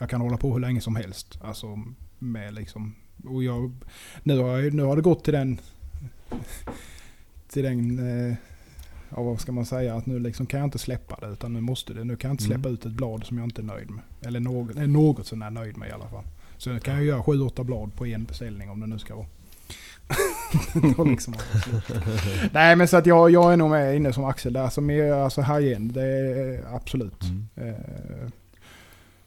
jag 0.00 0.10
kan 0.10 0.20
hålla 0.20 0.36
på 0.36 0.52
hur 0.52 0.60
länge 0.60 0.80
som 0.80 0.96
helst. 0.96 1.38
Alltså 1.42 1.82
med 2.18 2.54
liksom... 2.54 2.94
Och 3.24 3.44
jag, 3.44 3.72
nu, 4.22 4.38
har, 4.38 4.70
nu 4.70 4.82
har 4.82 4.96
det 4.96 5.02
gått 5.02 5.24
till 5.24 5.32
den 5.34 5.60
till 7.48 7.62
den, 7.62 7.98
eh, 7.98 8.36
ja 9.10 9.22
vad 9.22 9.40
ska 9.40 9.52
man 9.52 9.66
säga, 9.66 9.94
att 9.94 10.06
nu 10.06 10.18
liksom 10.18 10.46
kan 10.46 10.60
jag 10.60 10.66
inte 10.66 10.78
släppa 10.78 11.16
det 11.20 11.26
utan 11.32 11.52
nu 11.52 11.60
måste 11.60 11.94
det. 11.94 12.04
Nu 12.04 12.16
kan 12.16 12.28
jag 12.28 12.32
inte 12.34 12.44
släppa 12.44 12.68
Mm. 12.68 12.74
ut 12.74 12.86
ett 12.86 12.92
blad 12.92 13.24
som 13.24 13.38
jag 13.38 13.46
inte 13.46 13.60
är 13.60 13.64
nöjd 13.64 13.90
med. 13.90 14.02
Eller 14.26 14.40
något, 14.40 14.70
eller 14.76 14.86
något 14.86 15.26
sån 15.26 15.42
här 15.42 15.50
nöjd 15.50 15.76
med 15.76 15.88
i 15.88 15.92
alla 15.92 16.08
fall. 16.08 16.24
Så 16.56 16.70
nu 16.70 16.80
kan 16.80 16.94
jag 16.94 17.04
göra 17.04 17.22
sju, 17.22 17.40
åtta 17.40 17.64
blad 17.64 17.94
på 17.94 18.06
en 18.06 18.24
beställning 18.24 18.70
om 18.70 18.80
det 18.80 18.86
nu 18.86 18.98
ska 18.98 19.14
vara. 19.16 19.26
Liksom. 21.10 21.34
Nej 22.52 22.76
men 22.76 22.88
så 22.88 22.96
att 22.96 23.06
jag, 23.06 23.30
jag 23.30 23.52
är 23.52 23.56
nog 23.56 23.70
med 23.70 23.96
inne 23.96 24.12
som 24.12 24.24
Axel 24.24 24.52
där. 24.52 24.68
Som 24.68 24.90
är 24.90 25.12
alltså 25.12 25.40
high-end, 25.42 25.92
det 25.92 26.02
är 26.02 26.74
absolut. 26.74 27.22
Mm. 27.22 27.46
Eh, 27.56 28.28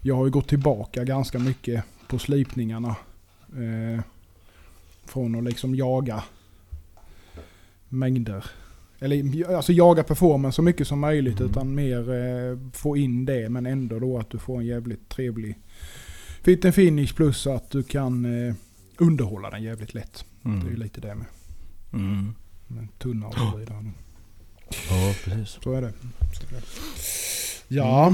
jag 0.02 0.16
har 0.16 0.26
ju 0.26 0.32
gått 0.32 0.48
tillbaka 0.48 1.04
ganska 1.04 1.40
mycket 1.40 1.84
på 2.08 2.20
slipningarna. 2.20 2.96
Eh, 3.54 4.02
från 5.06 5.36
att 5.36 5.44
liksom 5.44 5.76
jaga 5.76 6.24
mängder. 7.90 8.46
Eller 9.02 9.54
alltså 9.56 9.72
jaga 9.74 10.04
performance 10.04 10.56
så 10.56 10.62
mycket 10.62 10.88
som 10.88 11.00
möjligt 11.00 11.40
Mm. 11.40 11.52
utan 11.52 11.76
mer 11.76 12.14
eh, 12.14 12.58
få 12.74 12.98
in 12.98 13.26
det 13.26 13.50
men 13.50 13.66
ändå 13.66 14.00
då 14.00 14.18
att 14.20 14.30
du 14.30 14.40
får 14.40 14.60
en 14.60 14.66
jävligt 14.66 15.10
trevlig 15.10 15.60
fit 16.44 16.66
and 16.66 16.76
finish 16.76 17.16
plus 17.16 17.48
att 17.48 17.70
du 17.70 17.84
kan 17.84 18.48
eh, 18.48 18.56
underhålla 18.98 19.50
den 19.50 19.64
jävligt 19.64 19.94
lätt. 19.94 20.26
Det 20.42 20.50
är 20.50 20.54
ju 20.54 20.60
Mm. 20.60 20.76
lite 20.80 21.02
det 21.02 21.16
med, 21.16 21.26
Mm. 21.94 22.34
med 22.68 22.88
tunna 23.00 23.28
och 23.28 23.34
så 23.34 23.58
vidare. 23.58 23.92
Ja, 24.90 25.14
precis. 25.24 25.58
Så 25.64 25.74
är 25.74 25.82
det. 25.82 25.94
Ja. 27.68 28.14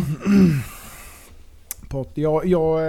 Jag, 2.13 2.45
jag, 2.45 2.79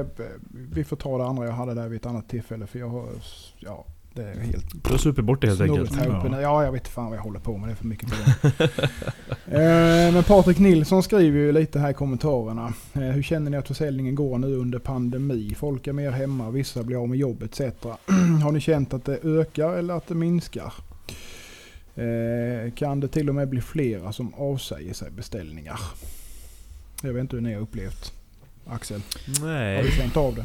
eh, 0.00 0.06
vi 0.52 0.84
får 0.84 0.96
ta 0.96 1.18
det 1.18 1.24
andra 1.24 1.46
jag 1.46 1.52
hade 1.52 1.74
där 1.74 1.88
vid 1.88 1.96
ett 2.00 2.06
annat 2.06 2.28
tillfälle 2.28 2.66
för 2.66 2.78
jag 2.78 2.88
har, 2.88 3.08
ja, 3.58 3.86
det 4.14 4.22
är 4.22 4.40
helt 4.40 4.84
Du 4.84 4.90
har 4.90 4.98
supit 4.98 5.24
bort 5.24 5.40
det 5.40 5.46
helt 5.46 5.60
enkelt. 5.60 5.92
Ja. 6.06 6.40
Ja, 6.40 6.64
jag 6.64 6.72
vet 6.72 6.88
fan 6.88 7.06
vad 7.06 7.18
jag 7.18 7.22
håller 7.22 7.40
på 7.40 7.56
med. 7.56 7.68
Det 7.68 7.72
är 7.72 7.76
för 7.76 7.86
mycket 7.86 8.12
eh, 9.46 10.12
Men 10.14 10.24
Patrik 10.24 10.58
Nilsson 10.58 11.02
skriver 11.02 11.38
ju 11.38 11.52
lite 11.52 11.78
här 11.78 11.90
i 11.90 11.94
kommentarerna. 11.94 12.72
Eh, 12.92 13.00
hur 13.00 13.22
känner 13.22 13.50
ni 13.50 13.56
att 13.56 13.68
försäljningen 13.68 14.14
går 14.14 14.38
nu 14.38 14.54
under 14.54 14.78
pandemi? 14.78 15.54
Folk 15.58 15.86
är 15.86 15.92
mer 15.92 16.10
hemma, 16.10 16.50
vissa 16.50 16.82
blir 16.82 17.02
av 17.02 17.08
med 17.08 17.18
jobb 17.18 17.42
etc. 17.42 17.60
Har 18.44 18.52
ni 18.52 18.60
känt 18.60 18.94
att 18.94 19.04
det 19.04 19.18
ökar 19.24 19.78
eller 19.78 19.94
att 19.94 20.08
det 20.08 20.14
minskar? 20.14 20.72
Eh, 21.94 22.72
kan 22.74 23.00
det 23.00 23.08
till 23.08 23.28
och 23.28 23.34
med 23.34 23.48
bli 23.48 23.60
flera 23.60 24.12
som 24.12 24.34
avsäger 24.34 24.94
sig 24.94 25.10
beställningar? 25.10 25.80
Jag 27.02 27.12
vet 27.12 27.20
inte 27.20 27.36
hur 27.36 27.42
ni 27.42 27.54
har 27.54 27.60
upplevt. 27.60 28.12
Axel, 28.66 29.00
har 29.40 29.46
du 29.46 29.52
Nej. 29.52 29.90
känt 29.90 30.16
av 30.16 30.34
det? 30.34 30.44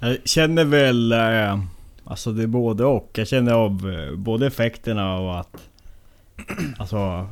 Jag 0.00 0.18
känner 0.24 0.64
väl... 0.64 1.12
Eh, 1.12 1.58
alltså 2.06 2.32
det 2.32 2.42
är 2.42 2.46
både 2.46 2.84
och. 2.84 3.10
Jag 3.14 3.28
känner 3.28 3.52
av 3.52 3.90
eh, 3.90 4.16
både 4.16 4.46
effekterna 4.46 5.18
och 5.18 5.40
att... 5.40 5.68
Alltså... 6.78 7.28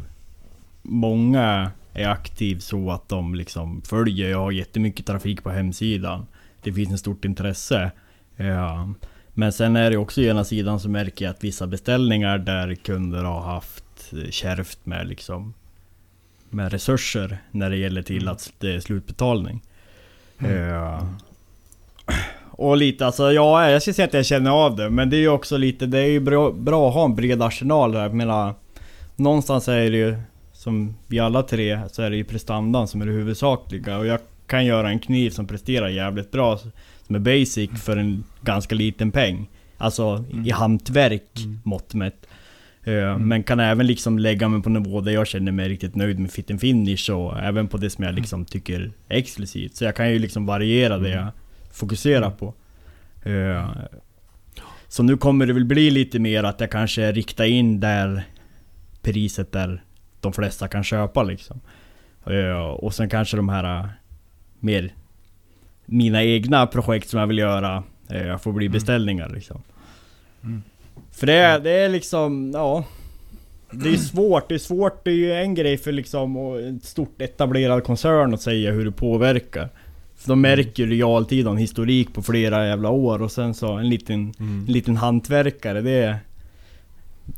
Många 0.87 1.71
är 1.93 2.09
aktiv 2.09 2.59
så 2.59 2.91
att 2.91 3.09
de 3.09 3.35
liksom 3.35 3.83
följer. 3.83 4.31
Jag 4.31 4.39
har 4.39 4.53
jättemycket 4.53 5.07
trafik 5.07 5.43
på 5.43 5.51
hemsidan. 5.51 6.27
Det 6.63 6.73
finns 6.73 6.93
ett 6.93 7.01
stort 7.01 7.25
intresse. 7.25 7.91
Eh, 8.37 8.89
men 9.35 9.53
sen 9.53 9.77
är 9.77 9.91
det 9.91 9.97
också 9.97 10.21
å 10.21 10.25
ena 10.25 10.45
sidan 10.45 10.81
så 10.81 10.89
märker 10.89 11.25
jag 11.25 11.33
att 11.33 11.45
vissa 11.45 11.67
beställningar 11.67 12.39
där 12.39 12.75
kunder 12.75 13.25
har 13.25 13.41
haft 13.41 14.13
eh, 14.13 14.31
kärvt 14.31 14.79
med 14.87 15.07
liksom... 15.09 15.55
Med 16.51 16.73
resurser 16.73 17.39
när 17.51 17.71
det 17.71 17.77
gäller 17.77 18.03
till 18.03 18.29
att 18.29 18.53
det 18.59 18.75
är 18.75 18.81
slutbetalning. 18.81 19.63
Eh, 20.39 21.05
och 22.59 22.77
lite 22.77 23.07
alltså, 23.07 23.33
ja 23.33 23.71
jag 23.71 23.83
ska 23.83 23.93
säga 23.93 24.07
att 24.07 24.15
jag 24.15 24.27
känner 24.27 24.51
av 24.51 24.77
det. 24.77 24.91
Men 24.91 25.11
det 25.11 25.17
är 25.17 25.21
ju 25.21 25.29
också 25.29 25.57
lite, 25.57 25.87
det 25.87 25.99
är 25.99 26.07
ju 26.11 26.21
bra, 26.21 26.51
bra 26.53 26.89
att 26.89 26.95
ha 26.95 27.05
en 27.05 27.15
bred 27.15 27.43
arsenal 27.43 27.93
där. 27.93 28.03
Jag 28.03 28.15
menar, 28.15 28.55
någonstans 29.17 29.69
är 29.69 29.91
det 29.91 29.97
ju, 29.97 30.17
som 30.53 30.95
vi 31.07 31.19
alla 31.19 31.43
tre, 31.43 31.81
så 31.93 32.03
är 32.03 32.11
det 32.11 32.17
ju 32.17 32.25
prestandan 32.25 32.89
som 32.89 33.03
är 33.03 33.07
det 33.07 33.13
huvudsakliga. 33.13 33.99
Och 33.99 34.07
jag 34.07 34.21
kan 34.47 34.65
göra 34.67 34.89
en 34.91 34.99
kniv 34.99 35.31
som 35.31 35.47
presterar 35.47 35.89
jävligt 35.89 36.31
bra, 36.31 36.59
som 37.07 37.15
är 37.17 37.19
basic 37.21 37.71
för 37.85 37.97
en 37.97 38.25
ganska 38.43 38.75
liten 38.75 39.11
peng. 39.11 39.49
Alltså 39.79 40.25
i 40.45 40.51
hantverk 40.51 41.23
Mm. 41.45 41.61
mått 41.65 41.95
mätt. 41.95 42.27
Eh, 42.85 43.19
Men 43.19 43.43
kan 43.43 43.61
även 43.61 43.87
liksom 43.87 44.19
lägga 44.19 44.49
mig 44.49 44.63
på 44.63 44.71
nivå 44.71 45.01
där 45.01 45.13
jag 45.13 45.27
känner 45.27 45.53
mig 45.53 45.69
riktigt 45.69 45.95
nöjd 45.95 46.19
med 46.19 46.31
fit 46.31 46.51
and 46.51 46.61
finish 46.61 47.11
och 47.11 47.39
även 47.39 47.69
på 47.69 47.77
det 47.77 47.91
som 47.91 48.05
jag 48.05 48.15
liksom 48.15 48.45
tycker 48.45 48.81
är 49.09 49.17
exklusivt. 49.19 49.77
Så 49.77 49.85
jag 49.85 49.97
kan 49.97 50.11
ju 50.13 50.19
liksom 50.19 50.47
variera 50.47 50.99
det 50.99 51.27
jag 51.75 51.79
fokuserar 51.79 52.31
på. 52.31 52.55
Eh, 53.23 53.69
Så 54.89 55.03
nu 55.03 55.17
kommer 55.17 55.47
det 55.47 55.53
väl 55.53 55.65
bli 55.65 55.91
lite 55.91 56.19
mer 56.19 56.45
att 56.45 56.61
jag 56.61 56.71
kanske 56.71 57.13
riktar 57.13 57.45
in 57.45 57.81
där 57.81 58.25
priset 59.03 59.55
är 59.55 59.83
de 60.21 60.33
flesta 60.33 60.69
kan 60.69 60.85
köpa 60.85 61.23
liksom. 61.23 61.61
Eh, 62.27 62.59
Och 62.67 62.95
sen 62.95 63.09
kanske 63.09 63.37
de 63.37 63.49
här 63.49 63.81
eh, 63.81 63.87
mer 64.61 64.95
mina 65.87 66.23
egna 66.25 66.67
projekt 66.67 67.09
som 67.09 67.21
jag 67.21 67.27
vill 67.27 67.39
göra 67.39 67.83
eh, 68.11 68.39
får 68.39 68.53
bli 68.53 68.67
Mm. 68.67 68.73
beställningar 68.73 69.29
liksom. 69.29 69.63
Mm. 70.43 70.63
För 71.11 71.27
det 71.27 71.33
är, 71.35 71.61
det 71.61 71.71
är 71.71 71.89
liksom, 71.89 72.51
ja. 72.55 72.85
Det 73.71 73.89
är 73.93 73.97
svårt, 73.97 74.49
det 74.49 74.55
är 74.55 74.59
svårt, 74.59 75.05
det 75.05 75.11
är 75.11 75.15
ju 75.15 75.33
en 75.33 75.55
grej 75.55 75.79
för 75.79 75.93
liksom 75.93 76.37
ett 76.77 76.85
stort 76.85 77.23
etablerad 77.23 77.85
koncern 77.85 78.35
att 78.35 78.43
säga 78.43 78.73
hur 78.73 78.85
det 78.85 78.93
påverkar. 78.93 79.69
För 80.25 80.29
de 80.29 80.41
märker 80.41 80.83
ju 80.83 80.91
realtid 80.91 81.47
en 81.47 81.57
historik 81.57 82.15
på 82.15 82.23
flera 82.23 82.67
jävla 82.67 82.91
år 82.91 83.23
och 83.23 83.33
sen 83.33 83.55
så 83.55 83.73
en 83.73 83.89
liten, 83.89 84.35
Mm. 84.39 84.65
en 84.67 84.73
liten 84.73 84.97
hantverkare, 84.97 85.81
det... 85.81 86.19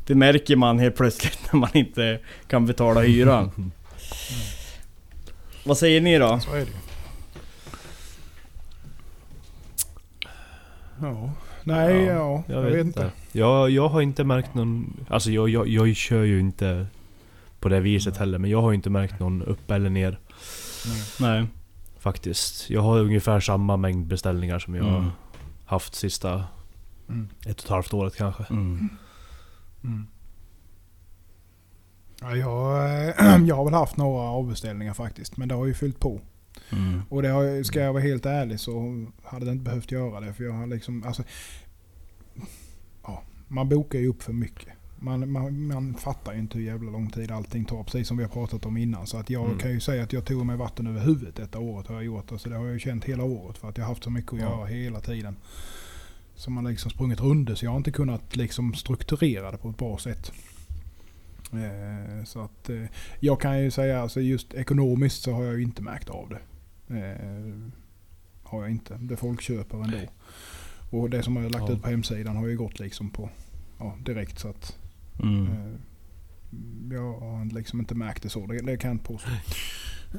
Det 0.05 0.15
märker 0.15 0.55
man 0.55 0.79
helt 0.79 0.95
plötsligt 0.95 1.39
när 1.53 1.59
man 1.59 1.69
inte 1.73 2.19
kan 2.47 2.65
betala 2.65 3.01
hyran. 3.01 3.71
Vad 5.65 5.77
säger 5.77 6.01
ni 6.01 6.17
då? 6.17 6.39
Så 6.39 6.51
är 6.53 6.59
det. 6.59 6.71
Ja. 11.01 11.31
Nej, 11.63 12.03
ja. 12.03 12.43
Ja, 12.47 12.53
jag, 12.53 12.61
vet 12.61 12.85
inte. 12.85 13.11
Jag, 13.31 13.69
jag 13.69 13.89
har 13.89 14.01
inte 14.01 14.23
märkt 14.23 14.53
någon... 14.53 14.93
Alltså 15.09 15.31
jag, 15.31 15.49
jag, 15.49 15.67
jag 15.67 15.95
kör 15.95 16.23
ju 16.23 16.39
inte 16.39 16.87
på 17.59 17.69
det 17.69 17.79
viset 17.79 18.17
heller, 18.17 18.37
men 18.37 18.49
jag 18.49 18.61
har 18.61 18.73
inte 18.73 18.89
märkt 18.89 19.19
någon 19.19 19.41
upp 19.41 19.71
eller 19.71 19.89
ner. 19.89 20.17
Nej. 20.87 21.01
Nej. 21.19 21.45
Faktiskt. 21.99 22.69
Jag 22.69 22.81
har 22.81 22.99
ungefär 22.99 23.39
samma 23.39 23.77
mängd 23.77 24.07
beställningar 24.07 24.59
som 24.59 24.75
jag 24.75 24.83
har 24.83 24.97
Mm. 24.99 25.09
haft 25.65 25.95
sista 25.95 26.43
Mm. 27.09 27.29
ett 27.45 27.57
och 27.59 27.63
ett 27.65 27.69
halvt 27.69 27.93
året 27.93 28.15
kanske. 28.15 28.43
Mm. 28.49 28.89
Mm. 29.83 30.07
Ja, 32.21 32.35
jag, 32.35 32.77
jag 33.47 33.55
har 33.55 33.65
väl 33.65 33.73
haft 33.73 33.97
några 33.97 34.21
avbeställningar 34.21 34.93
faktiskt, 34.93 35.37
men 35.37 35.47
det 35.47 35.55
har 35.55 35.65
ju 35.65 35.73
fyllt 35.73 35.99
på. 35.99 36.21
Mm. 36.69 37.01
Och 37.09 37.21
det 37.21 37.27
har, 37.29 37.63
ska 37.63 37.79
jag 37.79 37.93
vara 37.93 38.03
helt 38.03 38.25
ärlig 38.25 38.59
så 38.59 39.05
hade 39.23 39.45
det 39.45 39.51
inte 39.51 39.63
behövt 39.63 39.91
göra 39.91 40.19
det. 40.19 40.33
För 40.33 40.43
jag 40.43 40.53
har 40.53 40.67
liksom, 40.67 41.03
alltså, 41.03 41.23
ja, 43.03 43.23
man 43.47 43.69
bokar 43.69 43.99
ju 43.99 44.07
upp 44.07 44.23
för 44.23 44.33
mycket. 44.33 44.67
Man, 44.99 45.31
man, 45.31 45.67
man 45.67 45.93
fattar 45.95 46.33
ju 46.33 46.39
inte 46.39 46.57
hur 46.57 46.65
jävla 46.65 46.91
lång 46.91 47.09
tid 47.09 47.31
allting 47.31 47.65
tar, 47.65 47.83
precis 47.83 48.07
som 48.07 48.17
vi 48.17 48.23
har 48.23 48.29
pratat 48.31 48.65
om 48.65 48.77
innan. 48.77 49.07
Så 49.07 49.17
att 49.17 49.29
jag 49.29 49.45
Mm. 49.45 49.57
kan 49.57 49.71
ju 49.71 49.79
säga 49.79 50.03
att 50.03 50.13
jag 50.13 50.25
tog 50.25 50.45
mig 50.45 50.57
vatten 50.57 50.87
över 50.87 51.01
huvudet 51.01 51.35
detta 51.35 51.59
året 51.59 51.87
har 51.87 51.95
jag 51.95 52.03
gjort. 52.05 52.31
Alltså 52.31 52.49
det 52.49 52.55
har 52.55 52.63
jag 52.65 52.73
ju 52.73 52.79
känt 52.79 53.05
hela 53.05 53.23
året 53.23 53.57
för 53.57 53.69
att 53.69 53.77
jag 53.77 53.85
har 53.85 53.89
haft 53.89 54.03
så 54.03 54.09
mycket 54.09 54.33
att 54.33 54.39
Ja. 54.39 54.45
göra 54.57 54.65
hela 54.65 54.99
tiden. 54.99 55.35
Så 56.35 56.51
man 56.51 56.65
har 56.65 56.71
liksom 56.71 56.91
sprungit 56.91 57.21
runder 57.21 57.55
så 57.55 57.65
jag 57.65 57.71
har 57.71 57.77
inte 57.77 57.91
kunnat 57.91 58.35
liksom 58.35 58.73
strukturera 58.73 59.51
det 59.51 59.57
på 59.57 59.69
ett 59.69 59.77
bra 59.77 59.97
sätt. 59.97 60.31
Eh, 61.53 62.23
så 62.25 62.41
att 62.41 62.69
eh, 62.69 62.83
jag 63.19 63.41
kan 63.41 63.63
ju 63.63 63.71
säga 63.71 64.01
alltså 64.01 64.21
just 64.21 64.53
ekonomiskt 64.53 65.21
så 65.23 65.31
har 65.33 65.43
jag 65.43 65.55
ju 65.57 65.63
inte 65.63 65.81
märkt 65.81 66.09
av 66.09 66.29
det. 66.29 66.39
Eh, 66.99 67.71
har 68.43 68.61
jag 68.61 68.71
inte. 68.71 68.97
Det 69.01 69.17
folk 69.17 69.41
köper 69.41 69.83
ändå. 69.83 69.97
Och 70.89 71.09
det 71.09 71.23
som 71.23 71.35
jag 71.35 71.43
har 71.43 71.49
lagt 71.49 71.69
Ja. 71.69 71.73
ut 71.75 71.81
på 71.83 71.89
hemsidan 71.89 72.35
har 72.35 72.47
ju 72.47 72.57
gått 72.57 72.79
liksom 72.79 73.09
på 73.09 73.29
ja, 73.79 73.95
direkt 74.05 74.39
så 74.39 74.47
att 74.47 74.77
Mm. 75.23 75.47
eh, 75.47 76.93
jag 76.93 77.13
har 77.19 77.53
liksom 77.53 77.79
inte 77.79 77.95
märkt 77.95 78.23
det 78.23 78.29
så. 78.29 78.45
Det, 78.45 78.57
det 78.61 78.77
kan 78.77 78.89
jag 78.89 78.95
inte 78.95 79.05
påstå. 79.05 79.29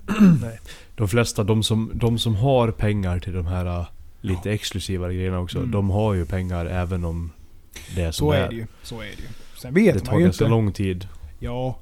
De 0.97 1.09
flesta, 1.09 1.45
de 1.45 1.63
som, 1.63 1.91
de 1.95 2.19
som 2.19 2.35
har 2.35 2.71
pengar 2.71 3.19
till 3.19 3.33
de 3.33 3.47
här 3.47 3.67
äh, 3.81 3.87
lite 4.21 4.53
exklusivare 4.53 5.15
grejerna 5.15 5.39
också, 5.39 5.59
Mm. 5.59 5.71
de 5.71 5.91
har 5.91 6.15
ju 6.15 6.25
pengar 6.25 6.67
även 6.67 7.05
om 7.05 7.31
det 7.95 8.03
är 8.03 8.11
som 8.13 8.27
Så 8.27 8.33
det 8.33 8.39
är 8.39 8.49
det 8.49 8.55
ju. 8.57 8.67
Så 8.83 8.95
är 9.01 9.05
det 9.05 9.23
ju. 9.23 9.29
Sen 9.57 9.75
vet 9.75 9.95
Det 9.95 10.01
man 10.01 10.07
tar 10.07 10.19
ju 10.19 10.25
ganska 10.25 10.45
inte. 10.45 10.51
lång 10.51 10.73
tid 10.73 11.09
Ja. 11.39 11.79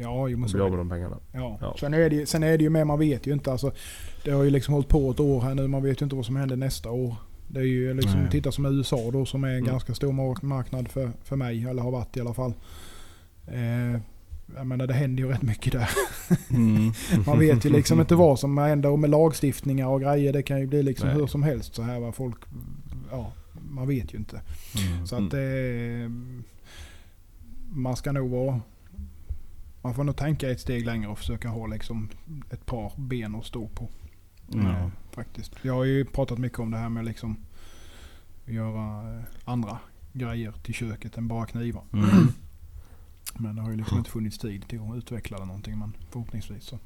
Ja, 0.00 0.28
jo, 0.28 0.38
men 0.38 0.48
så 0.48 0.56
med 0.56 0.78
de 0.78 0.88
pengarna. 0.88 1.16
Ja. 1.32 1.58
Ja. 1.60 1.76
Sen, 1.80 1.94
är 1.94 2.10
det, 2.10 2.26
sen 2.28 2.42
är 2.42 2.58
det 2.58 2.64
ju 2.64 2.70
med, 2.70 2.86
man 2.86 2.98
vet 2.98 3.26
ju 3.26 3.32
inte. 3.32 3.52
Alltså, 3.52 3.72
det 4.24 4.30
har 4.30 4.42
ju 4.42 4.50
liksom 4.50 4.74
hållit 4.74 4.88
på 4.88 5.10
ett 5.10 5.20
år 5.20 5.40
här 5.40 5.54
nu. 5.54 5.68
Man 5.68 5.82
vet 5.82 6.00
ju 6.00 6.04
inte 6.04 6.16
vad 6.16 6.26
som 6.26 6.36
händer 6.36 6.56
nästa 6.56 6.90
år. 6.90 7.14
Det 7.48 7.60
är 7.60 7.64
ju 7.64 7.94
liksom, 7.94 8.20
Nej. 8.20 8.30
titta 8.30 8.52
som 8.52 8.66
USA 8.66 9.10
då 9.12 9.26
som 9.26 9.44
är 9.44 9.48
en 9.48 9.54
Mm. 9.58 9.66
ganska 9.70 9.94
stor 9.94 10.12
mark- 10.12 10.42
marknad 10.42 10.88
för, 10.88 11.10
för 11.24 11.36
mig. 11.36 11.64
Eller 11.64 11.82
har 11.82 11.90
varit 11.90 12.16
i 12.16 12.20
alla 12.20 12.34
fall. 12.34 12.54
Eh, 13.46 14.00
jag 14.56 14.66
menar 14.66 14.86
det 14.86 14.94
händer 14.94 15.22
ju 15.22 15.28
rätt 15.28 15.42
mycket 15.42 15.72
där. 15.72 15.88
Mm. 16.50 16.92
Man 17.26 17.38
vet 17.38 17.64
ju 17.64 17.70
liksom 17.70 18.00
inte 18.00 18.14
vad 18.14 18.38
som 18.38 18.58
händer 18.58 18.88
och 18.90 18.98
med 18.98 19.10
lagstiftningar 19.10 19.86
och 19.86 20.00
grejer. 20.00 20.32
Det 20.32 20.42
kan 20.42 20.60
ju 20.60 20.66
bli 20.66 20.82
liksom 20.82 21.08
Nej. 21.08 21.16
hur 21.18 21.26
som 21.26 21.42
helst 21.42 21.74
så 21.74 21.82
här. 21.82 22.00
Va? 22.00 22.12
Folk, 22.12 22.36
ja, 23.10 23.32
man 23.70 23.88
vet 23.88 24.14
ju 24.14 24.18
inte. 24.18 24.40
Mm. 24.86 25.06
Så 25.06 25.16
att 25.16 25.34
eh, 25.34 26.10
man 27.70 27.96
ska 27.96 28.12
nog 28.12 28.30
vara... 28.30 28.60
Man 29.82 29.94
får 29.94 30.04
nog 30.04 30.16
tänka 30.16 30.50
ett 30.50 30.60
steg 30.60 30.86
längre 30.86 31.08
och 31.08 31.18
försöka 31.18 31.48
ha 31.48 31.66
liksom 31.66 32.08
ett 32.50 32.66
par 32.66 32.92
ben 32.96 33.34
att 33.34 33.44
stå 33.46 33.68
på. 33.68 33.88
Ja. 34.48 34.58
Eh, 34.58 34.88
faktiskt. 35.12 35.52
Jag 35.62 35.74
har 35.74 35.84
ju 35.84 36.04
pratat 36.04 36.38
mycket 36.38 36.58
om 36.58 36.70
det 36.70 36.76
här 36.76 36.88
med 36.88 37.04
liksom 37.04 37.36
göra 38.46 39.14
eh, 39.14 39.22
andra 39.44 39.78
grejer 40.12 40.52
till 40.62 40.74
köket 40.74 41.16
än 41.16 41.28
bara 41.28 41.46
knivar. 41.46 41.82
Mm. 41.92 42.08
Men 43.38 43.56
det 43.56 43.62
har 43.62 43.70
ju 43.70 43.76
liksom 43.76 43.98
inte 43.98 44.10
funnits 44.10 44.38
tid 44.38 44.68
till 44.68 44.80
att 44.80 44.96
utveckla 44.96 45.38
det 45.38 45.44
någonting. 45.44 45.78
Men 45.78 45.92
förhoppningsvis 46.10 46.64
så. 46.64 46.78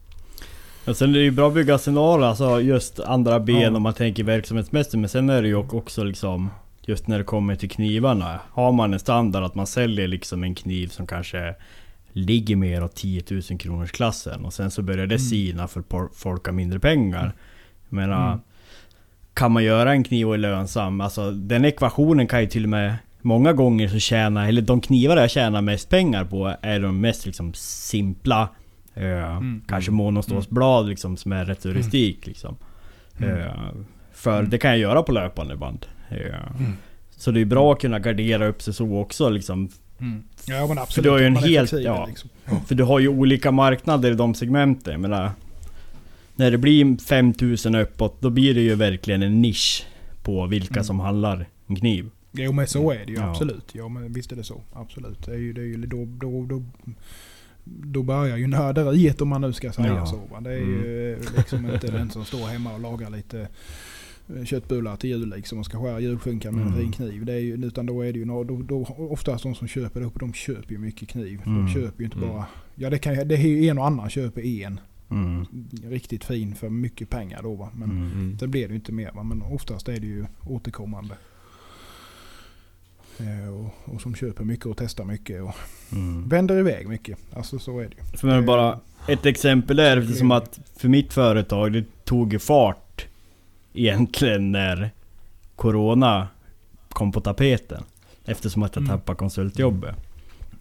Och 0.86 0.96
sen 0.96 1.10
är 1.10 1.14
det 1.14 1.24
ju 1.24 1.30
bra 1.30 1.48
att 1.48 1.54
bygga 1.54 1.74
arsenaler, 1.74 2.26
alltså 2.26 2.60
just 2.60 3.00
andra 3.00 3.40
ben 3.40 3.60
Ja. 3.60 3.76
om 3.76 3.82
man 3.82 3.94
tänker 3.94 4.24
verksamhetsmässigt. 4.24 4.94
Men 4.94 5.08
sen 5.08 5.30
är 5.30 5.42
det 5.42 5.48
ju 5.48 5.54
också 5.54 6.04
liksom 6.04 6.50
Just 6.82 7.06
när 7.06 7.18
det 7.18 7.24
kommer 7.24 7.56
till 7.56 7.70
knivarna. 7.70 8.40
Har 8.50 8.72
man 8.72 8.92
en 8.92 9.00
standard 9.00 9.44
att 9.44 9.54
man 9.54 9.66
säljer 9.66 10.08
liksom 10.08 10.44
en 10.44 10.54
kniv 10.54 10.88
som 10.88 11.06
kanske 11.06 11.54
ligger 12.12 12.56
mer 12.56 12.84
åt 12.84 12.94
10 12.94 13.22
000 13.30 13.42
kronors 13.42 13.90
klassen 13.92 14.44
och 14.44 14.52
sen 14.52 14.70
så 14.70 14.82
börjar 14.82 15.06
det 15.06 15.14
Mm. 15.14 15.18
sina 15.18 15.68
för 15.68 15.82
folk 16.14 16.46
har 16.46 16.52
mindre 16.52 16.78
pengar. 16.80 17.32
Jag 17.88 17.96
menar, 17.96 18.26
Mm. 18.32 18.40
Kan 19.34 19.52
man 19.52 19.64
göra 19.64 19.92
en 19.92 20.04
kniv 20.04 20.28
och 20.28 20.34
är 20.34 20.38
lönsam? 20.38 21.00
Alltså 21.00 21.30
den 21.30 21.64
ekvationen 21.64 22.26
kan 22.26 22.40
ju 22.40 22.46
till 22.46 22.62
och 22.64 22.68
med 22.70 22.94
Många 23.22 23.52
gånger 23.52 23.88
så 23.88 23.98
tjänar, 23.98 24.48
eller 24.48 24.62
de 24.62 24.80
knivar 24.80 25.16
jag 25.16 25.30
tjänar 25.30 25.62
mest 25.62 25.88
pengar 25.88 26.24
på 26.24 26.54
är 26.62 26.80
de 26.80 27.00
mest 27.00 27.26
liksom 27.26 27.54
simpla 27.54 28.48
eh, 28.94 29.36
Mm. 29.36 29.62
Kanske 29.68 29.90
monostålsblad 29.90 30.88
liksom 30.88 31.16
som 31.16 31.32
är 31.32 31.44
rätt 31.44 31.62
så 31.62 31.68
rustik 31.68 32.26
liksom. 32.26 32.56
Mm. 33.18 33.36
Eh, 33.38 33.52
för 34.12 34.38
Mm. 34.38 34.50
det 34.50 34.58
kan 34.58 34.70
jag 34.70 34.78
göra 34.78 35.02
på 35.02 35.12
löpande 35.12 35.56
band. 35.56 35.86
Eh, 36.08 36.16
Mm. 36.58 36.72
Så 37.10 37.30
det 37.30 37.40
är 37.40 37.44
bra 37.44 37.72
att 37.72 37.80
kunna 37.80 37.98
gardera 37.98 38.46
upp 38.46 38.62
sig 38.62 38.74
så 38.74 38.96
också 38.96 39.28
liksom. 39.28 39.68
Mm. 40.00 40.22
Ja 40.46 40.66
men 40.66 40.78
absolut. 40.78 41.04
du 41.04 41.10
har 41.10 41.18
ju 41.18 41.26
en 41.26 41.36
helt- 41.36 41.46
flexibel, 41.70 41.84
ja. 41.84 42.06
Liksom. 42.06 42.30
För 42.66 42.74
du 42.74 42.84
har 42.84 42.98
ju 42.98 43.08
olika 43.08 43.50
marknader 43.50 44.10
i 44.10 44.14
de 44.14 44.34
segmenten. 44.34 44.92
Jag 44.92 45.00
menar, 45.00 45.30
när 46.36 46.50
det 46.50 46.58
blir 46.58 46.96
5000 47.04 47.74
uppåt, 47.74 48.20
då 48.20 48.30
blir 48.30 48.54
det 48.54 48.60
ju 48.60 48.74
verkligen 48.74 49.22
en 49.22 49.42
nisch 49.42 49.86
på 50.22 50.46
vilka 50.46 50.74
Mm. 50.74 50.84
som 50.84 51.00
handlar 51.00 51.46
en 51.66 51.76
kniv. 51.76 52.10
Jo 52.32 52.52
men 52.52 52.66
så 52.66 52.90
är 52.92 52.98
det 53.06 53.12
ju 53.12 53.18
Ja. 53.18 53.30
absolut. 53.30 53.68
Ja 53.72 53.88
men 53.88 54.12
visst 54.12 54.32
är 54.32 54.36
det 54.36 54.44
så. 54.44 54.60
Absolut. 54.72 55.26
Det 55.26 55.32
är 55.32 55.38
ju, 55.38 55.52
det 55.52 55.60
är 55.60 55.64
ju 55.64 55.76
då, 55.76 56.04
då, 56.04 56.46
då, 56.46 56.62
då 57.64 58.02
börjar 58.02 58.36
ju 58.36 58.46
nörderiet 58.46 59.20
om 59.20 59.28
man 59.28 59.40
nu 59.40 59.52
ska 59.52 59.72
säga 59.72 59.86
Ja. 59.86 60.06
så. 60.06 60.16
Va? 60.16 60.40
Det 60.40 60.50
är 60.52 60.58
ju 60.58 61.18
liksom 61.36 61.70
inte 61.70 61.86
den 61.90 62.10
som 62.10 62.24
står 62.24 62.46
hemma 62.48 62.74
och 62.74 62.80
lagar 62.80 63.10
lite 63.10 63.48
köttbullar 64.44 64.96
till 64.96 65.10
jul 65.10 65.28
liksom 65.30 65.58
och 65.58 65.64
ska 65.66 65.82
skära 65.82 66.00
julskinkan 66.00 66.54
med 66.54 66.62
en 66.62 66.68
Mm. 66.72 66.80
fin 66.80 66.92
kniv. 66.92 67.24
Det 67.24 67.32
är 67.32 67.38
ju, 67.38 67.66
utan 67.66 67.86
då 67.86 68.02
är 68.02 68.12
det 68.12 68.18
ju 68.18 68.24
då, 68.24 68.44
då, 68.62 68.84
oftast 69.10 69.42
de 69.42 69.54
som 69.54 69.68
köper 69.68 70.00
det 70.00 70.06
upp, 70.06 70.20
de 70.20 70.32
köper 70.32 70.72
ju 70.72 70.78
mycket 70.78 71.08
kniv. 71.08 71.42
Mm. 71.46 71.66
De 71.66 71.72
köper 71.74 71.98
ju 71.98 72.04
inte 72.04 72.16
Mm. 72.16 72.28
bara... 72.28 72.46
Ja 72.74 72.90
det, 72.90 72.98
kan, 72.98 73.28
det 73.28 73.34
är 73.34 73.38
ju 73.46 73.68
en 73.68 73.78
och 73.78 73.86
annan 73.86 74.10
köper 74.10 74.40
en 74.64 74.80
Mm. 75.10 75.46
riktigt 75.84 76.24
fin 76.24 76.54
för 76.54 76.68
mycket 76.68 77.10
pengar 77.10 77.42
då 77.42 77.54
va. 77.54 77.68
Men 77.74 77.90
Mm. 77.90 78.02
Mm. 78.12 78.36
det 78.40 78.46
blir 78.48 78.62
det 78.68 78.68
ju 78.72 78.74
inte 78.76 78.92
mer 78.92 79.10
va. 79.12 79.22
Men 79.22 79.42
oftast 79.42 79.88
är 79.88 80.00
det 80.00 80.06
ju 80.06 80.24
återkommande. 80.46 81.14
Eh, 83.18 83.54
och, 83.54 83.94
och 83.94 84.00
som 84.00 84.14
köper 84.14 84.44
mycket 84.44 84.66
och 84.66 84.76
testar 84.76 85.04
mycket 85.04 85.42
och 85.42 85.54
Mm. 85.92 86.28
vänder 86.28 86.58
iväg 86.58 86.88
mycket. 86.88 87.18
Alltså 87.32 87.58
så 87.58 87.78
är 87.78 87.84
det 87.84 87.94
ju. 87.96 88.18
För 88.18 88.26
mig 88.26 88.42
bara 88.42 88.80
ett 89.08 89.26
exempel 89.26 89.78
är 89.78 89.96
eftersom 89.96 90.26
blir 90.28 90.36
att 90.36 90.60
för 90.76 90.88
mitt 90.88 91.12
företag, 91.12 91.72
det 91.72 91.84
tog 92.04 92.42
fart 92.42 92.79
egentligen 93.74 94.52
när 94.52 94.90
Corona 95.56 96.28
kom 96.88 97.12
på 97.12 97.20
tapeten. 97.20 97.82
Eftersom 98.24 98.62
att 98.62 98.76
jag 98.76 98.82
Mm. 98.84 98.98
tappade 98.98 99.16
konsultjobbet. 99.16 99.94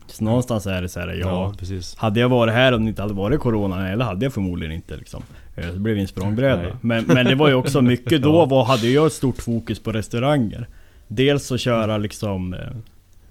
Så 0.08 0.24
någonstans 0.24 0.68
är 0.68 0.82
det 0.82 0.90
så 0.90 1.00
här, 1.00 1.08
ja. 1.08 1.16
Ja, 1.28 1.54
precis. 1.60 1.96
Hade 1.96 2.20
jag 2.20 2.30
varit 2.30 2.54
här 2.54 2.74
om 2.74 2.84
det 2.86 2.90
inte 2.90 3.02
hade 3.02 3.14
varit 3.14 3.40
Corona, 3.40 3.90
eller 3.90 4.06
hade 4.06 4.26
jag 4.26 4.34
förmodligen 4.34 4.76
inte 4.76 4.98
liksom. 4.98 5.24
Eh, 5.56 5.68
Det 5.68 5.80
blev 5.80 5.98
en 5.98 6.08
språngbräda. 6.08 6.78
Men, 6.82 7.04
men 7.06 7.26
det 7.26 7.36
var 7.36 7.48
ju 7.48 7.54
också 7.54 7.82
mycket 7.94 8.22
då, 8.22 8.46
var, 8.46 8.64
hade 8.66 8.88
jag 8.90 9.06
ett 9.06 9.14
stort 9.14 9.42
fokus 9.42 9.80
på 9.80 9.92
restauranger. 9.92 10.68
Dels 11.08 11.52
att 11.52 11.60
köra 11.60 11.98
liksom 11.98 12.54
eh, 12.54 12.60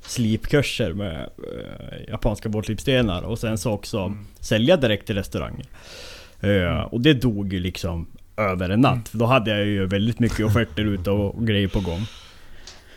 slipkurser 0.00 0.92
med 0.92 1.20
eh, 1.20 2.08
japanska 2.08 2.48
båtslipstenar 2.48 3.22
och 3.22 3.38
sen 3.38 3.58
så 3.58 3.72
också 3.72 3.98
Mm. 3.98 4.26
sälja 4.40 4.76
direkt 4.76 5.06
till 5.06 5.14
restauranger. 5.16 5.66
Eh, 6.40 6.80
och 6.80 7.00
det 7.00 7.14
dog 7.14 7.52
ju 7.52 7.60
liksom 7.60 8.06
över 8.38 8.70
en 8.70 8.80
natt. 8.80 8.92
Mm. 8.92 9.04
För 9.04 9.18
då 9.18 9.26
hade 9.26 9.50
jag 9.50 9.66
ju 9.66 9.86
väldigt 9.86 10.18
mycket 10.18 10.46
offerter 10.46 10.84
ute 10.84 11.10
och, 11.10 11.34
och 11.34 11.46
grejer 11.46 11.68
på 11.68 11.80
gång. 11.80 12.00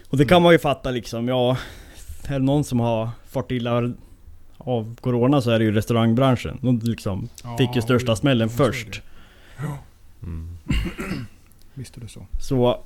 Och 0.10 0.18
det 0.18 0.26
kan 0.26 0.42
man 0.42 0.52
ju 0.52 0.60
fatta 0.60 0.92
liksom, 0.92 1.28
ja... 1.28 1.58
Är 2.28 2.40
det 2.40 2.46
någon 2.46 2.64
som 2.64 2.80
har 2.80 3.10
fått 3.30 3.52
illa 3.52 3.94
av 4.58 4.96
Corona 5.02 5.42
så 5.42 5.52
är 5.52 5.60
det 5.60 5.66
ju 5.66 5.72
restaurangbranschen. 5.72 6.58
De 6.62 6.80
liksom 6.80 7.30
fick 7.58 7.76
ju 7.76 7.82
största 7.82 8.12
ja, 8.12 8.16
smällen 8.16 8.48
det. 8.48 8.54
först. 8.54 9.02
Mm. 10.24 10.58
Visst 11.74 11.98
är 11.98 12.02
det 12.02 12.08
så. 12.08 12.26
Så... 12.40 12.84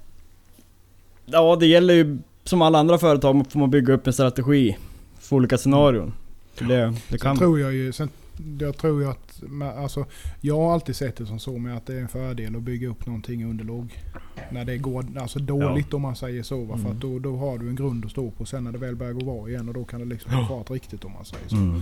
Ja, 1.25 1.57
det 1.59 1.67
gäller 1.67 1.93
ju 1.93 2.17
som 2.43 2.61
alla 2.61 2.79
andra 2.79 2.97
företag 2.97 3.45
får 3.51 3.59
man 3.59 3.71
bygga 3.71 3.93
upp 3.93 4.07
en 4.07 4.13
strategi 4.13 4.77
för 5.19 5.35
olika 5.35 5.57
scenarion. 5.57 6.13
Det, 6.59 6.65
det 6.65 6.93
Sen 7.09 7.19
kan... 7.19 7.37
tror 7.37 7.59
jag 7.59 7.73
ju, 7.73 7.91
sen, 7.91 8.09
jag 8.59 8.77
tror 8.77 9.01
ju 9.01 9.07
att, 9.09 9.43
alltså, 9.77 10.05
jag 10.41 10.57
har 10.57 10.73
alltid 10.73 10.95
sett 10.95 11.15
det 11.15 11.25
som 11.25 11.39
så 11.39 11.57
med 11.57 11.77
att 11.77 11.85
det 11.85 11.93
är 11.95 12.01
en 12.01 12.07
fördel 12.07 12.55
att 12.55 12.61
bygga 12.63 12.87
upp 12.87 13.05
någonting 13.05 13.45
under 13.45 13.65
låg. 13.65 14.03
När 14.51 14.65
det 14.65 14.77
går 14.77 15.05
alltså 15.19 15.39
dåligt 15.39 15.93
om 15.93 16.01
man 16.01 16.15
säger 16.15 16.43
så. 16.43 16.63
Va? 16.65 16.77
För 16.77 16.83
Mm. 16.85 16.91
att 16.95 17.01
då, 17.01 17.19
då 17.19 17.37
har 17.37 17.57
du 17.57 17.69
en 17.69 17.75
grund 17.75 18.05
att 18.05 18.11
stå 18.11 18.31
på. 18.31 18.45
Sen 18.45 18.63
när 18.63 18.71
det 18.71 18.77
väl 18.77 18.95
börjar 18.95 19.13
gå 19.13 19.25
bra 19.25 19.49
igen 19.49 19.67
och 19.67 19.73
då 19.73 19.85
kan 19.85 19.99
det 19.99 20.05
liksom 20.05 20.31
få 20.31 20.45
fart 20.47 20.71
riktigt 20.71 21.03
om 21.05 21.11
man 21.11 21.25
säger 21.25 21.47
så. 21.47 21.55
Mm. 21.55 21.81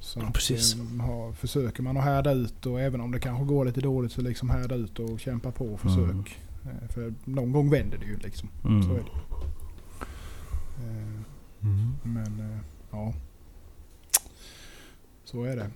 så 0.00 0.20
Ja, 0.20 0.30
precis. 0.34 0.74
eh, 0.76 1.06
ha, 1.06 1.32
försöker 1.32 1.82
man 1.82 1.96
att 1.96 2.04
härda 2.04 2.32
ut 2.32 2.66
och 2.66 2.80
även 2.80 3.00
om 3.00 3.12
det 3.12 3.18
kanske 3.20 3.44
går 3.44 3.64
lite 3.64 3.80
dåligt 3.80 4.12
så 4.12 4.20
liksom 4.20 4.50
härda 4.50 4.74
ut 4.74 4.98
och 4.98 5.20
kämpa 5.20 5.50
på 5.52 5.66
och 5.66 5.80
försök. 5.80 6.00
Mm. 6.10 6.24
Eh, 6.64 6.88
För 6.88 7.14
någon 7.24 7.52
gång 7.52 7.70
vänder 7.70 7.98
det 7.98 8.06
ju 8.06 8.16
liksom. 8.16 8.48
Mm. 8.64 8.82
Så 8.82 8.90
är 8.92 8.98
det. 8.98 9.10
Eh, 10.82 11.20
Mm. 11.62 11.92
Men 12.02 12.58
ja. 12.90 13.14
Så 15.30 15.44
är 15.44 15.56
det. 15.56 15.66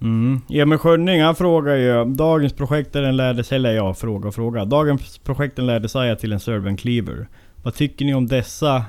Mm. 0.00 0.40
Emil 0.48 0.78
Schönning 0.78 1.22
han 1.22 1.34
frågar 1.34 1.76
ju, 1.76 2.04
dagens 2.04 2.52
projektaren 2.52 3.16
lärde 3.16 3.44
sig, 3.44 3.56
eller 3.56 3.72
ja, 3.72 3.94
fråga 3.94 4.28
och 4.28 4.34
fråga. 4.34 4.64
Dagens 4.64 5.18
projekten 5.18 5.66
lärde 5.66 5.88
sig 5.88 6.16
till 6.16 6.32
en 6.32 6.40
Serbian 6.40 6.76
Cleaver. 6.76 7.28
Vad 7.62 7.74
tycker 7.74 8.04
ni 8.04 8.14
om 8.14 8.26
dessa 8.26 8.84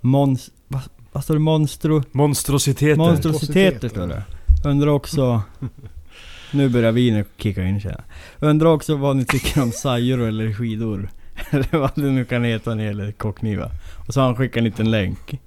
mons... 0.00 0.50
Vad, 0.68 0.82
vad 1.12 1.24
står 1.24 1.34
det? 1.34 1.40
Monstro... 1.40 2.02
Monstrositeter. 2.12 2.96
Monstrositeter 2.96 3.88
står 3.88 4.06
det. 4.06 4.22
Undrar 4.64 4.88
också... 4.88 5.42
Nu 6.52 6.68
börjar 6.68 6.92
vinet 6.92 7.28
kicka 7.36 7.64
in 7.64 7.80
känner. 7.80 8.04
Undrar 8.40 8.68
också 8.68 8.96
vad 8.96 9.16
ni 9.16 9.24
tycker 9.24 9.62
om 9.62 9.72
sajor 9.72 10.20
eller 10.20 10.52
skidor. 10.52 11.08
Eller 11.50 11.78
vad 11.78 11.90
det 11.94 12.10
nu 12.10 12.24
kan 12.24 12.44
heta 12.44 12.70
när 12.70 12.76
det 12.76 12.84
gäller 12.84 13.12
kockknivar. 13.12 13.70
Och 14.06 14.14
så 14.14 14.20
har 14.20 14.26
han 14.26 14.36
skickat 14.36 14.56
en 14.56 14.64
liten 14.64 14.90
länk. 14.90 15.40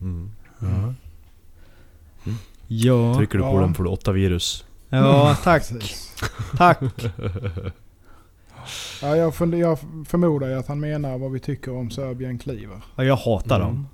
Mm. 0.00 0.30
Ja. 0.58 0.94
Ja. 2.68 3.14
Trycker 3.14 3.38
du 3.38 3.44
på 3.44 3.50
Ja. 3.54 3.60
den 3.60 3.74
får 3.74 3.84
du 3.84 3.90
åtta 3.90 4.12
virus. 4.12 4.64
Ja, 4.88 5.36
tack. 5.44 5.68
Precis. 5.68 6.14
Tack. 6.56 6.78
Ja, 9.02 9.16
jag, 9.16 9.34
funder, 9.34 9.58
jag 9.58 9.78
förmodar 10.08 10.48
ju 10.48 10.54
att 10.58 10.68
han 10.68 10.80
menar 10.80 11.18
vad 11.18 11.32
vi 11.32 11.40
tycker 11.40 11.76
om 11.76 11.90
Serbian 11.90 12.38
Cleaver. 12.38 12.80
Ja, 12.96 13.04
jag 13.04 13.16
hatar 13.16 13.56
Mm. 13.60 13.68
dem. 13.68 13.88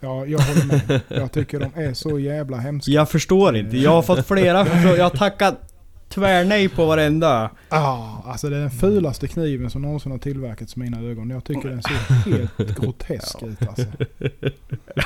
Ja, 0.00 0.26
jag 0.26 0.38
håller 0.38 0.66
med. 0.88 1.00
Jag 1.08 1.32
tycker 1.32 1.60
de 1.60 1.82
är 1.82 1.94
så 1.94 2.18
jävla 2.18 2.56
hemska. 2.56 2.90
Jag 2.92 3.10
förstår 3.10 3.56
inte. 3.56 3.76
Jag 3.76 3.90
har 3.90 4.02
fått 4.02 4.26
flera 4.26 4.64
förfrågningar. 4.64 4.96
Jag 4.96 5.04
har 5.04 5.10
tackat 5.10 5.73
tvärnej 6.14 6.68
på 6.68 6.86
varenda. 6.86 7.50
Ah, 7.68 8.06
alltså 8.26 8.48
det 8.50 8.56
är 8.56 8.60
den 8.60 8.70
fulaste 8.70 9.28
kniven 9.28 9.70
som 9.70 9.82
någonsin 9.82 10.12
har 10.12 10.18
tillverkats 10.18 10.76
i 10.76 10.80
mina 10.80 11.00
ögon. 11.00 11.30
Jag 11.30 11.44
tycker 11.44 11.68
den 11.68 11.82
ser 11.82 12.30
helt 12.30 12.76
grotesk 12.80 13.42
ut 13.42 13.68
alltså. 13.68 13.84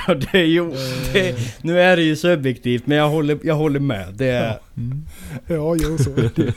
Ja, 0.06 0.14
det 0.14 0.38
är 0.38 0.44
ju... 0.44 0.70
Det, 1.12 1.36
nu 1.62 1.80
är 1.80 1.96
det 1.96 2.02
ju 2.02 2.16
subjektivt, 2.16 2.86
men 2.86 2.96
jag 2.98 3.09
håller, 3.09 3.38
jag 3.42 3.54
håller 3.54 3.80
med. 3.80 4.14
Det 4.14 4.26
är... 4.26 4.59
Ja, 5.46 5.76
jo 5.78 5.98
så 5.98 6.11
är 6.11 6.30
det 6.34 6.52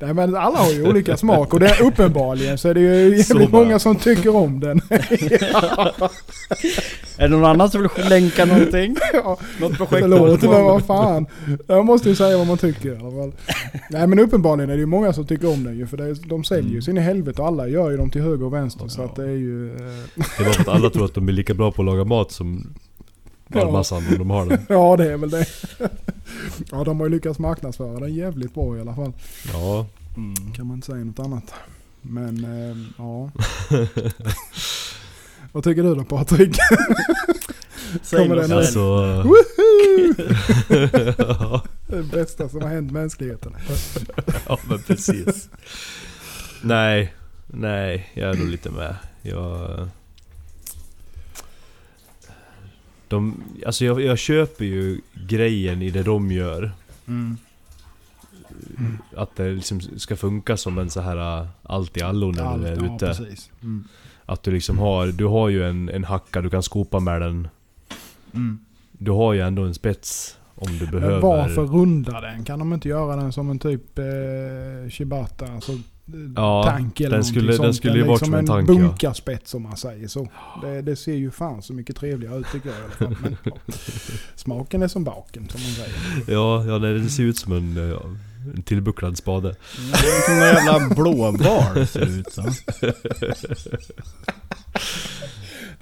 Nej 0.00 0.14
men 0.14 0.36
alla 0.36 0.58
har 0.58 0.72
ju 0.72 0.86
olika 0.88 1.16
smak 1.16 1.54
och 1.54 1.60
det 1.60 1.66
är 1.66 1.82
uppenbarligen 1.82 2.58
så 2.58 2.68
är 2.68 2.74
det 2.74 2.80
ju 2.80 3.16
jävligt 3.16 3.52
många 3.52 3.78
som 3.78 3.96
tycker 3.96 4.36
om 4.36 4.60
den. 4.60 4.80
Är 7.16 7.22
det 7.22 7.28
någon 7.28 7.44
annan 7.44 7.70
som 7.70 7.82
vill 7.82 8.08
länka 8.08 8.44
någonting? 8.44 8.96
ja, 9.12 9.38
Något 9.60 9.76
projekt? 9.76 10.00
förlåt 10.00 10.42
men 10.42 10.64
vad 10.64 10.86
fan. 10.86 11.26
Jag 11.66 11.84
måste 11.86 12.08
ju 12.08 12.14
säga 12.16 12.38
vad 12.38 12.46
man 12.46 12.53
tycker 12.58 12.88
i 12.94 12.96
alla 12.98 13.10
fall. 13.10 13.32
Nej 13.90 14.06
men 14.06 14.18
uppenbarligen 14.18 14.70
är 14.70 14.74
det 14.74 14.80
ju 14.80 14.86
många 14.86 15.12
som 15.12 15.26
tycker 15.26 15.52
om 15.52 15.64
den 15.64 15.76
ju 15.78 15.86
för 15.86 15.96
det, 15.96 16.14
de 16.14 16.44
säljer 16.44 16.72
ju 16.72 16.82
sin 16.82 16.98
i 16.98 17.00
helvete 17.00 17.42
och 17.42 17.48
alla 17.48 17.68
gör 17.68 17.90
ju 17.90 17.96
dem 17.96 18.10
till 18.10 18.22
höger 18.22 18.44
och 18.46 18.52
vänster 18.54 18.88
så 18.88 19.00
Ja. 19.00 19.04
att 19.06 19.16
det 19.16 19.22
är 19.24 19.28
ju... 19.36 19.70
eh, 19.70 19.76
Det 20.16 20.40
är 20.40 20.44
bara 20.44 20.52
för 20.52 20.60
att 20.60 20.68
alla 20.68 20.90
tror 20.90 21.04
att 21.04 21.14
de 21.14 21.28
är 21.28 21.32
lika 21.32 21.54
bra 21.54 21.72
på 21.72 21.82
att 21.82 21.86
laga 21.86 22.04
mat 22.04 22.32
som 22.32 22.74
Varmassan 23.46 24.02
om 24.12 24.18
de 24.18 24.30
har 24.30 24.46
den. 24.46 24.58
Ja 24.68 24.96
det 24.96 25.12
är 25.12 25.16
väl 25.16 25.30
det. 25.30 25.46
Ja 26.70 26.84
de 26.84 27.00
har 27.00 27.06
ju 27.06 27.12
lyckats 27.12 27.38
marknadsföra 27.38 28.00
den 28.00 28.14
jävligt 28.14 28.54
bra 28.54 28.76
i 28.76 28.80
alla 28.80 28.94
fall. 28.94 29.12
Ja. 29.52 29.86
Mm. 30.16 30.52
Kan 30.52 30.66
man 30.66 30.74
inte 30.76 30.86
säga 30.86 31.04
något 31.04 31.18
annat. 31.18 31.54
Men 32.02 32.44
eh, 32.44 32.76
ja. 32.98 33.30
Vad 35.52 35.64
tycker 35.64 35.82
du 35.82 35.94
då 35.94 36.04
Patrik? 36.04 36.56
Säg 38.02 38.28
något 38.28 38.46
sen. 38.46 38.56
Alltså... 38.58 39.24
Det 41.86 42.02
bästa 42.02 42.48
som 42.48 42.62
har 42.62 42.68
hänt 42.68 42.92
mänskligheten. 42.92 43.56
ja 44.46 44.58
men 44.68 44.78
precis. 44.78 45.50
Nej, 46.62 47.14
nej, 47.46 48.10
jag 48.14 48.30
är 48.30 48.38
nog 48.38 48.48
lite 48.48 48.70
med. 48.70 48.96
Jag... 49.22 49.88
De, 53.08 53.44
alltså 53.66 53.84
jag, 53.84 54.00
jag 54.00 54.18
köper 54.18 54.64
ju 54.64 55.00
grejen 55.28 55.82
i 55.82 55.90
det 55.90 56.02
de 56.02 56.32
gör. 56.32 56.72
Mm. 57.06 57.38
Att 59.16 59.36
det 59.36 59.52
liksom 59.52 59.80
ska 59.80 60.16
funka 60.16 60.56
som 60.56 60.78
en 60.78 60.90
så 60.90 61.00
här 61.00 61.40
äh, 61.40 61.46
allt 61.62 61.96
i 61.96 62.02
allo 62.02 62.32
när 62.32 62.42
Allt, 62.42 62.62
du 62.62 62.68
är 62.68 62.76
ja, 62.76 62.96
ute. 62.96 63.36
Mm. 63.62 63.84
Att 64.26 64.42
du 64.42 64.50
liksom 64.50 64.78
har, 64.78 65.06
du 65.06 65.24
har 65.24 65.48
ju 65.48 65.68
en, 65.68 65.88
en 65.88 66.04
hacka, 66.04 66.40
du 66.40 66.50
kan 66.50 66.62
skopa 66.62 67.00
med 67.00 67.20
den. 67.20 67.48
Mm. 68.32 68.58
Du 68.92 69.10
har 69.10 69.32
ju 69.32 69.40
ändå 69.40 69.62
en 69.62 69.74
spets 69.74 70.38
om 70.54 70.78
du 70.78 70.86
behöver. 70.86 71.10
Men 71.12 71.20
varför 71.20 71.62
runda 71.62 72.20
den? 72.20 72.44
Kan 72.44 72.58
de 72.58 72.72
inte 72.72 72.88
göra 72.88 73.16
den 73.16 73.32
som 73.32 73.50
en 73.50 73.58
typ 73.58 73.98
eh, 73.98 74.04
Shibata? 74.90 75.46
Alltså, 75.52 75.72
eh, 75.72 75.78
Ja, 76.36 76.64
tank 76.68 77.00
eller 77.00 77.10
den 77.10 77.24
skulle- 77.24 77.46
den 77.52 77.56
sånt. 77.56 77.76
skulle 77.76 77.94
ju 77.96 78.02
varit 78.02 78.20
liksom 78.20 78.26
som 78.32 78.38
en 78.38 78.46
tank, 78.46 78.68
ja. 78.68 78.74
bunkarspets 78.74 79.54
om 79.54 79.62
man 79.62 79.76
säger 79.76 80.08
så. 80.08 80.28
Det, 80.62 80.82
det 80.82 80.96
ser 80.96 81.14
ju 81.14 81.30
fan 81.30 81.62
så 81.62 81.72
mycket 81.72 81.96
trevligare 81.96 82.38
ut 82.38 82.46
tycker 82.52 82.68
jag 82.68 82.78
i 82.78 82.80
alla 82.82 82.92
fall. 82.92 83.16
Men, 83.22 83.36
ja. 83.44 83.52
Smaken 84.34 84.82
är 84.82 84.88
som 84.88 85.04
baken 85.04 85.48
som 85.48 85.60
man 85.62 85.70
säger. 85.70 85.92
Ja, 86.34 86.64
ja 86.64 86.78
det 86.78 87.08
ser 87.08 87.22
ut 87.22 87.38
som 87.38 87.52
en, 87.52 87.76
ja, 87.90 88.00
en 88.56 88.62
tillbucklad 88.62 89.16
spade. 89.16 89.48
Det 89.92 89.98
är 89.98 90.24
som 90.24 90.34
en 90.34 90.40
jävla 90.40 90.94
blåval 90.94 91.86
ser 91.86 92.00
det 92.00 92.12
ut 92.12 92.32
som. 92.32 92.44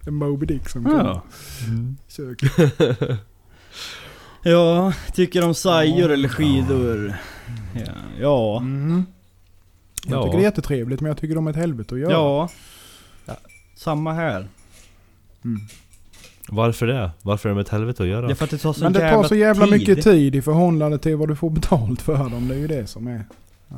En 0.06 0.14
Moby 0.14 0.46
Dick 0.46 0.68
som 0.68 0.84
kommer 0.84 1.04
Ja. 1.04 1.22
köket. 2.08 3.18
Ja, 4.42 4.92
tycker 5.12 5.44
om 5.44 5.54
sajor 5.54 6.08
Ja. 6.08 6.14
eller 6.14 6.28
skidor? 6.28 7.14
Ja. 7.74 7.92
Ja. 8.20 8.58
Mm. 8.60 9.04
Jag 10.06 10.18
Ja. 10.18 10.22
tycker 10.24 10.36
det 10.36 10.42
är 10.42 10.44
jättetrevligt 10.46 11.00
men 11.00 11.08
jag 11.08 11.16
tycker 11.18 11.34
de 11.34 11.46
är 11.46 11.50
ett 11.50 11.56
helvete 11.56 11.94
att 11.94 12.00
göra. 12.00 12.12
Ja. 12.12 12.48
Samma 13.76 14.12
här. 14.12 14.48
Mm. 15.44 15.60
Varför 16.48 16.86
det? 16.86 17.10
Varför 17.22 17.48
är 17.48 17.54
de 17.54 17.60
ett 17.60 17.68
helvete 17.68 18.02
att 18.02 18.08
göra? 18.08 18.26
Det 18.26 18.32
är 18.32 18.34
för 18.34 18.44
att 18.44 18.50
det 18.50 18.58
tar 18.58 18.72
så 18.72 18.82
Men 18.84 18.92
det 18.92 18.98
jävla 19.00 19.22
tar 19.22 19.28
så 19.28 19.34
jävla 19.34 19.64
tid. 19.66 19.72
mycket 19.72 20.04
tid 20.04 20.34
i 20.34 20.42
förhållande 20.42 20.98
till 20.98 21.16
vad 21.16 21.28
du 21.28 21.36
får 21.36 21.50
betalt 21.50 22.02
för 22.02 22.16
dem. 22.30 22.48
Det 22.48 22.54
är 22.54 22.58
ju 22.58 22.66
det 22.66 22.86
som 22.86 23.06
är. 23.06 23.24
Eh, 23.70 23.76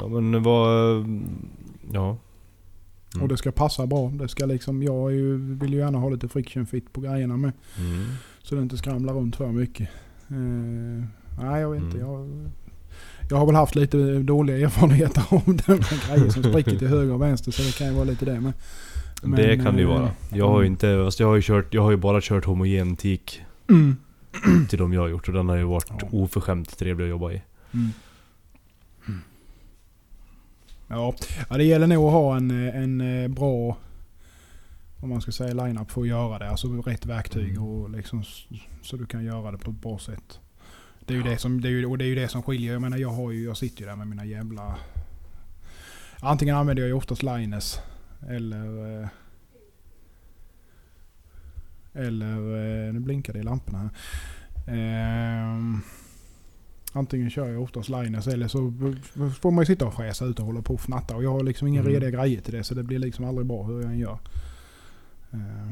Ja 0.00 0.08
men 0.08 0.42
vad... 0.42 0.98
Ja. 1.92 2.16
Mm. 3.14 3.22
Och 3.22 3.28
det 3.28 3.36
ska 3.36 3.52
passa 3.52 3.86
bra. 3.86 4.08
Det 4.14 4.28
ska 4.28 4.46
liksom, 4.46 4.82
jag 4.82 5.10
är 5.12 5.14
ju, 5.14 5.54
vill 5.54 5.72
ju 5.72 5.78
gärna 5.78 5.98
ha 5.98 6.08
lite 6.10 6.28
friction 6.28 6.66
fit 6.66 6.92
på 6.92 7.00
grejerna 7.00 7.36
med. 7.36 7.52
Mm. 7.78 8.06
Så 8.48 8.54
det 8.54 8.62
inte 8.62 8.76
skramlar 8.76 9.14
runt 9.14 9.36
för 9.36 9.52
mycket. 9.52 9.88
Eh, 10.28 10.36
nej 11.44 11.60
jag 11.60 11.70
vet 11.70 11.82
inte. 11.82 11.98
Mm. 11.98 12.08
Jag, 12.08 12.50
jag 13.30 13.36
har 13.36 13.46
väl 13.46 13.54
haft 13.54 13.74
lite 13.74 14.18
dåliga 14.18 14.56
erfarenheter 14.66 15.24
om 15.28 15.42
den 15.66 15.82
här 15.82 16.08
grejer 16.16 16.30
som 16.30 16.42
spricker 16.42 16.78
till 16.78 16.88
höger 16.88 17.12
och 17.12 17.22
vänster. 17.22 17.52
Så 17.52 17.62
det 17.62 17.78
kan 17.78 17.86
ju 17.86 17.92
vara 17.92 18.04
lite 18.04 18.24
det 18.24 18.40
med. 18.40 18.52
Men, 19.22 19.40
det 19.40 19.56
kan 19.56 19.74
det 19.76 19.82
ju 19.82 19.88
eh, 19.88 19.94
vara. 19.94 20.10
Jag 20.32 20.48
har 20.48 20.60
ju 20.60 20.66
inte, 20.66 20.86
jag 21.18 21.26
har 21.26 21.34
ju 21.36 21.42
kört, 21.42 21.74
jag 21.74 21.82
har 21.82 21.90
ju 21.90 21.96
bara 21.96 22.20
kört 22.22 22.44
homogen 22.44 22.96
teak 22.96 23.42
Mm. 23.68 23.96
till 24.68 24.78
de 24.78 24.92
jag 24.92 25.00
har 25.00 25.08
gjort 25.08 25.28
och 25.28 25.34
den 25.34 25.48
har 25.48 25.56
ju 25.56 25.64
varit 25.64 25.90
Ja. 26.00 26.08
oförskämt 26.12 26.78
trevlig 26.78 27.04
att 27.04 27.10
jobba 27.10 27.32
i. 27.32 27.42
Mm. 27.74 27.88
Ja. 30.88 31.14
ja, 31.50 31.56
det 31.56 31.64
gäller 31.64 31.86
nog 31.86 32.06
att 32.06 32.12
ha 32.12 32.36
en, 32.36 32.50
eh, 32.68 32.76
en 32.82 33.00
eh, 33.00 33.28
bra 33.28 33.76
om 35.00 35.08
man 35.08 35.20
ska 35.20 35.32
säga 35.32 35.54
line-up 35.54 35.90
för 35.90 36.00
att 36.00 36.08
göra 36.08 36.38
det. 36.38 36.50
Alltså 36.50 36.68
rätt 36.68 37.06
verktyg 37.06 37.50
Mm. 37.50 37.62
och 37.62 37.90
liksom 37.90 38.22
så 38.82 38.96
du 38.96 39.06
kan 39.06 39.24
göra 39.24 39.50
det 39.50 39.58
på 39.58 39.70
ett 39.70 39.80
bra 39.82 39.98
sätt. 39.98 40.40
Det 41.06 41.14
är 41.14 41.18
ju 41.18 41.22
det 41.22 41.38
som, 41.38 41.60
det 41.60 41.68
är 41.68 41.86
och 41.86 41.98
det 41.98 42.04
är 42.04 42.08
ju 42.08 42.14
det 42.14 42.28
som 42.28 42.42
skiljer. 42.42 42.72
Jag 42.72 42.82
menar 42.82 42.98
jag 42.98 43.08
har 43.08 43.30
ju, 43.30 43.44
jag 43.44 43.56
sitter 43.56 43.80
ju 43.80 43.86
där 43.86 43.96
med 43.96 44.06
mina 44.08 44.24
jävla... 44.24 44.76
Antingen 46.20 46.56
använder 46.56 46.82
jag 46.82 46.88
ju 46.88 46.94
oftast 46.94 47.22
Linus 47.22 47.80
eller... 48.28 49.00
eh, 49.02 49.08
Eller... 51.92 52.86
eh, 52.86 52.92
Nu 52.92 53.00
blinkar 53.00 53.32
det 53.32 53.38
i 53.38 53.42
lamporna 53.42 53.78
här. 53.78 53.90
Ehm, 54.74 55.80
antingen 56.92 57.30
kör 57.30 57.48
jag 57.48 57.62
oftast 57.62 57.88
Linus 57.88 58.26
eller 58.26 58.48
så 58.48 58.58
får 59.40 59.50
man 59.50 59.62
ju 59.62 59.66
sitta 59.66 59.86
och 59.86 59.94
fräsa 59.94 60.24
ut 60.24 60.38
och 60.40 60.46
hålla 60.46 60.62
på 60.62 60.74
och 60.74 60.80
fnatta. 60.80 61.16
Och 61.16 61.24
jag 61.24 61.32
har 61.32 61.42
liksom 61.42 61.68
inga 61.68 61.80
Mm. 61.80 61.92
rediga 61.92 62.10
grejer 62.10 62.40
till 62.40 62.54
det 62.54 62.64
så 62.64 62.74
det 62.74 62.82
blir 62.82 62.98
liksom 62.98 63.24
aldrig 63.24 63.46
bra 63.46 63.62
hur 63.62 63.82
jag 63.82 63.90
än 63.92 63.98
gör. 63.98 64.18
Eh, 65.32 65.68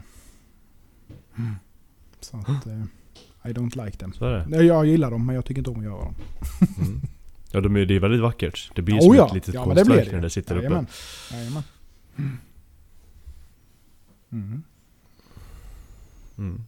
Så 2.21 2.37
att, 2.37 2.67
eh, 2.67 2.83
I 3.45 3.53
don't 3.53 3.85
like 3.85 3.97
them. 3.99 4.13
Så 4.13 4.25
är 4.25 4.33
det. 4.33 4.47
Nej, 4.49 4.67
Jag 4.67 4.87
gillar 4.87 5.11
dem 5.11 5.27
men 5.27 5.35
jag 5.35 5.45
tycker 5.45 5.59
inte 5.59 5.71
om 5.71 5.79
att 5.79 5.85
göra 5.85 6.05
dem. 6.05 6.15
Mm. 6.79 7.01
Ja, 7.53 7.61
de 7.61 7.77
är, 7.77 7.87
det 7.87 7.95
är 7.97 8.01
väldigt 8.01 8.21
vackert. 8.21 8.71
Det 8.75 8.83
blir 8.83 8.95
Oh 8.97 9.01
som 9.01 9.15
ja. 9.15 9.27
ett 9.27 9.35
litet 9.35 9.55
Ja, 9.55 9.65
konstverk 9.65 10.13
när 10.13 10.21
det 10.21 10.31
sitter 10.31 10.57
uppe. 10.57 10.87
Jajamän. 11.33 11.63
Mm. 14.33 14.63
Mm. 16.39 16.65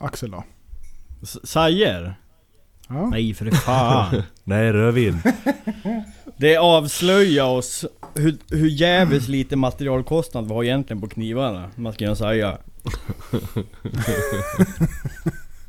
Axel 0.00 0.30
då? 0.30 0.44
S- 1.22 1.48
Sajer? 1.48 2.14
Ja. 2.88 3.06
Nej 3.10 3.34
för 3.34 3.50
fan. 3.50 4.22
Nej, 4.44 4.72
rödvin. 4.72 5.22
Det 6.38 6.56
avslöjar 6.56 7.44
oss 7.44 7.84
hur, 8.14 8.36
hur 8.50 8.68
jävligt 8.68 9.28
lite 9.28 9.56
materialkostnad 9.56 10.48
vi 10.48 10.54
har 10.54 10.64
egentligen 10.64 11.00
på 11.00 11.08
knivarna. 11.08 11.70
Man 11.76 11.92
ska 11.92 12.04
kunna 12.04 12.16
säga. 12.16 12.58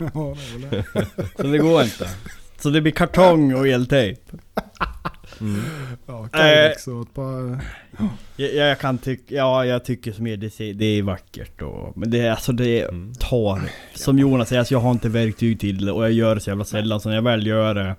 Så 1.37 1.43
det 1.43 1.57
går 1.57 1.83
inte. 1.83 2.09
Så 2.57 2.69
det 2.69 2.81
blir 2.81 2.91
kartong 2.91 3.53
och 3.53 3.67
eltejp. 3.67 4.21
Mm. 5.41 5.61
Ja, 6.05 6.29
Kydex 6.33 6.87
och 6.87 7.01
ett 7.01 7.13
par... 7.13 7.63
Jag, 8.35 8.53
jag 8.53 8.79
kan 8.79 8.97
tycka, 8.97 9.35
ja 9.35 9.65
jag 9.65 9.85
tycker 9.85 10.11
som 10.11 10.27
er, 10.27 10.37
det, 10.37 10.73
det 10.73 10.85
är 10.85 11.01
vackert 11.03 11.61
och, 11.61 11.97
Men 11.97 12.11
det 12.11 12.19
är 12.19 12.31
alltså 12.31 12.51
det 12.51 12.81
Mm. 12.83 13.13
tar, 13.13 13.61
som 13.95 14.19
Jonas 14.19 14.49
säger, 14.49 14.59
alltså 14.59 14.73
jag 14.73 14.79
har 14.79 14.91
inte 14.91 15.09
verktyg 15.09 15.59
till 15.59 15.85
det 15.85 15.91
och 15.91 16.03
jag 16.03 16.11
gör 16.11 16.35
det 16.35 16.41
så 16.41 16.49
jävla 16.49 16.65
sällan 16.65 17.01
så 17.01 17.09
när 17.09 17.15
jag 17.15 17.23
väl 17.23 17.47
gör 17.47 17.75
det 17.75 17.95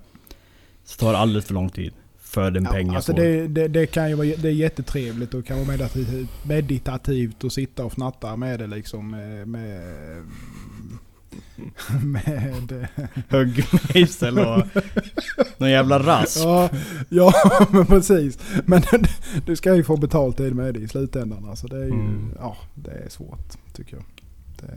Så 0.85 0.97
tar 0.99 1.11
det 1.11 1.17
alldeles 1.17 1.45
för 1.45 1.53
lång 1.53 1.69
tid. 1.69 1.93
För 2.21 2.51
den 2.51 2.65
pengen 2.65 2.87
Ja, 2.87 2.91
jag 2.91 2.95
alltså 2.95 3.13
det, 3.13 3.47
det, 3.47 3.67
det 3.67 3.85
kan 3.85 4.09
ju 4.09 4.15
vara 4.15 4.27
det 4.27 4.47
är 4.47 4.51
jättetrevligt 4.51 5.33
och 5.33 5.45
kan 5.45 5.57
vara 5.57 5.67
meditativt, 5.67 6.29
meditativt 6.43 7.43
och 7.43 7.51
sitta 7.51 7.85
och 7.85 7.93
fnatta 7.93 8.35
med 8.35 8.59
det 8.59 8.67
liksom. 8.67 9.11
Med, 9.11 9.47
med, 9.47 9.81
med 12.03 12.87
Höggmejsel 13.29 14.39
och 14.39 14.63
någon 15.57 15.69
jävla 15.69 15.99
rasp. 15.99 16.39
ja, 16.43 16.69
ja, 17.09 17.33
men 17.71 17.85
precis. 17.85 18.39
Men 18.65 18.81
du 19.45 19.55
ska 19.55 19.75
ju 19.75 19.83
få 19.83 19.97
betalt 19.97 20.37
det 20.37 20.53
med 20.53 20.73
det 20.73 20.79
i 20.79 20.87
slutändan. 20.87 21.49
Alltså 21.49 21.67
det 21.67 21.75
är 21.77 21.85
ju, 21.85 21.91
Mm. 21.91 22.31
ja, 22.39 22.57
det 22.75 22.91
är 22.91 23.09
svårt 23.09 23.73
tycker 23.73 23.95
jag. 23.95 24.05
Det, 24.61 24.73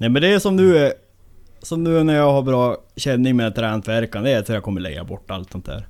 Nej 0.00 0.08
men 0.10 0.22
det 0.22 0.28
är 0.28 0.38
som 0.38 0.56
nu 0.56 0.76
är, 0.78 0.92
som 1.62 1.84
nu 1.84 2.02
när 2.04 2.14
jag 2.14 2.32
har 2.32 2.42
bra 2.42 2.76
känning 2.96 3.36
med 3.36 3.54
trähantverkaren, 3.54 4.24
det 4.24 4.30
är 4.32 4.38
att 4.38 4.48
jag 4.48 4.62
kommer 4.62 4.80
lägga 4.80 5.04
bort 5.04 5.30
allt 5.30 5.52
sånt 5.52 5.66
där. 5.66 5.86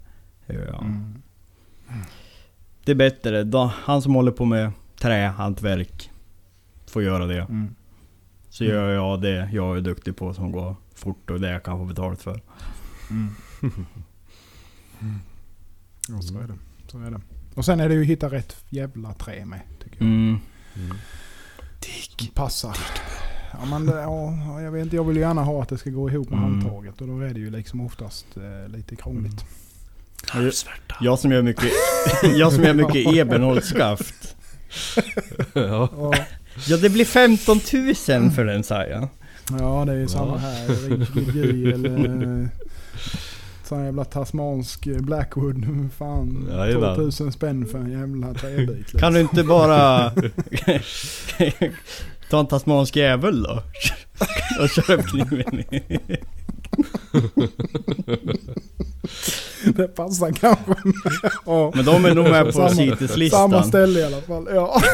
Ja. 0.46 0.80
mm. 0.80 1.14
Det 2.84 2.92
är 2.92 2.96
bättre, 2.96 3.70
han 3.84 4.02
som 4.02 4.14
håller 4.14 4.32
på 4.32 4.44
med 4.44 4.70
trähantverk 4.98 6.10
får 6.86 7.02
göra 7.02 7.26
det. 7.26 7.40
Mm. 7.40 7.74
Så 8.54 8.64
gör 8.64 8.90
jag 8.90 9.20
det 9.20 9.48
jag 9.52 9.76
är 9.76 9.80
duktig 9.80 10.16
på 10.16 10.34
som 10.34 10.52
går 10.52 10.76
fort 10.94 11.30
och 11.30 11.40
det 11.40 11.50
jag 11.50 11.62
kan 11.62 11.78
få 11.78 11.84
betalt 11.84 12.22
för. 12.22 12.40
Mm. 13.10 13.28
Ja, 16.08 16.22
så 16.22 16.38
är 16.38 16.46
det. 16.46 16.58
Så 16.86 16.98
är 16.98 17.10
det. 17.10 17.20
Och 17.54 17.64
sen 17.64 17.80
är 17.80 17.88
det 17.88 17.94
ju 17.94 18.00
att 18.00 18.06
hitta 18.06 18.30
rätt 18.30 18.56
jävla 18.68 19.12
trä 19.12 19.44
med, 19.44 19.60
tycker 19.84 19.96
jag. 19.96 20.06
Mm. 20.06 20.38
Mm. 20.76 20.96
Som 22.18 22.26
passar. 22.34 22.76
Ja, 23.52 23.64
men 23.70 23.86
det, 23.86 24.00
ja, 24.00 24.60
jag 24.60 24.70
vet 24.72 24.82
inte, 24.82 24.96
jag 24.96 25.04
vill 25.04 25.16
ju 25.16 25.22
gärna 25.22 25.42
ha 25.42 25.62
att 25.62 25.68
det 25.68 25.78
ska 25.78 25.90
gå 25.90 26.10
ihop 26.10 26.30
med 26.30 26.38
Mm. 26.38 26.52
handtaget 26.52 27.00
och 27.00 27.06
då 27.06 27.20
är 27.20 27.34
det 27.34 27.40
ju 27.40 27.50
liksom 27.50 27.80
oftast 27.80 28.26
eh, 28.36 28.68
lite 28.68 28.96
krångligt. 28.96 29.44
Jag 31.00 31.18
som 31.18 31.32
gör 31.32 31.42
mycket, 31.42 31.70
jag 32.34 32.52
som 32.52 32.62
gör 32.64 32.74
mycket 32.74 33.06
ja. 35.54 35.88
Ja, 35.96 36.14
Ja 36.68 36.76
det 36.76 36.90
blir 36.90 37.04
15 37.04 37.56
000 37.56 37.62
för 38.30 38.44
den 38.44 38.64
sa 38.64 38.84
jag. 38.86 39.08
ja 39.58 39.84
det 39.86 39.92
är 39.92 39.96
ju 39.96 40.08
samma 40.08 40.32
Ja. 40.32 40.38
här. 40.38 40.68
Rikigi 40.88 41.72
eller 41.72 42.42
eh, 42.42 42.48
sån 43.64 43.84
jävla 43.84 44.04
tasmansk 44.04 44.86
eh, 44.86 44.98
Blackwood. 45.00 45.66
Fan, 45.98 46.48
Jajamän. 46.52 46.94
2000 46.96 47.32
spänn 47.32 47.66
för 47.66 47.78
en 47.78 47.90
jävla 47.92 48.34
träbit. 48.34 48.70
Liksom. 48.78 49.00
Kan 49.00 49.12
du 49.12 49.20
inte 49.20 49.44
bara 49.44 50.10
ta 52.30 52.40
en 52.40 52.46
tasmansk 52.46 52.96
jävel 52.96 53.42
då? 53.42 53.62
Och 54.60 54.68
köra 54.70 54.94
upp 54.96 55.06
kniven 55.06 55.60
i. 55.60 56.00
Det 59.76 59.88
passar 59.88 60.32
kanske. 60.32 60.74
ja. 61.46 61.72
Men 61.74 61.84
de 61.84 62.04
är 62.04 62.14
nog 62.14 62.24
med 62.30 62.44
på 62.46 62.52
Samma- 62.52 62.68
CITES-listan. 62.70 63.50
Samma 63.50 63.62
ställe 63.62 64.00
i 64.00 64.04
alla 64.04 64.20
fall. 64.20 64.48
Ja. 64.54 64.80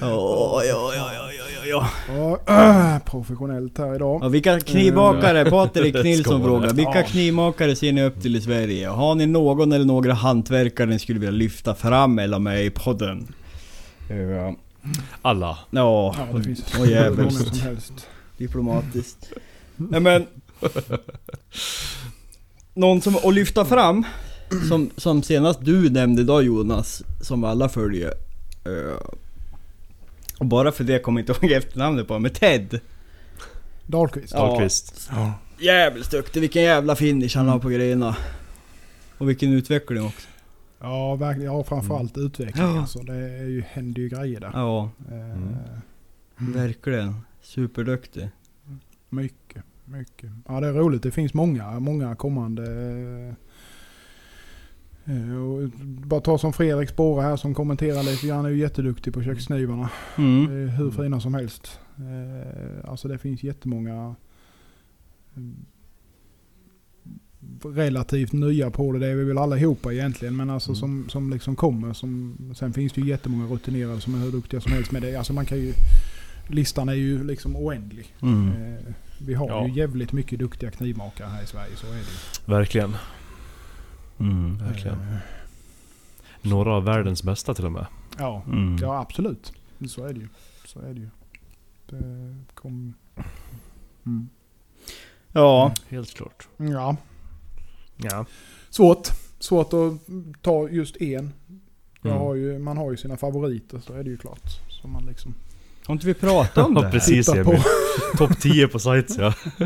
Ja, 0.00 0.62
ja, 0.64 0.92
ja, 0.96 1.10
ja, 1.14 1.28
ja, 1.66 1.88
ja. 2.08 2.38
Ja, 2.46 3.00
professionellt 3.04 3.78
här 3.78 3.94
idag. 3.94 4.20
Ja, 4.24 4.28
vilka 4.28 4.60
knivmakare, 4.60 5.50
Patrik 5.50 5.94
Skål. 5.94 6.04
Nilsson 6.04 6.42
frågar, 6.42 6.72
vilka 6.74 7.02
knivmakare 7.02 7.76
ser 7.76 7.92
ni 7.92 8.02
upp 8.04 8.22
till 8.22 8.36
i 8.36 8.40
Sverige? 8.40 8.88
Har 8.88 9.14
ni 9.14 9.26
någon 9.26 9.72
eller 9.72 9.84
några 9.84 10.12
hantverkare 10.12 10.86
ni 10.86 10.98
skulle 10.98 11.18
vilja 11.18 11.30
lyfta 11.30 11.74
fram 11.74 12.18
eller 12.18 12.38
med 12.38 12.64
i 12.66 12.70
podden? 12.70 13.34
Ja, 14.08 14.54
Alla. 15.22 15.58
ja, 15.70 16.14
Ja, 16.18 16.38
det 16.38 16.42
finns 16.44 16.60
och 16.60 16.70
hur 16.72 16.78
många 16.78 16.90
jävligt 16.90 17.32
som 17.32 17.60
helst. 17.60 17.92
diplomatiskt. 18.38 19.32
Nej 19.76 20.00
men... 20.00 20.26
Någon 22.74 23.00
som 23.00 23.16
att 23.16 23.34
lyfta 23.34 23.64
fram, 23.64 24.04
som, 24.68 24.90
som 24.96 25.22
senast 25.22 25.60
du 25.64 25.90
nämnde 25.90 26.22
idag 26.22 26.42
Jonas, 26.42 27.02
som 27.20 27.44
alla 27.44 27.68
följer. 27.68 28.12
eh, 28.64 29.00
och 30.38 30.46
bara 30.46 30.72
för 30.72 30.84
det 30.84 30.98
kommer 30.98 31.20
jag 31.20 31.28
inte 31.30 31.32
ihåg 31.46 31.52
efternamnet 31.52 32.08
på, 32.08 32.18
men 32.18 32.30
Ted. 32.30 32.80
Dahlqvist. 33.86 34.32
Ja. 34.34 34.46
Dahlqvist. 34.46 35.10
Jävligt 35.58 36.10
duktig, 36.10 36.40
vilken 36.40 36.62
jävla 36.62 36.96
finish 36.96 37.36
han 37.36 37.48
har 37.48 37.58
på 37.58 37.68
grejerna. 37.68 38.16
Och 39.18 39.28
vilken 39.28 39.52
utveckling 39.52 40.04
också. 40.06 40.28
Ja, 40.80 41.16
verkligen. 41.16 41.52
Ja, 41.52 41.64
framförallt 41.64 42.18
utveckling. 42.18 42.64
Ja. 42.66 42.80
Alltså, 42.80 42.98
det 42.98 43.14
är 43.14 43.44
ju, 43.48 43.62
händer 43.68 44.02
ju 44.02 44.08
grejer 44.08 44.40
där. 44.40 44.50
Ja, 44.54 44.90
Eh, 45.08 45.38
Mm. 46.40 46.52
verkligen. 46.52 47.16
Superduktig. 47.42 48.28
Mycket, 49.08 49.62
mycket. 49.84 50.30
Ja, 50.48 50.60
det 50.60 50.66
är 50.66 50.72
roligt. 50.72 51.02
Det 51.02 51.10
finns 51.10 51.34
många, 51.34 51.80
många 51.80 52.14
kommande... 52.16 52.64
eh, 55.04 55.34
och 55.36 55.68
bara 56.08 56.20
ta 56.20 56.38
som 56.38 56.52
Fredrik 56.52 56.88
Spåre 56.88 57.22
här 57.22 57.36
som 57.36 57.54
kommenterar 57.54 58.02
lite. 58.02 58.32
Han 58.32 58.44
är 58.44 58.48
ju 58.50 58.58
jätteduktig 58.58 59.14
på 59.14 59.22
köksknivarna. 59.22 59.90
Mm. 60.18 60.68
Hur 60.68 60.90
fina 60.90 61.20
som 61.20 61.34
helst. 61.34 61.80
Eh, 61.96 62.90
Alltså 62.90 63.08
det 63.08 63.18
finns 63.18 63.42
jättemånga 63.42 64.14
mm, 65.36 65.56
relativt 67.64 68.32
nya 68.32 68.70
på 68.70 68.92
det. 68.92 68.98
Det 68.98 69.06
är 69.06 69.14
vi 69.14 69.24
väl 69.24 69.38
allihopa 69.38 69.92
egentligen. 69.92 70.36
Men 70.36 70.50
alltså 70.50 70.70
Mm. 70.70 70.76
som, 70.76 71.08
som 71.08 71.30
liksom 71.30 71.56
kommer. 71.56 71.92
Som, 71.92 72.36
sen 72.56 72.72
finns 72.72 72.92
det 72.92 73.00
ju 73.00 73.06
jättemånga 73.08 73.46
rutinerade 73.46 74.00
som 74.00 74.14
är 74.14 74.18
hur 74.18 74.32
duktiga 74.32 74.60
som 74.60 74.72
helst 74.72 74.92
med 74.92 75.02
det. 75.02 75.16
Alltså 75.16 75.32
man 75.32 75.46
kan 75.46 75.58
ju, 75.58 75.72
listan 76.48 76.88
är 76.88 76.94
ju 76.94 77.24
liksom 77.24 77.56
oändlig. 77.56 78.14
Mm. 78.22 78.48
Eh, 78.48 78.94
Vi 79.18 79.34
har 79.34 79.48
Ja. 79.48 79.66
ju 79.66 79.72
jävligt 79.74 80.12
mycket 80.12 80.38
duktiga 80.38 80.70
knivmakare 80.70 81.28
här 81.28 81.42
i 81.42 81.46
Sverige. 81.46 81.76
Så 81.76 81.86
är 81.86 81.90
det 81.92 81.98
ju. 81.98 82.04
Verkligen. 82.54 82.96
Mm. 84.20 84.58
Verkligen. 84.58 85.00
Eh, 85.00 85.16
Några 86.42 86.72
av 86.72 86.84
världens 86.84 87.22
bästa 87.22 87.54
till 87.54 87.64
och 87.66 87.72
med. 87.72 87.86
Ja, 88.18 88.42
Mm. 88.46 88.76
ja 88.76 89.00
absolut. 89.00 89.52
Så 89.88 90.04
är 90.04 90.12
det 90.14 90.20
ju. 90.20 90.28
Så 90.66 90.80
är 90.80 90.94
det 90.94 91.00
ju. 91.00 91.08
Det 91.86 92.34
kom... 92.54 92.94
mm. 94.06 94.28
Ja, 95.32 95.72
Helt 95.88 96.14
klart. 96.14 96.48
Ja, 96.56 96.96
Ja. 97.96 98.26
svårt. 98.70 99.08
Svårt 99.38 99.72
att 99.72 99.92
ta 100.42 100.68
just 100.68 100.96
en. 100.96 101.32
Mm. 102.04 102.16
har 102.16 102.34
ju, 102.34 102.58
man 102.58 102.76
har 102.76 102.90
ju 102.90 102.96
sina 102.96 103.16
favoriter 103.16 103.78
så 103.78 103.92
är 103.92 104.04
det 104.04 104.10
ju 104.10 104.16
klart. 104.16 104.42
Som 104.68 104.92
man 104.92 105.06
liksom 105.06 105.34
har 105.86 105.92
inte 105.92 106.06
vi 106.06 106.14
pratat 106.14 106.66
om 106.66 106.74
det 106.80 106.82
här? 106.84 106.90
precis 106.92 107.28
Emil. 107.28 107.62
Topp 108.18 108.40
10 108.40 108.68
på 108.68 108.78
sites 108.78 109.16
ja. 109.18 109.34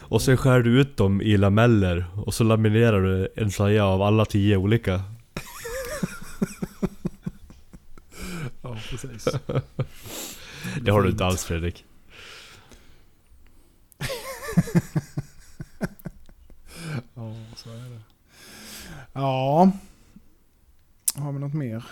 och 0.00 0.22
sen 0.22 0.36
skär 0.36 0.60
du 0.60 0.80
ut 0.80 0.96
dem 0.96 1.22
i 1.22 1.36
lameller 1.36 2.04
och 2.16 2.34
så 2.34 2.44
laminerar 2.44 3.00
du 3.02 3.28
en 3.36 3.50
saja 3.50 3.84
av 3.84 4.02
alla 4.02 4.24
10 4.24 4.56
olika. 4.56 5.02
Ja, 8.62 8.76
precis. 8.90 9.28
Det 10.80 10.90
har 10.90 11.02
du 11.02 11.10
inte 11.10 11.24
alls 11.24 11.44
Fredrik. 11.44 11.84
Ja, 17.14 17.34
så 17.56 17.70
är 17.70 17.74
det. 17.90 18.00
Ja. 19.12 19.70
Har 21.14 21.32
vi 21.32 21.38
något 21.38 21.54
mer 21.54 21.84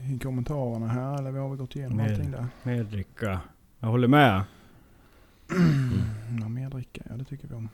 i 0.00 0.18
kommentarerna 0.18 0.88
här? 0.88 1.18
Eller 1.18 1.32
har 1.32 1.50
vi 1.50 1.56
gått 1.56 1.76
igenom 1.76 1.96
Mer. 1.96 2.10
allting 2.10 2.30
där? 2.30 2.46
Med 2.62 2.86
dricka. 2.86 3.40
Jag 3.80 3.88
håller 3.88 4.08
med. 4.08 4.42
Ja, 6.40 6.48
mer 6.48 6.70
dricka. 6.70 7.02
Ja, 7.10 7.16
det 7.16 7.24
tycker 7.24 7.48
vi 7.48 7.54
om. 7.54 7.68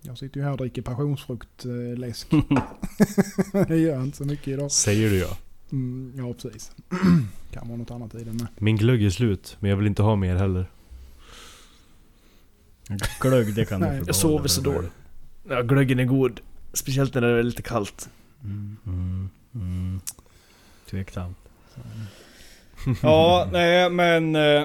Jag 0.00 0.18
sitter 0.18 0.40
ju 0.40 0.44
här 0.44 0.52
och 0.52 0.58
dricker 0.58 0.82
passionsfruktläsk. 0.82 2.28
det 3.68 3.76
gör 3.76 4.02
inte 4.02 4.16
så 4.16 4.24
mycket 4.24 4.48
idag. 4.48 4.72
Säger 4.72 5.10
du 5.10 5.18
ja. 5.18 5.36
Mm, 5.72 6.12
ja, 6.16 6.32
precis. 6.32 6.72
kan 7.50 7.68
vara 7.68 7.78
något 7.78 7.90
annat 7.90 8.14
i 8.14 8.24
den 8.24 8.36
med. 8.36 8.46
Min 8.58 8.76
glögg 8.76 9.04
är 9.04 9.10
slut, 9.10 9.56
men 9.60 9.70
jag 9.70 9.76
vill 9.76 9.86
inte 9.86 10.02
ha 10.02 10.16
mer 10.16 10.36
heller. 10.36 10.70
Glögg, 13.20 13.54
det 13.54 13.64
kan 13.64 13.80
du 13.80 13.86
Nej. 13.90 13.98
få 14.00 14.04
Jag 14.06 14.16
sover 14.16 14.48
så 14.48 14.60
dåligt. 14.60 14.92
Ja, 15.48 15.62
glöggen 15.62 15.98
är 15.98 16.04
god. 16.04 16.40
Speciellt 16.72 17.14
när 17.14 17.20
det 17.22 17.38
är 17.38 17.42
lite 17.42 17.62
kallt. 17.62 18.08
Mm, 18.42 18.76
mm, 18.86 19.30
mm. 19.54 20.00
Tveksamt. 20.90 21.36
Ja, 23.02 23.48
nej 23.52 23.90
men... 23.90 24.36
eh, 24.36 24.62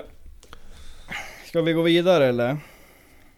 Ska 1.48 1.62
vi 1.62 1.74
gå 1.74 1.82
vidare 1.82 2.26
eller? 2.28 2.58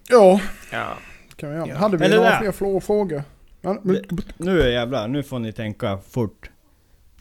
Ja, 0.10 0.42
Ja. 0.72 0.98
kan 1.36 1.50
vi 1.50 1.56
göra. 1.56 1.68
Ja. 1.68 1.76
Hade 1.78 1.98
vi 1.98 2.06
Eller 2.06 2.16
några 2.18 2.30
där. 2.30 2.40
fler 2.40 2.52
flå- 2.52 2.80
frågor? 2.82 3.24
Ja, 3.62 3.78
men- 3.84 4.06
Nu 4.38 4.62
är 4.62 4.68
jävlar, 4.70 5.08
nu 5.08 5.24
får 5.24 5.40
ni 5.40 5.54
tänka 5.54 5.98
fort. 6.10 6.50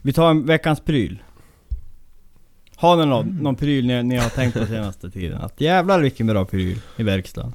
Vi 0.02 0.12
tar 0.12 0.30
en 0.30 0.46
veckans 0.46 0.80
pryl. 0.80 1.22
Har 2.76 2.96
ni 2.96 3.06
någon, 3.06 3.28
Mm. 3.28 3.42
någon 3.42 3.56
pryl 3.56 3.86
ni, 3.86 4.02
ni 4.02 4.16
har 4.16 4.28
tänkt 4.30 4.58
på 4.58 4.66
senaste 4.66 5.10
tiden? 5.10 5.40
Att 5.40 5.60
jävlar 5.60 6.00
vilken 6.00 6.26
bra 6.26 6.44
pryl 6.44 6.80
i 6.96 7.02
verkstaden. 7.02 7.54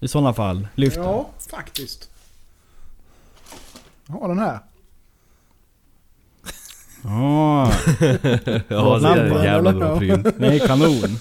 I 0.00 0.08
sådana 0.08 0.32
fall, 0.34 0.68
lyft 0.74 0.96
den. 0.96 1.04
Ja, 1.04 1.28
faktiskt. 1.50 2.10
Jag 4.06 4.14
har 4.14 4.28
den 4.28 4.38
här. 4.38 4.58
Ja, 7.04 7.72
ja, 8.68 8.98
det 8.98 9.08
är 9.08 9.36
en 9.36 9.44
jävla 9.44 9.72
bra 9.72 9.98
pryl. 9.98 10.22
det 10.38 10.46
är 10.46 10.66
kanon. 10.66 11.18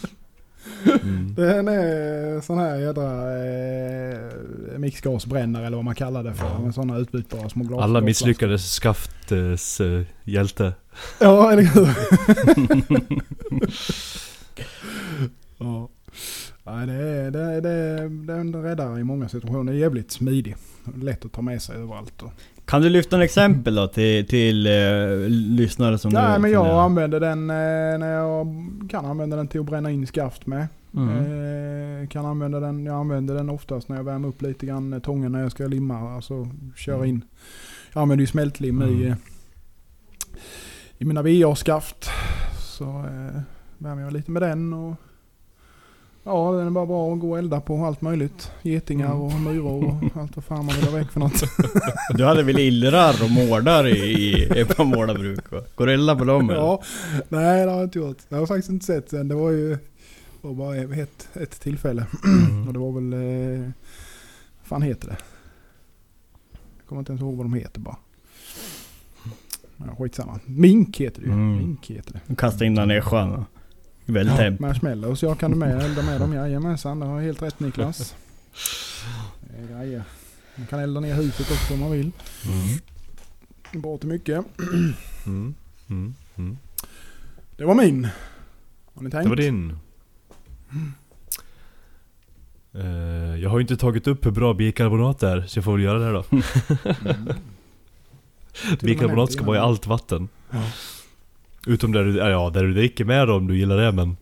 Mm. 1.03 1.33
Den 1.35 1.67
är 1.67 2.41
sån 2.41 2.57
här 2.57 2.77
jädra 2.77 3.37
eh, 3.45 4.79
mixgasbrännare 4.79 5.65
eller 5.67 5.77
vad 5.77 5.85
man 5.85 5.95
kallar 5.95 6.23
det 6.23 6.33
för. 6.33 6.59
Med 6.59 6.75
såna 6.75 6.97
utbytbara 6.97 7.49
små 7.49 7.63
glas. 7.63 7.81
Alla 7.81 8.01
misslyckades 8.01 8.79
skaftes 8.79 9.81
uh, 9.81 10.03
hjälte. 10.23 10.73
Ja, 11.19 11.51
eller 11.51 11.63
hur? 11.63 11.89
ja. 15.57 15.89
Nej, 16.65 16.87
det 16.87 16.93
är, 16.93 17.31
det, 17.31 17.39
är, 17.39 17.61
det, 17.61 17.69
är, 17.69 18.27
den 18.27 18.63
räddar 18.63 18.99
i 18.99 19.03
många 19.03 19.29
situationer. 19.29 19.71
Det 19.71 19.77
är 19.77 19.81
jävligt 19.81 20.11
smidig. 20.11 20.55
Lätt 20.95 21.25
att 21.25 21.31
ta 21.31 21.41
med 21.41 21.61
sig 21.61 21.75
överallt. 21.75 22.21
Och. 22.21 22.31
Kan 22.65 22.81
du 22.81 22.89
lyfta 22.89 23.15
en 23.15 23.21
exempel 23.21 23.75
då 23.75 23.87
till, 23.87 24.27
till 24.27 24.67
eh, 24.67 25.29
lyssnare 25.29 25.97
som 25.97 26.11
Nej, 26.13 26.33
nu 26.33 26.39
men 26.39 26.51
jag 26.51 26.67
använder 26.83 27.19
den 27.19 27.49
eh, 27.49 27.55
när 27.99 28.11
jag 28.13 28.47
kan 28.89 29.05
använda 29.05 29.37
den 29.37 29.47
till 29.47 29.59
att 29.59 29.65
bränna 29.65 29.91
in 29.91 30.07
skaft 30.07 30.45
med. 30.45 30.67
Mm. 30.95 31.09
Eh, 32.03 32.07
kan 32.07 32.25
använda 32.25 32.59
den, 32.59 32.85
jag 32.85 32.95
använder 32.95 33.35
den 33.35 33.49
oftast 33.49 33.89
när 33.89 33.95
jag 33.95 34.03
värmer 34.03 34.27
upp 34.27 34.41
lite 34.41 34.65
grann 34.65 35.01
tången 35.01 35.31
när 35.31 35.41
jag 35.41 35.51
ska 35.51 35.67
limma. 35.67 36.15
Alltså 36.15 36.47
köra 36.75 37.05
in. 37.05 37.21
Jag 37.93 38.01
använder 38.01 38.21
ju 38.23 38.27
smältlim 38.27 38.81
i, 38.81 38.85
Mm. 38.85 39.07
eh, 39.11 39.15
i 40.97 41.05
mina 41.05 41.21
VA-skaft. 41.21 42.09
Så 42.59 43.05
värmer 43.77 44.01
jag 44.01 44.13
lite 44.13 44.31
med 44.31 44.41
den 44.41 44.73
och 44.73 44.95
Ja, 46.25 46.51
den 46.51 46.67
är 46.67 46.71
bara 46.71 46.85
bra 46.85 47.13
att 47.13 47.19
gå 47.19 47.31
och 47.31 47.37
elda 47.37 47.61
på 47.61 47.85
allt 47.85 48.01
möjligt. 48.01 48.51
Getingar 48.61 49.07
Mm. 49.11 49.21
och 49.21 49.33
myror 49.33 49.83
och 50.13 50.17
allt 50.21 50.35
vad 50.35 50.45
fan 50.45 50.65
man 50.65 50.75
vill 50.75 50.85
ha 50.85 50.91
väck 50.97 51.11
för 51.11 51.19
något. 51.19 51.43
Du 52.17 52.25
hade 52.25 52.43
väl 52.43 52.59
illrar 52.59 53.23
och 53.23 53.29
mårdar 53.31 53.87
i, 53.87 54.43
i 54.61 54.65
par 54.65 54.85
målarbruk? 54.85 55.39
Går 55.75 55.85
du 55.87 55.93
elda 55.93 56.15
på 56.15 56.23
dem 56.25 56.49
eller? 56.49 56.59
Ja, 56.59 56.81
nej 57.29 57.65
det 57.65 57.71
har 57.71 57.77
jag 57.77 57.87
inte 57.87 57.99
gjort. 57.99 58.17
Jag 58.29 58.37
har 58.37 58.45
faktiskt 58.45 58.69
inte 58.69 58.85
sett 58.85 59.09
sen. 59.09 59.27
Det 59.27 59.35
var 59.35 59.51
ju 59.51 59.77
var 60.41 60.53
bara 60.53 60.75
ett, 60.75 61.29
ett 61.33 61.59
tillfälle. 61.61 62.05
Mm. 62.25 62.63
Och 62.67 62.73
det 62.73 62.79
var 62.79 62.91
väl... 62.91 63.13
Eh, 63.13 63.59
vad 64.59 64.67
fan 64.67 64.81
heter 64.81 65.07
det? 65.07 65.17
Jag 66.77 66.87
kommer 66.87 66.99
inte 66.99 67.11
ens 67.11 67.21
ihåg 67.21 67.35
vad 67.35 67.45
de 67.45 67.53
heter 67.53 67.79
bara. 67.79 67.97
Ja, 69.77 69.95
skitsamma. 69.97 70.39
Mink 70.45 70.97
heter 71.01 71.21
det 71.21 71.27
ju. 71.27 71.33
Mm. 71.33 71.57
Mink 71.57 71.85
heter 71.91 72.21
det. 72.27 72.35
Kasta 72.35 72.65
in 72.65 72.75
den 72.75 72.91
i 72.91 73.01
sjön. 73.01 73.45
Väldigt 74.05 74.37
temp. 74.37 74.59
Marshmallows, 74.59 75.23
jag 75.23 75.39
kan 75.39 75.51
du 75.51 75.57
med 75.57 75.81
elda 75.83 76.01
med 76.01 76.21
dem. 76.21 76.33
Jajamensan, 76.33 76.99
det 76.99 77.05
har 77.05 77.21
helt 77.21 77.41
rätt 77.41 77.59
Niklas. 77.59 78.15
Det 79.41 79.73
är 79.73 79.77
grejer. 79.79 80.03
Man 80.55 80.67
kan 80.67 80.79
elda 80.79 80.99
ner 80.99 81.15
huset 81.15 81.51
också 81.51 81.73
om 81.73 81.79
man 81.79 81.91
vill. 81.91 82.11
Mm. 82.45 83.81
Bra 83.81 83.97
till 83.97 84.09
mycket. 84.09 84.45
Mm. 85.25 85.55
Mm. 85.89 86.15
Mm. 86.35 86.57
Det 87.57 87.65
var 87.65 87.75
min. 87.75 88.07
Har 88.93 89.03
ni 89.03 89.11
tänkt? 89.11 89.23
Det 89.23 89.29
var 89.29 89.35
din. 89.35 89.77
Eh, 92.73 93.41
jag 93.41 93.49
har 93.49 93.57
ju 93.57 93.61
inte 93.61 93.77
tagit 93.77 94.07
upp 94.07 94.25
hur 94.25 94.31
bra 94.31 94.53
bikarbonat 94.53 95.23
är, 95.23 95.41
så 95.41 95.57
jag 95.57 95.63
får 95.65 95.73
väl 95.73 95.81
göra 95.81 95.99
det 95.99 96.11
då. 96.11 96.23
Mm. 96.31 96.43
Bikarbonat 98.81 99.31
ska 99.31 99.43
vara 99.43 99.57
i 99.57 99.59
allt 99.59 99.87
vatten. 99.87 100.29
Ja. 100.51 100.61
Utom 101.67 101.91
där 101.91 102.03
du, 102.03 102.17
ja, 102.17 102.49
där 102.49 102.63
du 102.63 102.73
dricker 102.73 103.05
med 103.05 103.29
om 103.29 103.47
du 103.47 103.57
gillar 103.57 103.77
det 103.77 103.91
men... 103.91 104.17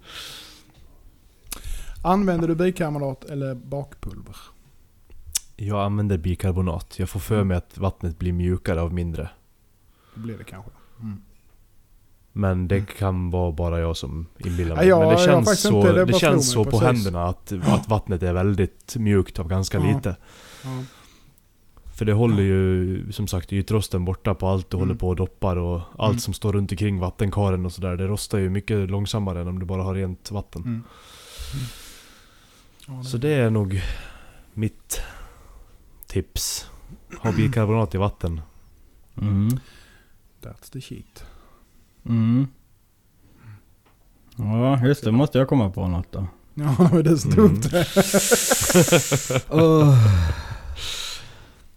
Använder 2.03 2.47
du 2.47 2.55
bikarbonat 2.55 3.23
eller 3.25 3.55
bakpulver? 3.55 4.35
Jag 5.55 5.85
använder 5.85 6.17
bikarbonat. 6.17 6.99
Jag 6.99 7.09
får 7.09 7.19
för 7.19 7.43
mig 7.43 7.57
att 7.57 7.77
vattnet 7.77 8.19
blir 8.19 8.33
mjukare 8.33 8.81
av 8.81 8.93
mindre. 8.93 9.29
Det 10.15 10.19
blir 10.21 10.37
det 10.37 10.43
kanske. 10.43 10.71
Mm. 11.01 11.21
Men 12.31 12.67
det 12.67 12.85
kan 12.97 13.29
vara 13.29 13.51
bara 13.51 13.79
jag 13.79 13.97
som 13.97 14.27
inbillar 14.37 14.75
mig. 14.75 14.87
Ja, 14.87 14.99
men 14.99 15.09
det 15.09 15.17
känns 15.17 15.61
så, 15.61 15.77
inte- 15.77 15.93
det 15.93 16.05
det 16.05 16.13
känns 16.13 16.51
så 16.51 16.63
på 16.63 16.71
precis. 16.71 16.85
händerna 16.87 17.27
att, 17.27 17.51
att 17.63 17.89
vattnet 17.89 18.23
är 18.23 18.33
väldigt 18.33 18.95
mjukt 18.95 19.39
av 19.39 19.47
ganska 19.47 19.77
Ja. 19.77 19.95
lite. 19.95 20.15
Ja. 20.63 20.69
För 22.01 22.05
det 22.05 22.13
håller 22.13 22.43
ju 22.43 23.11
som 23.11 23.27
sagt 23.27 23.53
ytrosten 23.53 24.05
borta 24.05 24.33
på 24.35 24.47
allt 24.47 24.69
du 24.69 24.77
Mm. 24.77 24.87
håller 24.87 24.99
på 24.99 25.07
och 25.07 25.15
doppar 25.15 25.55
och 25.55 25.81
allt 25.97 26.11
Mm. 26.11 26.19
som 26.19 26.33
står 26.33 26.53
runt 26.53 26.71
omkring 26.71 26.99
vattenkaren 26.99 27.65
och 27.65 27.71
sådär. 27.71 27.95
Det 27.97 28.07
rostar 28.07 28.37
ju 28.37 28.49
mycket 28.49 28.89
långsammare 28.89 29.41
än 29.41 29.47
om 29.47 29.59
du 29.59 29.65
bara 29.65 29.83
har 29.83 29.95
rent 29.95 30.31
vatten. 30.31 30.61
Mm. 30.63 30.83
Ja, 32.87 33.03
Så 33.03 33.17
det 33.17 33.29
är 33.29 33.49
nog 33.49 33.81
mitt 34.53 35.01
tips. 36.07 36.65
Ha 37.19 37.31
bikarbonat 37.31 37.95
i 37.95 37.97
vatten. 37.97 38.41
Mm. 39.21 39.49
That's 40.41 40.71
the 40.73 40.81
shit. 40.81 41.23
Mm. 42.05 42.47
Ja, 44.35 44.85
just 44.85 45.03
det. 45.03 45.11
Måste 45.11 45.37
jag 45.37 45.47
komma 45.47 45.69
på 45.69 45.87
något 45.87 46.11
då. 46.11 46.27
Ja, 46.53 47.01
det 47.03 47.17
som 47.17 47.31
tog 47.31 47.45
upp 47.45 47.71
det. 47.71 47.87
Åh. 49.49 49.97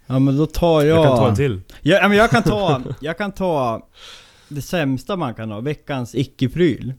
Ja 0.07 0.19
men 0.19 0.37
då 0.37 0.47
tar 0.47 0.83
jag... 0.83 0.99
Jag 0.99 1.05
kan 1.05 1.17
ta 1.17 1.29
en 1.29 1.37
till. 1.37 1.61
Ja, 1.83 2.09
men 2.09 2.17
jag 2.17 2.31
kan 2.31 2.43
ta... 2.43 2.83
Jag 3.01 3.19
kan 3.19 3.33
ta... 3.33 3.89
Det 4.49 4.63
sämsta 4.63 5.17
man 5.17 5.35
kan 5.35 5.51
ha, 5.51 5.61
veckans 5.61 6.15
icke-pryl. 6.15 6.95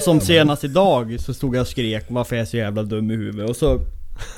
Som 0.00 0.20
senast 0.20 0.64
idag 0.64 1.20
så 1.20 1.34
stod 1.34 1.56
jag 1.56 1.60
och 1.60 1.68
skrek 1.68 2.04
varför 2.08 2.36
jag 2.36 2.42
är 2.42 2.46
så 2.46 2.56
jävla 2.56 2.82
dum 2.82 3.10
i 3.10 3.16
huvudet. 3.16 3.50
Och 3.50 3.56
så 3.56 3.80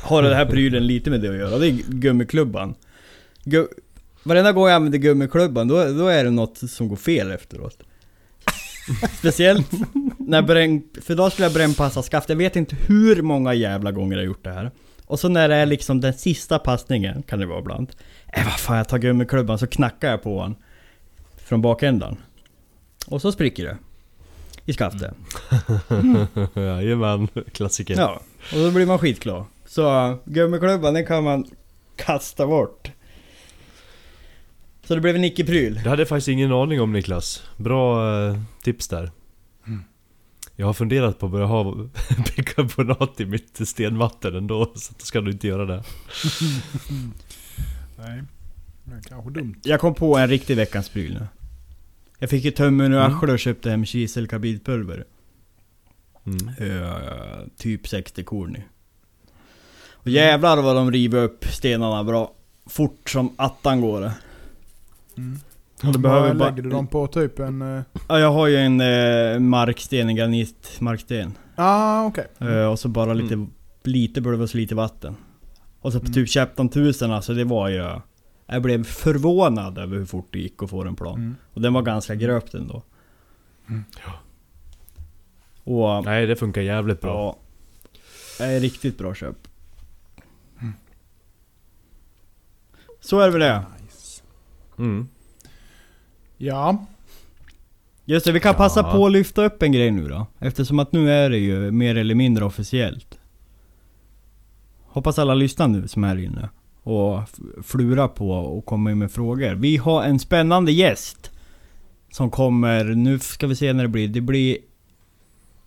har 0.03 0.23
den 0.23 0.33
här 0.33 0.47
prylen 0.47 0.87
lite 0.87 1.11
med 1.11 1.21
det 1.21 1.29
att 1.29 1.37
göra. 1.37 1.59
Det 1.59 1.69
är 1.69 1.79
gummiklubban. 1.89 2.75
Gu 3.45 3.67
Varenda 4.23 4.53
gång 4.53 4.67
jag 4.67 4.75
använder 4.75 4.99
gummiklubban 4.99 5.69
då, 5.69 5.85
då 5.85 6.07
är 6.07 6.25
det 6.25 6.31
något 6.31 6.59
som 6.71 6.89
går 6.89 6.97
fel 6.97 7.31
efteråt. 7.31 7.79
Speciellt 9.19 9.71
när 10.19 10.43
bränn, 10.43 10.83
för 11.03 11.15
då 11.15 11.31
skulle 11.31 11.47
jag 11.47 11.55
brännpassa 11.55 12.03
skaft. 12.03 12.29
Jag 12.29 12.37
vet 12.37 12.57
inte 12.57 12.77
hur 12.87 13.23
många 13.23 13.55
jävla 13.55 13.93
gånger 13.93 14.13
jag 14.13 14.21
har 14.21 14.27
gjort 14.27 14.45
det 14.45 14.53
här. 14.53 14.71
Och 15.13 15.21
så 15.21 15.29
när 15.29 15.49
det 15.49 15.55
är 15.55 15.67
liksom 15.67 16.01
den 16.01 16.15
sista 16.15 16.59
passningen, 16.59 17.23
kan 17.23 17.39
det 17.39 17.47
vara 17.47 17.59
ibland. 17.59 17.93
Äh 18.33 18.45
vad 18.45 18.61
fan, 18.61 18.77
jag 18.77 18.89
tar 18.89 18.99
gummiklubban 18.99 19.59
så 19.59 19.67
knackar 19.67 20.11
jag 20.11 20.23
på 20.23 20.43
den. 20.43 20.55
Från 21.37 21.63
bakändan. 21.63 22.17
Och 23.07 23.23
så 23.23 23.33
spricker 23.33 23.65
det. 23.65 23.77
I 24.67 24.73
skaftet. 24.73 25.15
Jajamän, 26.55 27.29
klassiker. 27.53 27.95
Ja, 27.97 28.21
och 28.53 28.59
då 28.59 28.71
blir 28.71 28.87
man 28.87 28.99
skitglad. 28.99 29.45
Så 29.67 30.19
gummiklubban 30.25 30.95
den 30.95 31.07
kan 31.07 31.25
man 31.25 31.47
kasta 31.97 32.47
bort. 32.47 32.91
Så 34.85 34.95
det 34.95 35.01
blev 35.01 35.17
en 35.17 35.25
icke-pryl. 35.25 35.81
Det 35.85 35.91
hade 35.91 36.03
jag 36.03 36.09
faktiskt 36.09 36.29
ingen 36.29 36.53
aning 36.53 36.81
om 36.81 36.93
Niklas. 36.93 37.43
Bra 37.57 38.15
eh, 38.29 38.37
tips 38.63 38.89
där. 38.89 39.11
Jag 40.57 40.67
har 40.67 40.73
funderat 40.73 41.19
på 41.19 41.27
att 41.27 41.33
börja 41.33 41.47
ha 41.47 41.75
bikarbonat 42.37 43.21
i 43.21 43.27
mitt 43.27 43.69
stenvatten 43.69 44.37
ändå, 44.37 44.73
så 44.75 44.93
då 44.99 45.05
ska 45.05 45.21
du 45.21 45.31
inte 45.31 45.47
göra 45.47 45.65
det. 45.65 45.77
Nej, 47.99 48.23
det 48.85 48.95
är 48.95 49.01
kanske 49.01 49.31
dumt. 49.31 49.61
Jag 49.63 49.81
kom 49.81 49.95
på 49.95 50.17
en 50.17 50.29
riktig 50.29 50.57
veckans 50.57 50.89
pryl 50.89 51.15
nu. 51.15 51.27
Jag 52.19 52.31
fick 52.31 52.45
ju 52.45 52.51
tummen 52.51 52.93
ur 52.93 52.99
arslet 52.99 53.31
och 53.31 53.39
köpte 53.39 53.71
hem 53.71 53.85
kiselkarbidpulver. 53.85 55.05
Mm. 56.27 56.49
Eh, 56.49 57.39
typ 57.57 57.89
60 57.89 58.25
korn 58.25 58.57
i. 58.57 58.63
Och 59.93 60.09
jävlar 60.09 60.63
vad 60.63 60.77
de 60.77 60.93
river 60.93 61.23
upp 61.23 61.45
stenarna 61.45 62.05
bra. 62.05 62.33
Fort 62.67 63.11
som 63.11 63.35
attan 63.37 63.81
går 63.81 64.01
det. 64.01 64.15
Mm. 65.17 65.41
Du 65.83 65.99
behöver 65.99 66.35
bara... 66.35 66.49
lägger 66.51 66.63
du 66.63 66.71
dem 66.71 66.87
på? 66.87 67.07
Typ 67.07 67.39
en... 67.39 67.63
eh, 67.77 67.83
Ja, 68.09 68.19
jag 68.19 68.33
har 68.33 68.47
ju 68.47 68.57
en 68.57 68.81
eh, 68.81 69.39
marksten, 69.41 70.09
en 70.09 70.17
granitmarksten. 70.17 71.33
Ah, 71.57 72.05
okej. 72.05 72.27
Eh, 72.41 72.65
och 72.67 72.79
så 72.79 72.89
bara 72.89 73.15
lite, 73.15 73.35
Mm. 73.35 73.51
lite 73.85 74.23
pulver 74.23 74.43
och 74.43 74.51
så 74.51 74.57
lite 74.57 74.75
vatten. 74.75 75.17
Och 75.81 75.93
så 75.93 75.99
Mm. 75.99 76.13
typ 76.13 76.31
15 76.33 76.71
000 76.75 76.93
alltså 77.13 77.35
det 77.35 77.45
var 77.45 77.69
ju... 77.69 77.91
Jag 78.47 78.63
blev 78.63 78.85
förvånad 78.85 79.79
över 79.79 79.97
hur 79.97 80.05
fort 80.07 80.29
det 80.31 80.39
gick 80.39 80.63
att 80.63 80.71
få 80.71 80.85
en 80.85 80.97
plan. 80.97 81.15
Mm. 81.19 81.37
Och 81.55 81.61
den 81.61 81.73
var 81.73 81.83
ganska 81.83 82.15
gröpt 82.15 82.55
ändå. 82.55 82.83
Mm. 83.69 83.85
Ja. 84.07 84.13
Och... 85.99 86.05
Nej, 86.05 86.27
det 86.27 86.37
funkar 86.37 86.61
jävligt 86.63 87.01
bra. 87.01 87.11
Ja. 87.15 87.37
Det 88.39 88.45
är 88.53 88.61
riktigt 88.61 88.99
bra 88.99 89.15
köp. 89.15 89.37
Mm. 90.61 90.73
Så 93.01 93.21
är 93.21 93.25
det 93.27 93.31
väl 93.33 93.41
det. 93.41 93.63
Nice. 93.83 94.23
Mm. 94.79 95.09
Ja. 96.45 96.87
Just 98.05 98.27
det, 98.27 98.33
vi 98.33 98.41
kan 98.41 98.53
Ja. 98.53 98.59
passa 98.59 98.83
på 98.83 99.07
att 99.07 99.13
lyfta 99.13 99.45
upp 99.45 99.63
en 99.63 99.73
grej 99.73 99.91
nu 99.91 100.09
då. 100.09 100.27
Eftersom 100.39 100.79
att 100.79 100.93
nu 100.93 101.11
är 101.13 101.31
det 101.31 101.39
ju 101.39 101.71
mer 101.71 101.97
eller 101.97 102.15
mindre 102.15 102.45
officiellt. 102.45 103.19
Hoppas 104.87 105.19
alla 105.19 105.35
lyssnar 105.35 105.69
nu 105.69 105.89
som 105.89 106.05
är 106.05 106.09
här 106.09 106.19
inne. 106.25 106.49
Och 106.83 107.21
flura 107.65 108.09
på 108.09 108.31
och 108.31 108.65
komma 108.67 108.95
med 108.95 109.11
frågor. 109.11 109.55
Vi 109.55 109.77
har 109.77 110.03
en 110.03 110.19
spännande 110.19 110.73
gäst. 110.73 111.31
Som 112.11 112.31
kommer, 112.31 112.85
nu 112.85 113.19
ska 113.19 113.47
vi 113.47 113.57
se 113.57 113.73
när 113.73 113.83
det 113.83 113.89
blir. 113.89 114.09
Det 114.09 114.21
blir 114.21 114.57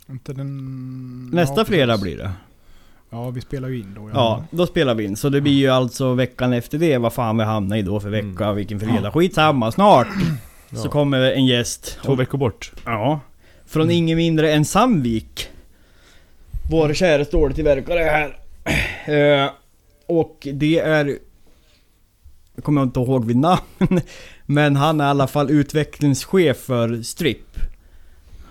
Inte 0.09 0.33
den... 0.33 1.29
nästa 1.33 1.61
ja, 1.61 1.65
fredag 1.65 1.97
blir 1.97 2.17
det. 2.17 2.31
Ja, 3.09 3.29
vi 3.29 3.41
spelar 3.41 3.69
ju 3.69 3.79
in 3.79 3.93
då. 3.95 4.09
Ja, 4.13 4.43
då 4.51 4.67
spelar 4.67 4.95
vi 4.95 5.03
in. 5.03 5.15
Så 5.15 5.29
det 5.29 5.41
blir 5.41 5.53
ju 5.53 5.67
alltså 5.69 6.13
veckan 6.13 6.53
efter 6.53 6.77
det, 6.77 6.97
vad 6.97 7.13
fan 7.13 7.37
vi 7.37 7.43
hamnar 7.43 7.77
i 7.77 7.81
då 7.81 7.99
för 7.99 8.09
vecka, 8.09 8.43
Mm. 8.43 8.55
vilken 8.55 8.79
fredag. 8.79 9.11
Skitsamma, 9.11 9.71
snart! 9.71 10.07
Så 10.75 10.87
Ja. 10.87 10.91
kommer 10.91 11.19
en 11.31 11.45
gäst. 11.45 11.97
Två 12.05 12.15
veckor 12.15 12.37
bort. 12.37 12.71
Ja. 12.85 13.19
Från 13.65 13.83
Mm. 13.83 13.95
ingen 13.95 14.17
mindre 14.17 14.53
än 14.53 14.65
Sandvik. 14.65 15.47
Vår 16.71 16.93
kära 16.93 17.25
ståltillverkare 17.25 17.99
här. 17.99 18.37
Eh, 19.43 19.49
och 20.07 20.47
det 20.53 20.79
är... 20.79 21.17
Jag 22.55 22.63
kommer 22.63 22.83
inte 22.83 22.99
ihåg 22.99 23.25
vid 23.25 23.37
namn. 23.37 23.61
Men 24.45 24.75
han 24.75 25.01
är 25.01 25.05
i 25.05 25.07
alla 25.09 25.27
fall 25.27 25.49
utvecklingschef 25.51 26.57
för 26.57 27.01
Strip. 27.01 27.59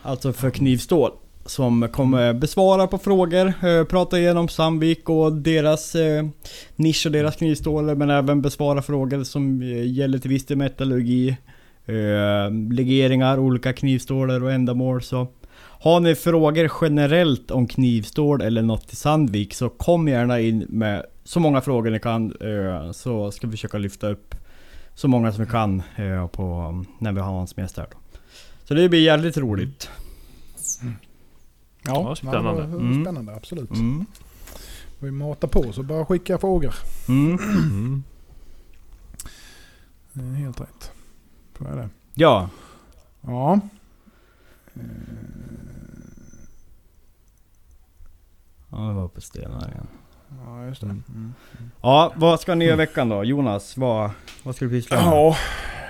Alltså 0.03 0.33
för 0.33 0.51
knivstål. 0.51 1.11
Som 1.47 1.89
kommer 1.93 2.33
besvara 2.33 2.87
på 2.87 2.99
frågor, 2.99 3.47
eh, 3.66 3.85
prata 3.85 4.18
igenom 4.18 4.49
Sandvik 4.49 5.09
och 5.09 5.33
deras 5.33 5.95
eh, 5.95 6.25
nisch 6.77 7.07
och 7.07 7.12
deras 7.12 7.37
knivstål. 7.37 7.95
Men 7.97 8.11
även 8.11 8.43
besvara 8.43 8.83
frågor 8.83 9.25
som 9.25 9.62
eh, 9.62 9.93
gäller 9.93 10.18
till 10.18 10.31
viss 10.31 10.47
del 10.47 10.57
metallurgi. 10.57 11.37
Eh, 11.87 12.51
legeringar, 12.70 13.39
olika 13.39 13.72
knivstålar 13.72 14.43
och 14.43 14.53
ändamål. 14.53 15.03
Så 15.03 15.26
har 15.57 16.01
ni 16.01 16.14
frågor 16.14 16.70
generellt 16.80 17.51
om 17.51 17.66
knivstål 17.66 18.41
eller 18.41 18.62
något 18.62 18.93
i 18.93 18.97
Sandvik 18.97 19.55
så 19.55 19.68
kom 19.68 20.09
gärna 20.09 20.41
in 20.41 20.66
med 20.68 21.07
så 21.24 21.41
många 21.41 21.61
frågor 21.61 21.91
ni 21.91 22.01
kan. 22.01 22.37
Eh, 22.41 22.93
så 22.93 23.30
ska 23.30 23.47
vi 23.47 23.51
försöka 23.51 23.78
lyfta 23.78 24.09
upp 24.09 24.35
så 24.95 25.09
många 25.09 25.32
som 25.32 25.45
vi 25.45 25.51
kan 25.51 25.82
eh, 25.97 26.26
på, 26.26 26.85
när 26.99 27.12
vi 27.12 27.20
har 27.20 27.32
hans 27.32 27.59
gäst 27.59 27.76
här. 27.76 27.87
Så 28.64 28.74
det 28.74 28.89
blir 28.89 29.01
jävligt 29.01 29.37
roligt. 29.37 29.91
Ja, 30.76 31.93
Ja, 32.09 32.14
spännande. 32.16 32.62
Mm. 32.62 33.05
spännande, 33.05 33.35
absolut. 33.35 33.70
Mm. 33.70 34.07
Vi 34.99 35.11
matar 35.11 35.49
på 35.49 35.72
så 35.72 35.82
bara 35.82 36.07
skicka 36.07 36.39
frågor. 36.39 36.74
Mm. 37.09 37.39
Mm. 37.39 38.03
Det 40.12 40.20
är 40.20 40.35
helt 40.35 40.61
rätt. 40.61 40.94
Är 41.67 41.77
det. 41.77 41.89
Ja, 42.15 42.49
Ja. 43.21 43.61
Ja 48.71 48.77
det 48.79 48.93
var 48.95 49.09
på 49.09 49.21
stenar 49.21 49.69
igen. 49.69 49.87
Ja, 50.47 50.65
just 50.67 50.81
det. 50.81 50.87
Mm. 50.87 51.03
Mm. 51.15 51.33
Ja, 51.83 52.12
vad 52.17 52.41
ska 52.41 52.55
ni 52.55 52.65
göra 52.65 52.75
i 52.75 52.79
veckan 52.79 53.09
då? 53.09 53.25
Jonas, 53.25 53.77
vad, 53.77 54.11
vad 54.43 54.57
ska 54.57 54.65
du 54.65 54.71
pyssla 54.71 54.97
med? 54.97 55.05
Ja, 55.07 55.37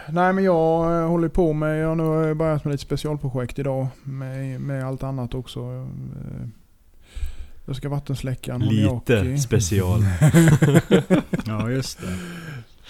nej 0.08 0.32
men 0.32 0.44
jag 0.44 1.00
eh, 1.02 1.08
håller 1.08 1.28
på 1.28 1.52
med, 1.52 1.78
jag 1.80 1.96
nu 1.96 2.02
har 2.02 2.22
jag 2.22 2.36
börjat 2.36 2.64
med 2.64 2.72
lite 2.72 2.84
specialprojekt 2.84 3.58
idag 3.58 3.86
med, 4.02 4.60
med 4.60 4.84
allt 4.84 5.02
annat 5.02 5.34
också. 5.34 5.60
Eh, 5.60 6.48
Jag 7.66 7.76
ska 7.76 7.88
vattensläcka 7.88 8.54
en 8.54 8.60
Lite 8.60 9.38
special. 9.38 10.00
Ja, 11.46 11.70
just 11.70 12.00
det. 12.00 12.18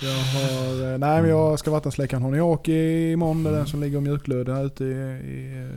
Jag 0.05 0.41
har, 0.41 0.93
eh, 0.93 0.99
nej 0.99 1.21
men 1.21 1.31
jag 1.31 1.59
ska 1.59 1.71
vattensläcka 1.71 2.17
en 2.17 2.23
Honiaki 2.23 3.13
imorgon. 3.13 3.45
Det 3.45 3.51
är 3.51 3.55
den 3.55 3.67
som 3.67 3.81
ligger 3.81 3.97
och 3.97 4.03
mjukglödar 4.03 4.67
ute 4.67 4.85
i, 4.85 4.89
i 4.89 5.69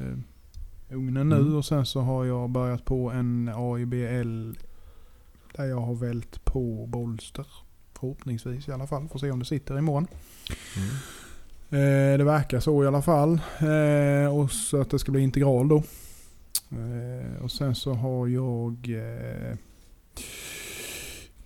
eh, 0.90 0.96
ugnen 0.96 1.30
nu. 1.30 1.36
Mm. 1.36 1.58
Och 1.58 1.66
sen 1.66 1.86
så 1.86 2.02
har 2.02 2.26
jag 2.26 2.50
börjat 2.50 2.86
på 2.86 3.12
en 3.12 3.52
AIBL 3.56 4.52
där 5.56 5.66
jag 5.66 5.80
har 5.80 5.96
vält 5.96 6.46
på 6.46 6.86
bolster. 6.88 7.46
Förhoppningsvis 7.94 8.68
i 8.68 8.72
alla 8.72 8.88
fall. 8.88 9.08
Får 9.08 9.20
se 9.20 9.32
om 9.32 9.40
det 9.40 9.46
sitter 9.46 9.78
imorgon. 9.78 10.08
Mm. 10.76 10.90
Eh, 11.70 12.18
det 12.18 12.24
verkar 12.24 12.60
så 12.60 12.84
i 12.84 12.88
alla 12.88 13.02
fall. 13.02 13.40
Eh, 13.60 14.38
och 14.38 14.52
så 14.52 14.82
att 14.82 14.90
det 14.90 15.00
ska 15.00 15.12
bli 15.12 15.22
integral 15.22 15.68
då. 15.68 15.84
Eh, 16.72 17.44
och 17.44 17.52
sen 17.52 17.76
så 17.76 17.94
har 17.94 18.28
jag 18.28 18.90
eh, 18.90 19.58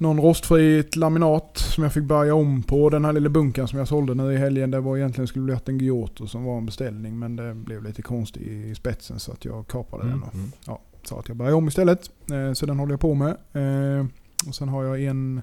någon 0.02 0.20
rostfritt 0.22 0.96
laminat 0.96 1.58
som 1.58 1.84
jag 1.84 1.94
fick 1.94 2.04
börja 2.04 2.36
om 2.36 2.64
på. 2.64 2.90
Den 2.90 3.06
här 3.06 3.14
lilla 3.14 3.30
bunkan 3.30 3.68
som 3.68 3.80
jag 3.80 3.88
sålde 3.88 4.14
nu 4.16 4.34
i 4.34 4.38
helgen. 4.38 4.72
Det 4.72 4.80
var 4.80 4.98
egentligen 4.98 5.28
skulle 5.28 5.46
bli 5.46 5.56
en 5.66 5.78
Giotto 5.80 6.28
som 6.28 6.44
var 6.44 6.58
en 6.58 6.66
beställning. 6.66 7.20
Men 7.20 7.36
det 7.36 7.54
blev 7.54 7.84
lite 7.84 8.02
konstigt 8.02 8.44
i 8.44 8.76
spetsen 8.76 9.20
så 9.20 9.32
att 9.32 9.46
jag 9.46 9.68
kapade 9.68 10.04
den. 10.04 10.12
Mm. 10.14 10.24
Och 10.30 10.34
Mm. 10.68 10.80
sa 11.04 11.20
att 11.20 11.28
jag 11.28 11.38
börjar 11.38 11.54
om 11.54 11.68
istället. 11.68 12.10
Eh, 12.32 12.54
så 12.54 12.66
den 12.66 12.80
håller 12.80 12.94
jag 12.94 13.00
på 13.00 13.14
med. 13.14 13.30
Eh, 13.54 14.06
och 14.48 14.56
sen 14.56 14.70
har 14.70 14.84
jag 14.84 15.04
en 15.04 15.42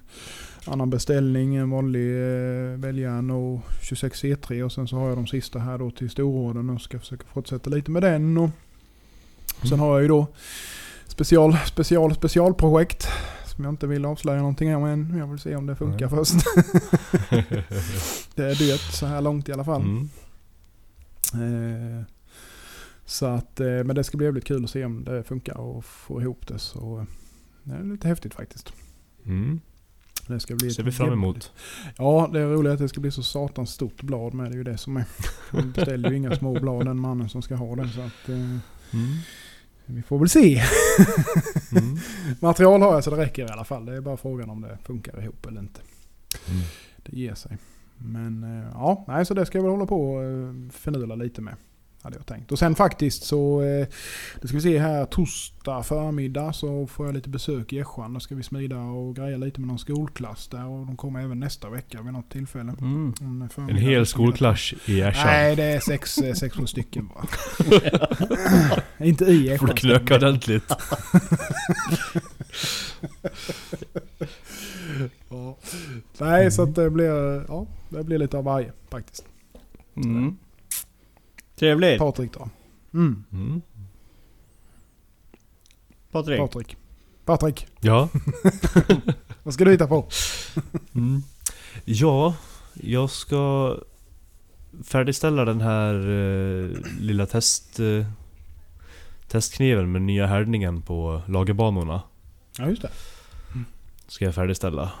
annan 0.65 0.89
beställning, 0.89 1.55
en 1.55 1.69
vanlig 1.69 2.09
eh, 2.15 2.77
väljaren 2.79 3.31
och 3.31 3.59
26 3.81 4.23
C3 4.23 4.63
och 4.63 4.71
sen 4.71 4.87
så 4.87 4.95
har 4.95 5.07
jag 5.09 5.17
de 5.17 5.27
sista 5.27 5.59
här 5.59 5.77
då 5.77 5.91
till 5.91 6.09
stororden 6.09 6.69
och 6.69 6.81
ska 6.81 6.99
försöka 6.99 7.23
fortsätta 7.33 7.69
lite 7.69 7.91
med 7.91 8.01
den. 8.03 8.37
Och 8.37 8.49
sen 9.61 9.67
Mm. 9.67 9.79
har 9.79 9.93
jag 9.93 10.01
ju 10.01 10.07
då 10.07 10.27
special, 11.07 11.57
special, 11.65 12.15
specialprojekt 12.15 13.07
som 13.59 13.65
jag 13.65 13.71
inte 13.71 13.87
vill 13.87 14.05
avslöja 14.05 14.39
någonting 14.39 14.75
om 14.75 14.85
än. 14.85 15.17
Jag 15.17 15.27
vill 15.27 15.39
se 15.39 15.55
om 15.55 15.65
det 15.65 15.75
funkar 15.75 16.09
Nej. 16.09 16.09
först. 16.09 16.33
det 18.35 18.43
är 18.43 18.55
dyrt 18.55 18.93
så 18.93 19.05
här 19.05 19.21
långt 19.21 19.49
i 19.49 19.53
alla 19.53 19.63
fall. 19.63 19.81
Mm. 19.81 20.09
Eh, 21.33 22.03
så 23.05 23.25
att, 23.25 23.59
eh, 23.59 23.67
men 23.67 23.95
det 23.95 24.03
ska 24.03 24.17
bli 24.17 24.25
jävligt 24.25 24.45
kul 24.45 24.63
att 24.63 24.69
se 24.69 24.85
om 24.85 25.03
det 25.03 25.23
funkar 25.23 25.57
och 25.57 25.85
få 25.85 26.21
ihop 26.21 26.47
det. 26.47 26.59
Så 26.59 26.99
eh, 26.99 27.05
det 27.63 27.73
är 27.73 27.83
lite 27.83 28.07
häftigt 28.07 28.33
faktiskt. 28.33 28.73
Mm. 29.25 29.59
Det 30.27 30.39
ska 30.39 30.55
bli 30.55 30.71
ser 30.71 30.83
vi 30.83 30.91
fram 30.91 31.13
emot. 31.13 31.51
Ja, 31.97 32.29
det 32.33 32.39
är 32.39 32.47
roligt 32.47 32.73
att 32.73 32.79
det 32.79 32.89
ska 32.89 33.01
bli 33.01 33.11
så 33.11 33.23
satans 33.23 33.69
stort 33.69 34.01
blad 34.01 34.33
med. 34.33 34.51
Det 34.51 34.55
är 34.55 34.57
ju 34.57 34.63
det 34.63 34.77
som 34.77 34.97
är. 34.97 35.05
Han 35.49 35.71
beställer 35.71 36.09
ju 36.09 36.17
inga 36.17 36.35
små 36.35 36.59
blad 36.59 36.85
den 36.85 36.99
mannen 36.99 37.29
som 37.29 37.41
ska 37.41 37.55
ha 37.55 37.75
det. 37.75 37.89
Så 37.89 38.01
att, 38.01 38.29
eh, 38.29 38.57
Mm. 38.93 39.17
Vi 39.95 40.01
får 40.01 40.19
väl 40.19 40.29
se. 40.29 40.61
Mm. 41.71 41.97
Material 42.39 42.81
har 42.81 42.93
jag 42.93 43.03
så 43.03 43.09
det 43.09 43.17
räcker 43.17 43.45
i 43.45 43.49
alla 43.49 43.63
fall. 43.63 43.85
Det 43.85 43.95
är 43.95 44.01
bara 44.01 44.17
frågan 44.17 44.49
om 44.49 44.61
det 44.61 44.77
funkar 44.83 45.23
ihop 45.23 45.45
eller 45.45 45.61
inte. 45.61 45.81
Mm. 46.49 46.61
Det 46.97 47.17
ger 47.17 47.33
sig. 47.33 47.57
Men 47.97 48.43
eh, 48.43 48.69
ja, 48.73 49.05
nej, 49.07 49.25
så 49.25 49.33
det 49.33 49.45
ska 49.45 49.57
jag 49.57 49.63
väl 49.63 49.71
hålla 49.71 49.85
på 49.85 50.11
och 50.11 50.23
eh, 50.23 50.53
förnula 50.71 51.15
lite 51.15 51.41
med. 51.41 51.55
Hade 52.01 52.15
jag 52.17 52.25
tänkt. 52.25 52.51
Och 52.51 52.59
sen 52.59 52.75
faktiskt 52.75 53.23
så, 53.23 53.61
eh, 53.61 53.87
det 54.41 54.47
ska 54.47 54.57
vi 54.57 54.61
se 54.61 54.79
här 54.79 55.05
torsdag 55.05 55.83
förmiddag 55.83 56.53
så 56.53 56.87
får 56.87 57.05
jag 57.05 57.15
lite 57.15 57.29
besök 57.29 57.73
i 57.73 57.79
Ässjan. 57.79 58.13
Då 58.13 58.19
ska 58.19 58.35
vi 58.35 58.43
smida 58.43 58.77
och 58.77 59.15
greja 59.15 59.37
lite 59.37 59.59
med 59.59 59.67
någon 59.67 59.79
skolklass 59.79 60.47
där 60.47 60.65
och 60.65 60.85
de 60.85 60.97
kommer 60.97 61.23
även 61.23 61.39
nästa 61.39 61.69
vecka 61.69 62.01
vid 62.01 62.13
något 62.13 62.29
tillfälle. 62.29 62.73
Mm. 62.81 63.13
En 63.57 63.77
hel 63.77 64.05
skolklass 64.05 64.73
i 64.85 65.01
Ersan. 65.01 65.25
Nej, 65.25 65.55
det 65.55 65.63
är 65.63 65.79
sex, 65.79 66.17
eh, 66.17 66.33
sex 66.33 66.55
sju 66.55 66.65
stycken 66.65 67.07
bara. 67.07 67.25
Inte 69.05 69.25
i 69.25 69.57
Får 69.57 69.67
du 69.67 69.73
knöka 69.73 70.15
ordentligt. 70.15 70.73
Ja. 75.29 75.57
Nej, 76.17 76.51
så 76.51 76.63
att 76.63 76.75
det 76.75 76.89
blir, 76.89 77.45
ja, 77.47 77.67
det 77.89 78.03
blir 78.03 78.17
lite 78.17 78.37
av 78.37 78.43
varje 78.43 78.71
faktiskt. 78.89 79.25
Mm. 79.95 80.37
Trevligt. 81.59 81.99
Patrik 81.99 82.33
då. 82.33 82.49
Mm. 82.93 83.23
Mm. 83.31 83.61
Patrik. 86.11 86.39
Patrik. 86.39 86.77
Patrik, 87.25 87.67
Ja. 87.79 88.09
vad 89.43 89.53
ska 89.53 89.65
du 89.65 89.71
hitta 89.71 89.87
på? 89.87 90.07
Mm. 90.95 91.21
Ja, 91.85 92.35
jag 92.73 93.09
ska 93.09 93.75
färdigställa 94.83 95.45
den 95.45 95.61
här 95.61 95.93
eh, 95.95 96.69
lilla 96.99 97.25
test, 97.25 97.79
eh, 97.79 98.05
testkniven 99.27 99.91
med 99.91 100.01
nya 100.01 100.25
härdningen 100.27 100.81
på 100.81 101.21
lagerbanorna. 101.27 102.01
Ja, 102.57 102.69
just 102.69 102.81
det. 102.81 102.89
Ska 104.07 104.25
jag 104.25 104.35
färdigställa. 104.35 104.91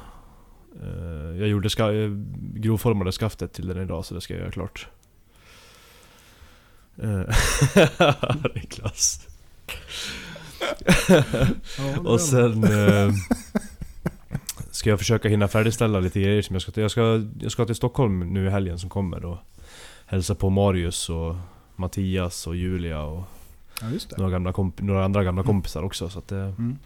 Eh, 0.81 1.37
jag 1.39 1.47
gjorde 1.47 1.69
ska, 1.69 1.93
eh, 1.93 2.09
grovformade 2.53 3.11
skaftet 3.11 3.53
till 3.53 3.67
den 3.67 3.81
idag 3.81 4.05
så 4.05 4.13
det 4.15 4.21
ska 4.21 4.33
jag 4.33 4.41
göra 4.41 4.51
klart. 4.51 4.87
Eh, 7.03 7.35
Niklas. 8.55 9.27
Och 12.05 12.21
sen 12.21 12.63
eh, 12.63 13.11
ska 14.71 14.89
jag 14.89 14.99
försöka 14.99 15.29
hinna 15.29 15.47
färdigställa 15.47 15.99
lite 15.99 16.21
grejer 16.21 16.41
som 16.41 16.55
jag 16.55 16.61
ska 16.61 16.71
till. 16.71 16.81
Jag 16.81 16.91
ska, 16.91 17.25
jag 17.39 17.51
ska 17.51 17.65
till 17.65 17.75
Stockholm 17.75 18.19
nu 18.33 18.47
i 18.47 18.49
helgen 18.49 18.79
som 18.79 18.89
kommer 18.89 19.25
och 19.25 19.37
hälsa 20.05 20.35
på 20.35 20.49
Marius 20.49 21.09
och 21.09 21.35
Mattias 21.75 22.47
och 22.47 22.55
Julia 22.55 23.01
och 23.01 23.23
Ja, 23.81 23.87
några, 24.17 24.53
några 24.77 25.05
andra 25.05 25.23
gamla 25.23 25.43
kompisar 25.43 25.83
också. 25.83 26.09
Så 26.09 26.19
att 26.19 26.27
det 26.27 26.39
Mm. 26.39 26.77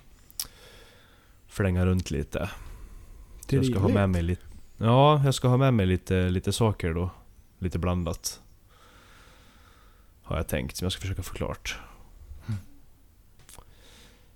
flänga 1.48 1.86
runt 1.86 2.12
lite. 2.12 2.50
Jag 3.50 3.66
ska 3.66 3.80
ha 3.80 3.88
med 3.88 4.10
mig 4.10 4.22
lite... 4.22 4.42
Ja, 4.78 5.22
jag 5.26 5.34
ska 5.34 5.48
ha 5.48 5.58
med 5.58 5.74
mig 5.74 5.86
lite, 5.86 6.30
lite 6.30 6.52
saker 6.52 6.94
då. 6.94 7.10
Lite 7.60 7.80
blandat. 7.80 8.42
Har 10.34 10.40
jag 10.40 10.48
tänkt, 10.48 10.78
som 10.78 10.86
jag 10.86 10.92
ska 10.92 11.02
försöka 11.02 11.24
få 11.24 11.34
klart. 11.34 11.78
Mm. 12.48 12.60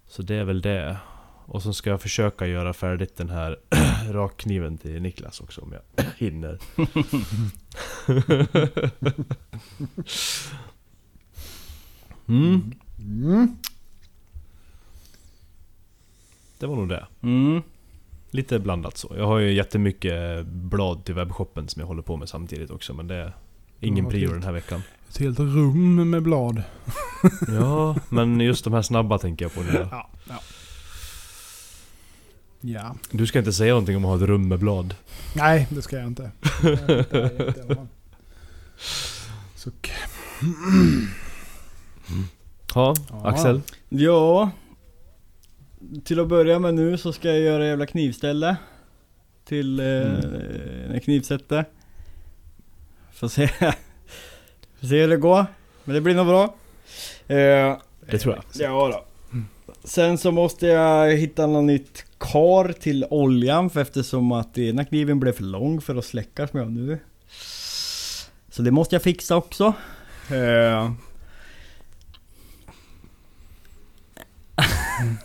Så 0.08 0.22
det 0.22 0.36
är 0.36 0.44
väl 0.44 0.62
det. 0.62 0.98
Och 1.46 1.64
så 1.64 1.74
ska 1.74 1.90
jag 1.90 2.02
försöka 2.02 2.48
göra 2.48 2.74
färdigt 2.74 3.18
den 3.18 3.30
här 3.30 3.60
rakkniven 4.14 4.78
till 4.78 5.02
Niklas 5.02 5.42
också 5.42 5.62
om 5.62 5.74
jag 5.74 5.82
hinner. 6.18 6.60
mm, 12.28 12.74
Mm. 13.00 13.58
det 16.60 16.68
var 16.68 16.76
nog 16.76 16.90
det. 16.90 17.08
Mm. 17.22 17.62
Lite 18.32 18.60
blandat 18.60 18.98
så. 18.98 19.14
Jag 19.18 19.28
har 19.28 19.40
ju 19.40 19.54
jättemycket 19.54 20.46
blad 20.46 21.06
till 21.06 21.16
webbshoppen 21.16 21.68
som 21.68 21.80
jag 21.80 21.88
håller 21.88 22.02
på 22.02 22.18
med 22.18 22.30
samtidigt 22.30 22.72
också 22.72 22.94
men 22.94 23.08
det 23.08 23.16
är 23.16 23.34
ingen 23.80 24.06
Ja, 24.06 24.12
prio 24.12 24.32
den 24.32 24.44
här 24.44 24.52
veckan. 24.52 24.82
Ett 25.10 25.18
helt 25.18 25.40
rum 25.40 26.10
med 26.10 26.24
blad. 26.24 26.64
Ja, 27.48 27.96
men 28.10 28.40
just 28.40 28.64
de 28.64 28.74
här 28.74 28.82
snabba 28.82 29.18
tänker 29.18 29.46
jag 29.46 29.54
på 29.54 29.62
nu. 29.62 29.88
Ja. 29.92 30.10
Ja. 30.30 30.40
ja. 32.62 32.96
Du 33.12 33.28
ska 33.28 33.40
inte 33.40 33.54
säga 33.54 33.74
någonting 33.74 33.96
om 33.96 34.06
att 34.06 34.10
ha 34.10 34.16
ett 34.16 34.30
rum 34.30 34.48
med 34.48 34.60
blad. 34.60 34.96
Nej, 35.36 35.68
det 35.70 35.82
ska 35.82 35.98
jag 35.98 36.08
inte. 36.08 36.32
Så, 39.56 39.72
Ja. 42.76 42.96
Axel? 43.24 43.62
Ja. 43.90 44.52
Till 46.04 46.20
att 46.20 46.28
börja 46.28 46.60
med 46.60 46.74
nu 46.74 46.98
så 46.98 47.14
ska 47.14 47.28
jag 47.28 47.40
göra 47.40 47.66
jävla 47.66 47.86
knivställe. 47.86 48.58
Till 49.46 49.80
eh, 49.80 49.86
mm. 49.86 51.00
knivsättet. 51.00 51.68
Får 53.14 53.28
se. 53.28 53.50
Får 54.80 54.88
se 54.88 55.02
hur 55.02 55.08
det 55.08 55.18
går. 55.18 55.46
Men 55.84 55.96
det 55.96 56.02
blir 56.02 56.16
nog 56.16 56.28
bra. 56.28 56.44
Eh, 57.28 57.78
Det 58.12 58.18
tror 58.20 58.36
jag. 58.36 58.44
ja 58.54 58.88
då. 58.94 59.04
Sen 59.84 60.18
så 60.18 60.32
måste 60.32 60.68
jag 60.68 61.12
hitta 61.16 61.48
något 61.48 61.64
nytt 61.64 62.06
kar 62.18 62.72
till 62.72 63.06
oljan 63.10 63.70
för 63.70 63.82
eftersom 63.82 64.32
att 64.32 64.58
ena 64.58 64.86
kniven 64.86 65.20
blev 65.20 65.32
för 65.34 65.44
lång 65.44 65.82
för 65.82 65.96
att 65.96 66.06
släckas 66.06 66.54
med 66.54 66.72
nu. 66.72 67.00
Så 68.50 68.62
det 68.62 68.72
måste 68.72 68.96
jag 68.96 69.02
fixa 69.04 69.36
också. 69.36 69.74
Eh. 70.32 70.36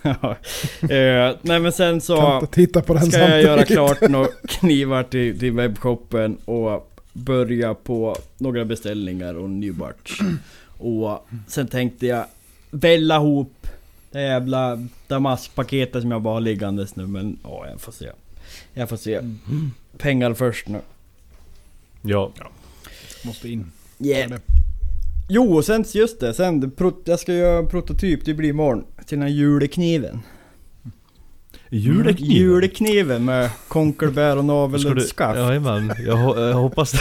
Ja. 0.03 0.37
eh, 0.95 1.37
nej 1.43 1.61
men 1.61 1.73
sen 1.73 1.93
kan 1.93 2.01
så 2.01 2.35
inte 2.35 2.55
titta 2.55 2.83
på 2.83 2.95
den 2.95 3.11
ska 3.11 3.21
jag 3.21 3.43
göra 3.43 3.65
klart 3.65 4.01
några 4.01 4.29
knivar 4.49 5.03
till, 5.03 5.39
till 5.39 5.53
webbshoppen 5.53 6.37
och 6.45 6.92
börja 7.13 7.75
på 7.75 8.17
några 8.39 8.65
beställningar 8.65 9.35
och 9.35 9.51
new 9.51 9.75
batch. 9.75 10.21
Och 10.79 11.27
sen 11.47 11.69
tänkte 11.69 12.07
jag 12.07 12.27
välla 12.71 13.17
ihop 13.17 13.67
det 14.11 14.23
jävla 14.23 14.89
damaskpaketet 15.09 16.03
som 16.03 16.11
jag 16.11 16.23
bara 16.23 16.35
har 16.35 16.41
liggandes 16.41 16.97
nu 16.97 17.07
men 17.07 17.39
ja, 17.43 17.67
jag 17.71 17.81
får 17.81 17.93
se. 17.93 18.11
Jag 18.75 18.89
får 18.89 18.97
se. 18.97 19.21
Pengar 19.99 20.35
först 20.35 20.69
nu. 20.69 20.81
Ja. 22.03 22.33
Måste 23.25 23.49
in. 23.49 23.73
Yeah. 23.99 24.41
Jo, 25.29 25.57
och 25.57 25.65
sen 25.65 25.85
just 25.95 26.21
det, 26.21 26.35
sen 26.35 26.73
jag 27.05 27.21
ska 27.21 27.35
göra 27.35 27.59
en 27.59 27.69
prototyp, 27.69 28.25
det 28.25 28.35
blir 28.35 28.49
imorgon. 28.49 28.85
Till 29.07 29.19
den 29.19 29.29
här 29.29 29.35
julekniven. 29.35 30.23
Julekniv? 31.75 32.31
Julekniven 32.31 33.25
med 33.25 33.51
konkelbär 33.69 34.37
och 34.37 34.45
navelskaft. 34.45 35.39
Jajamän, 35.39 35.93
jag, 36.07 36.39
jag 36.39 36.55
hoppas 36.55 36.93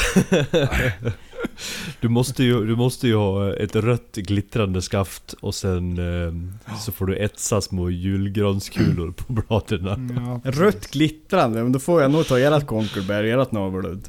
du, 1.99 2.09
måste 2.09 2.43
ju, 2.43 2.65
du 2.65 2.75
måste 2.75 3.07
ju 3.07 3.15
ha 3.15 3.55
ett 3.55 3.75
rött 3.75 4.15
glittrande 4.15 4.81
skaft 4.81 5.33
och 5.39 5.55
sen 5.55 5.97
eh, 5.97 6.33
så 6.77 6.91
får 6.91 7.05
du 7.05 7.15
etsa 7.17 7.61
små 7.61 7.89
julgranskulor 7.89 9.11
på 9.11 9.33
bladen. 9.33 9.87
Mm, 9.87 10.25
Ja. 10.25 10.41
Rött 10.51 10.91
glittrande, 10.91 11.63
men 11.63 11.71
då 11.71 11.79
får 11.79 12.01
jag 12.01 12.11
nog 12.11 12.27
ta 12.27 12.39
ert 12.39 12.67
konkelbär, 12.67 13.23
ert 13.23 13.51
naveludd. 13.51 14.07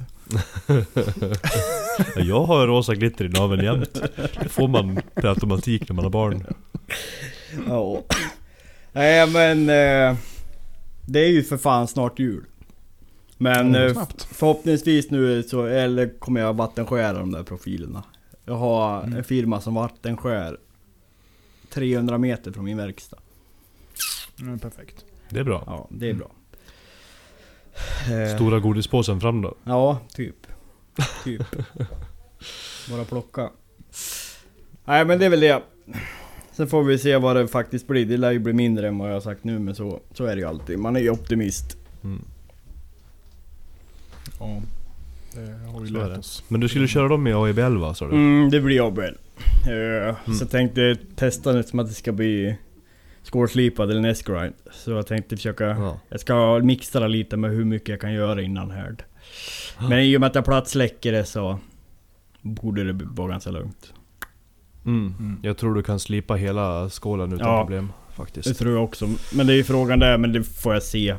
Jag 2.17 2.45
har 2.45 2.67
rosa 2.67 2.95
glitter 2.95 3.25
i 3.25 3.29
naveln 3.29 3.65
jämt. 3.65 4.03
Det 4.43 4.49
får 4.49 4.69
man 4.69 5.01
per 5.15 5.29
automatik 5.29 5.89
när 5.89 5.95
man 5.97 6.05
har 6.05 6.11
barn. 6.11 6.47
Ja. 7.69 8.03
Nej 8.93 9.27
men... 9.27 9.71
Eh, 9.71 10.17
det 11.07 11.21
är 11.21 11.29
ju 11.29 11.43
för 11.43 11.57
fan 11.57 11.89
snart 11.89 12.19
jul. 12.19 12.45
Men 13.39 13.75
eh, 13.75 13.93
snabbt. 13.93 14.23
förhoppningsvis 14.23 15.11
nu 15.11 15.43
så, 15.43 15.65
eller 15.67 16.19
kommer 16.19 16.41
jag 16.41 16.55
vattenskära 16.57 17.13
de 17.19 17.33
där 17.33 17.43
profilerna. 17.43 18.05
Jag 18.45 18.55
har 18.55 19.03
Mm. 19.03 19.19
en 19.19 19.25
firma 19.25 19.61
som 19.61 19.75
vattenskär 19.75 20.59
300 21.71 22.19
meter 22.19 22.53
från 22.53 22.65
min 22.65 22.77
verkstad. 22.77 23.17
Ja, 24.37 24.59
perfekt. 24.63 25.05
Det 25.29 25.41
är 25.41 25.45
bra. 25.45 25.63
Ja, 25.67 25.87
det 25.91 26.11
är 26.11 26.15
bra. 26.15 26.31
Eh, 28.13 28.37
Stora 28.37 28.59
godispåsen 28.61 29.21
fram 29.21 29.43
då. 29.43 29.55
Ja, 29.65 29.99
typ. 30.15 30.37
Typ. 31.25 31.43
Bara 32.91 33.05
plocka. 33.05 33.51
Nej 34.85 35.05
men 35.05 35.19
det 35.19 35.25
är 35.27 35.31
väl 35.31 35.41
det. 35.41 35.63
Sen 36.53 36.67
får 36.67 36.85
vi 36.85 36.99
se 36.99 37.17
vad 37.17 37.37
det 37.37 37.49
faktiskt 37.49 37.87
blir. 37.87 38.07
Det 38.07 38.17
lär 38.17 38.31
ju 38.31 38.39
bli 38.39 38.53
mindre 38.53 38.89
än 38.89 38.99
vad 38.99 39.09
jag 39.09 39.15
har 39.15 39.21
sagt 39.21 39.45
nu 39.45 39.59
men 39.59 39.75
så, 39.75 40.01
så 40.13 40.25
är 40.25 40.37
det 40.37 40.41
ju 40.41 40.49
alltid. 40.49 40.79
Man 40.79 40.97
är 40.97 41.01
ju 41.01 41.11
optimist. 41.11 41.77
Mm. 42.05 42.25
Ja. 44.41 44.63
Det 45.35 45.71
har 45.73 45.81
vi 45.81 45.89
Så 45.89 45.93
lärt 45.95 46.19
oss. 46.19 46.45
Men 46.49 46.61
du 46.61 46.69
skulle 46.69 46.89
köra 46.89 47.09
dem 47.09 47.27
i 47.27 47.33
AIBL 47.33 47.77
va 47.77 47.95
sa 47.95 48.09
du? 48.09 48.13
Mm, 48.15 48.51
det 48.51 48.61
blir 48.61 48.89
ABL. 48.89 49.03
Uh, 49.03 50.35
Så 50.39 50.43
jag 50.45 50.51
tänkte 50.51 50.97
testa 51.17 51.53
nu 51.53 51.63
som 51.63 51.79
att 51.79 51.89
det 51.89 51.95
ska 51.95 52.13
bli 52.13 52.57
skålslipad 53.23 53.91
eller 53.91 54.01
nästgrind. 54.01 54.55
Så 54.73 54.91
jag 54.91 55.07
tänkte 55.07 55.37
försöka... 55.37 55.65
Ja. 55.65 56.01
Jag 56.09 56.21
ska 56.21 56.61
mixa 56.63 57.07
lite 57.07 57.37
med 57.37 57.51
hur 57.51 57.65
mycket 57.65 57.89
jag 57.89 58.01
kan 58.01 58.13
göra 58.13 58.43
innan 58.43 58.71
härd. 58.71 59.05
Men 59.81 59.99
i 59.99 60.17
och 60.17 60.21
med 60.21 60.27
att 60.27 60.35
jag 60.35 60.45
platsläcker 60.45 61.13
det 61.13 61.25
så 61.25 61.59
borde 62.41 62.93
det 62.93 63.05
vara 63.05 63.31
ganska 63.31 63.51
lugnt. 63.51 63.93
Mm. 64.87 65.15
Mm. 65.19 65.39
Jag 65.43 65.57
tror 65.57 65.75
du 65.75 65.83
kan 65.83 66.01
slipa 66.01 66.35
hela 66.35 66.91
skålen 66.91 67.33
utan 67.33 67.49
Ja. 67.49 67.61
problem 67.65 67.93
Det 68.09 68.15
faktiskt. 68.17 68.59
tror 68.59 68.73
jag 68.75 68.85
också. 68.85 69.09
Men 69.35 69.47
det 69.47 69.53
är 69.53 69.57
ju 69.57 69.65
frågan 69.65 69.99
där, 69.99 70.19
men 70.19 70.33
det 70.33 70.43
får 70.43 70.73
jag 70.75 70.83
se. 70.83 71.17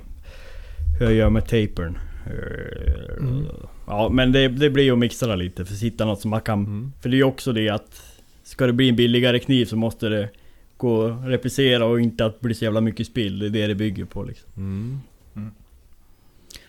Hur 1.00 1.06
jag 1.06 1.14
gör 1.16 1.30
med 1.30 1.44
tapern. 1.44 1.98
Eh, 2.26 3.18
Mm. 3.20 3.46
Ja 3.88 4.10
men 4.10 4.32
det, 4.32 4.48
det 4.48 4.70
blir 4.70 4.84
ju 4.84 4.92
att 4.92 4.98
mixa 5.00 5.36
lite 5.36 5.66
för 5.66 5.74
att 5.74 5.80
hitta 5.82 6.06
något 6.06 6.22
som 6.22 6.30
man 6.32 6.42
kan... 6.42 6.60
Mm. 6.60 6.92
För 7.02 7.10
det 7.10 7.16
är 7.16 7.18
ju 7.18 7.24
också 7.24 7.54
det 7.54 7.70
att... 7.70 8.02
Ska 8.44 8.66
det 8.68 8.74
bli 8.74 8.90
en 8.90 8.96
billigare 8.96 9.40
kniv 9.40 9.66
så 9.66 9.76
måste 9.76 10.10
det 10.10 10.30
gå 10.78 11.06
att 11.08 11.26
replicera 11.28 11.86
och 11.86 12.00
inte 12.02 12.26
att 12.26 12.40
bli 12.42 12.54
så 12.54 12.64
jävla 12.66 12.82
mycket 12.82 13.08
spill. 13.08 13.40
Det 13.40 13.46
är 13.48 13.50
det 13.50 13.68
det 13.68 13.76
bygger 13.76 14.06
på 14.06 14.24
liksom. 14.24 14.50
Mm. 14.58 15.00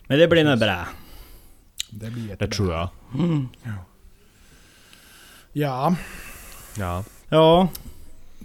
Men 0.06 0.18
det 0.18 0.28
blir 0.28 0.44
nog 0.44 0.58
bra. 0.58 0.86
Det 1.90 2.10
blir 2.10 2.22
Det 2.22 2.28
jättebra. 2.28 2.54
tror 2.56 2.72
jag. 2.72 2.88
Mm. 3.18 3.48
Ja, 5.52 5.96
Ja. 6.78 7.04
Ja. 7.28 7.68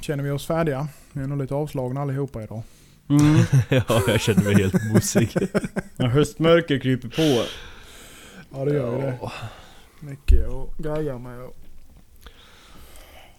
känner 0.01 0.23
vi 0.23 0.31
oss 0.31 0.45
färdiga? 0.45 0.87
Vi 1.11 1.23
är 1.23 1.27
nog 1.27 1.37
lite 1.37 1.55
avslagna 1.55 2.01
allihopa 2.01 2.43
idag. 2.43 2.61
Mm. 3.09 3.37
ja, 3.69 4.01
jag 4.07 4.21
känner 4.21 4.43
mig 4.43 4.55
helt 4.55 4.93
mosig. 4.93 5.37
Ja, 5.97 6.07
höstmörker 6.07 6.79
kryper 6.79 7.07
på. 7.07 7.45
Ja 8.53 8.65
det 8.65 8.73
gör 8.73 8.95
ju 8.95 9.01
det. 9.01 9.19
Mycket 9.99 10.47
och 10.47 10.73
grejer 10.77 11.17
med 11.17 11.39
och 11.41 11.55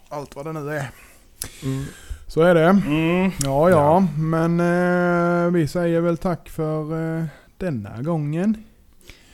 allt 0.09 0.37
vad 0.37 0.47
det 0.47 0.53
nu 0.53 0.71
är. 0.71 0.91
Mm. 1.63 1.85
Så 2.27 2.43
är 2.43 2.55
det. 2.55 2.65
Mm. 2.65 3.31
Ja, 3.45 3.71
ja, 3.71 4.07
men 4.19 4.61
eh, 4.61 5.51
vi 5.53 5.69
säger 5.69 6.01
väl 6.01 6.17
tack 6.17 6.49
för 6.49 7.19
eh, 7.19 7.25
denna 7.57 8.03
gången. 8.03 8.65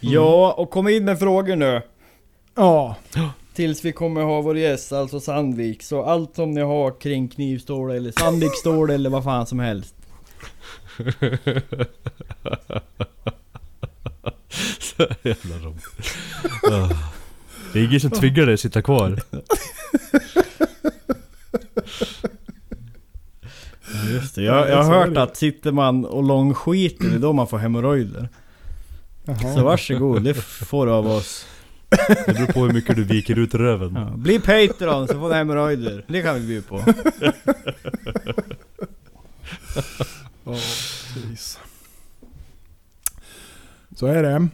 Ja, 0.00 0.52
och 0.52 0.70
kom 0.70 0.88
in 0.88 1.04
med 1.04 1.18
frågor 1.18 1.56
nu. 1.56 1.82
Ja, 2.54 2.96
Tills 3.56 3.84
vi 3.84 3.92
kommer 3.92 4.22
ha 4.22 4.40
vår 4.40 4.58
gäst, 4.58 4.92
alltså 4.92 5.20
Sandvik. 5.20 5.82
Så 5.82 6.02
allt 6.02 6.34
som 6.34 6.50
ni 6.50 6.60
har 6.60 7.00
kring 7.00 7.28
knivstål 7.28 7.90
eller 7.90 8.12
Sandvikstål 8.20 8.90
eller 8.90 9.10
vad 9.10 9.24
fan 9.24 9.46
som 9.46 9.58
helst. 9.58 9.94
Så 14.80 15.06
jävla 15.22 15.56
roligt. 15.56 15.84
Ah. 16.70 16.88
Det 17.72 17.78
är 17.78 17.84
ingen 17.84 18.00
som 18.00 18.10
tvingar 18.10 18.46
dig 18.46 18.54
att 18.54 18.60
sitta 18.60 18.82
kvar. 18.82 19.22
Ja, 23.94 24.10
just 24.10 24.34
det. 24.34 24.42
Jag, 24.42 24.70
jag 24.70 24.82
har 24.82 24.94
hört 24.94 25.16
att 25.16 25.36
sitter 25.36 25.72
man 25.72 26.04
och 26.04 26.22
långskiter, 26.22 27.08
det 27.08 27.14
är 27.14 27.18
då 27.18 27.32
man 27.32 27.48
får 27.48 27.58
hemorrojder. 27.58 28.28
Så 29.54 29.64
varsågod, 29.64 30.22
det 30.22 30.34
får 30.34 30.86
du 30.86 30.92
av 30.92 31.06
oss. 31.06 31.46
Det 31.88 32.34
beror 32.34 32.46
på 32.52 32.60
hur 32.64 32.72
mycket 32.72 32.96
du 32.96 33.04
viker 33.04 33.38
ut 33.38 33.54
röven. 33.54 33.92
Ja. 33.94 34.12
Bli 34.16 34.38
Patreon 34.38 35.08
så 35.08 35.14
får 35.20 35.28
du 35.28 35.34
hemorrojder. 35.34 36.04
Det 36.08 36.22
kan 36.22 36.34
vi 36.34 36.40
bjuda 36.46 36.66
på. 36.68 36.82
Ja, 40.44 40.52
precis. 41.14 41.58
Så 43.96 44.06
är 44.06 44.22
det. 44.22 44.48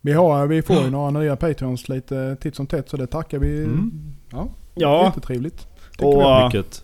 Vi, 0.00 0.12
har, 0.12 0.46
vi 0.46 0.62
får 0.62 0.76
ju 0.76 0.90
några 0.90 1.10
nya 1.10 1.36
Patreons 1.36 1.88
lite 1.88 2.36
titt 2.40 2.54
som 2.56 2.66
tätt 2.66 2.88
så 2.88 2.96
det 2.96 3.06
tackar 3.06 3.38
vi. 3.38 3.58
Mm. 3.64 3.90
Ja, 4.30 4.48
Ja, 4.74 5.04
jättetrevligt. 5.06 5.66
och 5.98 6.14
vi. 6.14 6.24
äh, 6.24 6.44
Mycket. 6.44 6.82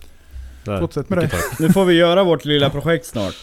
Där. 0.65 0.79
Fortsätt 0.79 1.09
med 1.09 1.17
Mycket 1.19 1.31
det. 1.31 1.37
tack. 1.49 1.59
nu 1.59 1.69
får 1.69 1.85
vi 1.85 1.93
göra 1.93 2.23
vårt 2.23 2.45
lilla 2.45 2.69
projekt 2.69 3.05
snart. 3.05 3.35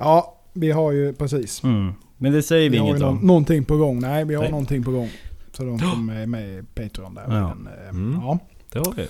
Ja, 0.00 0.36
vi 0.52 0.70
har 0.70 0.92
ju 0.92 1.12
precis. 1.12 1.62
Mm. 1.64 1.92
Men 2.22 2.32
det 2.32 2.42
säger 2.42 2.70
vi, 2.70 2.76
Vi 2.78 2.82
inget 2.84 2.98
nå- 3.00 3.06
om. 3.08 3.16
någonting 3.18 3.64
på 3.64 3.76
gång. 3.76 4.00
Nej, 4.00 4.24
vi 4.24 4.34
har 4.34 4.42
Nej. 4.42 4.50
någonting 4.50 4.84
på 4.84 4.90
gång. 4.90 5.10
Så 5.52 5.62
de 5.62 5.78
som 5.78 6.10
är 6.10 6.26
med 6.26 6.48
i 6.48 6.62
Patreon 6.74 7.14
där. 7.14 7.22
Ja. 7.28 7.54
Men, 7.54 7.72
eh, 7.82 7.88
Mm. 7.88 8.20
ja. 8.22 8.38
Det 8.72 8.78
har 8.78 8.92
vi. 8.96 9.06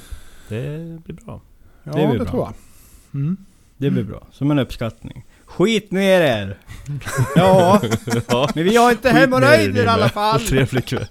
Det 0.49 1.03
blir 1.05 1.15
bra. 1.25 1.41
ja 1.85 1.93
Det 1.93 2.01
det, 2.01 2.07
blir 2.09 2.19
bra. 2.19 2.29
tror 2.31 2.43
jag. 2.43 2.53
Mm. 3.21 3.37
Det 3.77 3.91
blir 3.91 4.05
bra. 4.05 4.27
Som 4.33 4.51
en 4.51 4.59
uppskattning. 4.59 5.25
Skit 5.47 5.91
ner 5.93 6.21
er! 6.21 6.59
Ja, 7.37 7.81
ja. 8.29 8.49
men 8.55 8.65
vi 8.65 8.77
har 8.77 8.91
inte 8.91 9.11
hemorrojder 9.11 9.81
er 9.81 9.85
i 9.85 9.87
alla 9.87 10.09
fall! 10.09 10.41
Trevlig 10.41 10.87
kväll. 10.87 11.07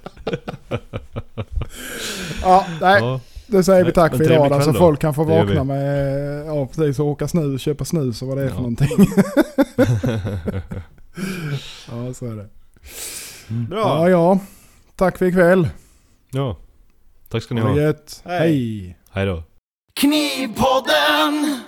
Ja, 2.41 2.65
nej. 2.81 2.99
Ja. 3.01 3.19
Det 3.47 3.63
säger 3.63 3.85
vi 3.85 3.91
tack 3.91 4.15
för 4.17 4.23
idag. 4.23 4.63
Så 4.63 4.73
folk 4.73 4.99
kan 4.99 5.13
få 5.13 5.25
Det 5.25 5.29
vakna 5.45 5.63
med, 5.63 6.45
ja 6.47 6.65
precis, 6.67 6.99
och 6.99 7.05
åka 7.05 7.27
snus, 7.27 7.61
köpa 7.61 7.85
snus 7.85 8.21
och 8.21 8.27
vad 8.27 8.37
det 8.37 8.43
är 8.43 8.47
för 8.49 8.55
Ja. 8.55 8.61
någonting. 8.61 8.89
ja, 11.91 12.13
så 12.13 12.26
är 12.26 12.36
det. 12.36 12.49
Bra! 13.47 13.80
Ja, 13.80 14.09
ja. 14.09 14.39
Tack 14.95 15.17
för 15.17 15.26
ikväll. 15.26 15.70
ja. 16.32 16.57
Tack 17.30 17.43
ska 17.43 17.55
ni 17.55 17.61
Ha. 17.61 17.70
Hej. 18.26 18.97
Hej 19.11 19.26
då. 19.26 19.43
Knivpodden! 19.93 21.59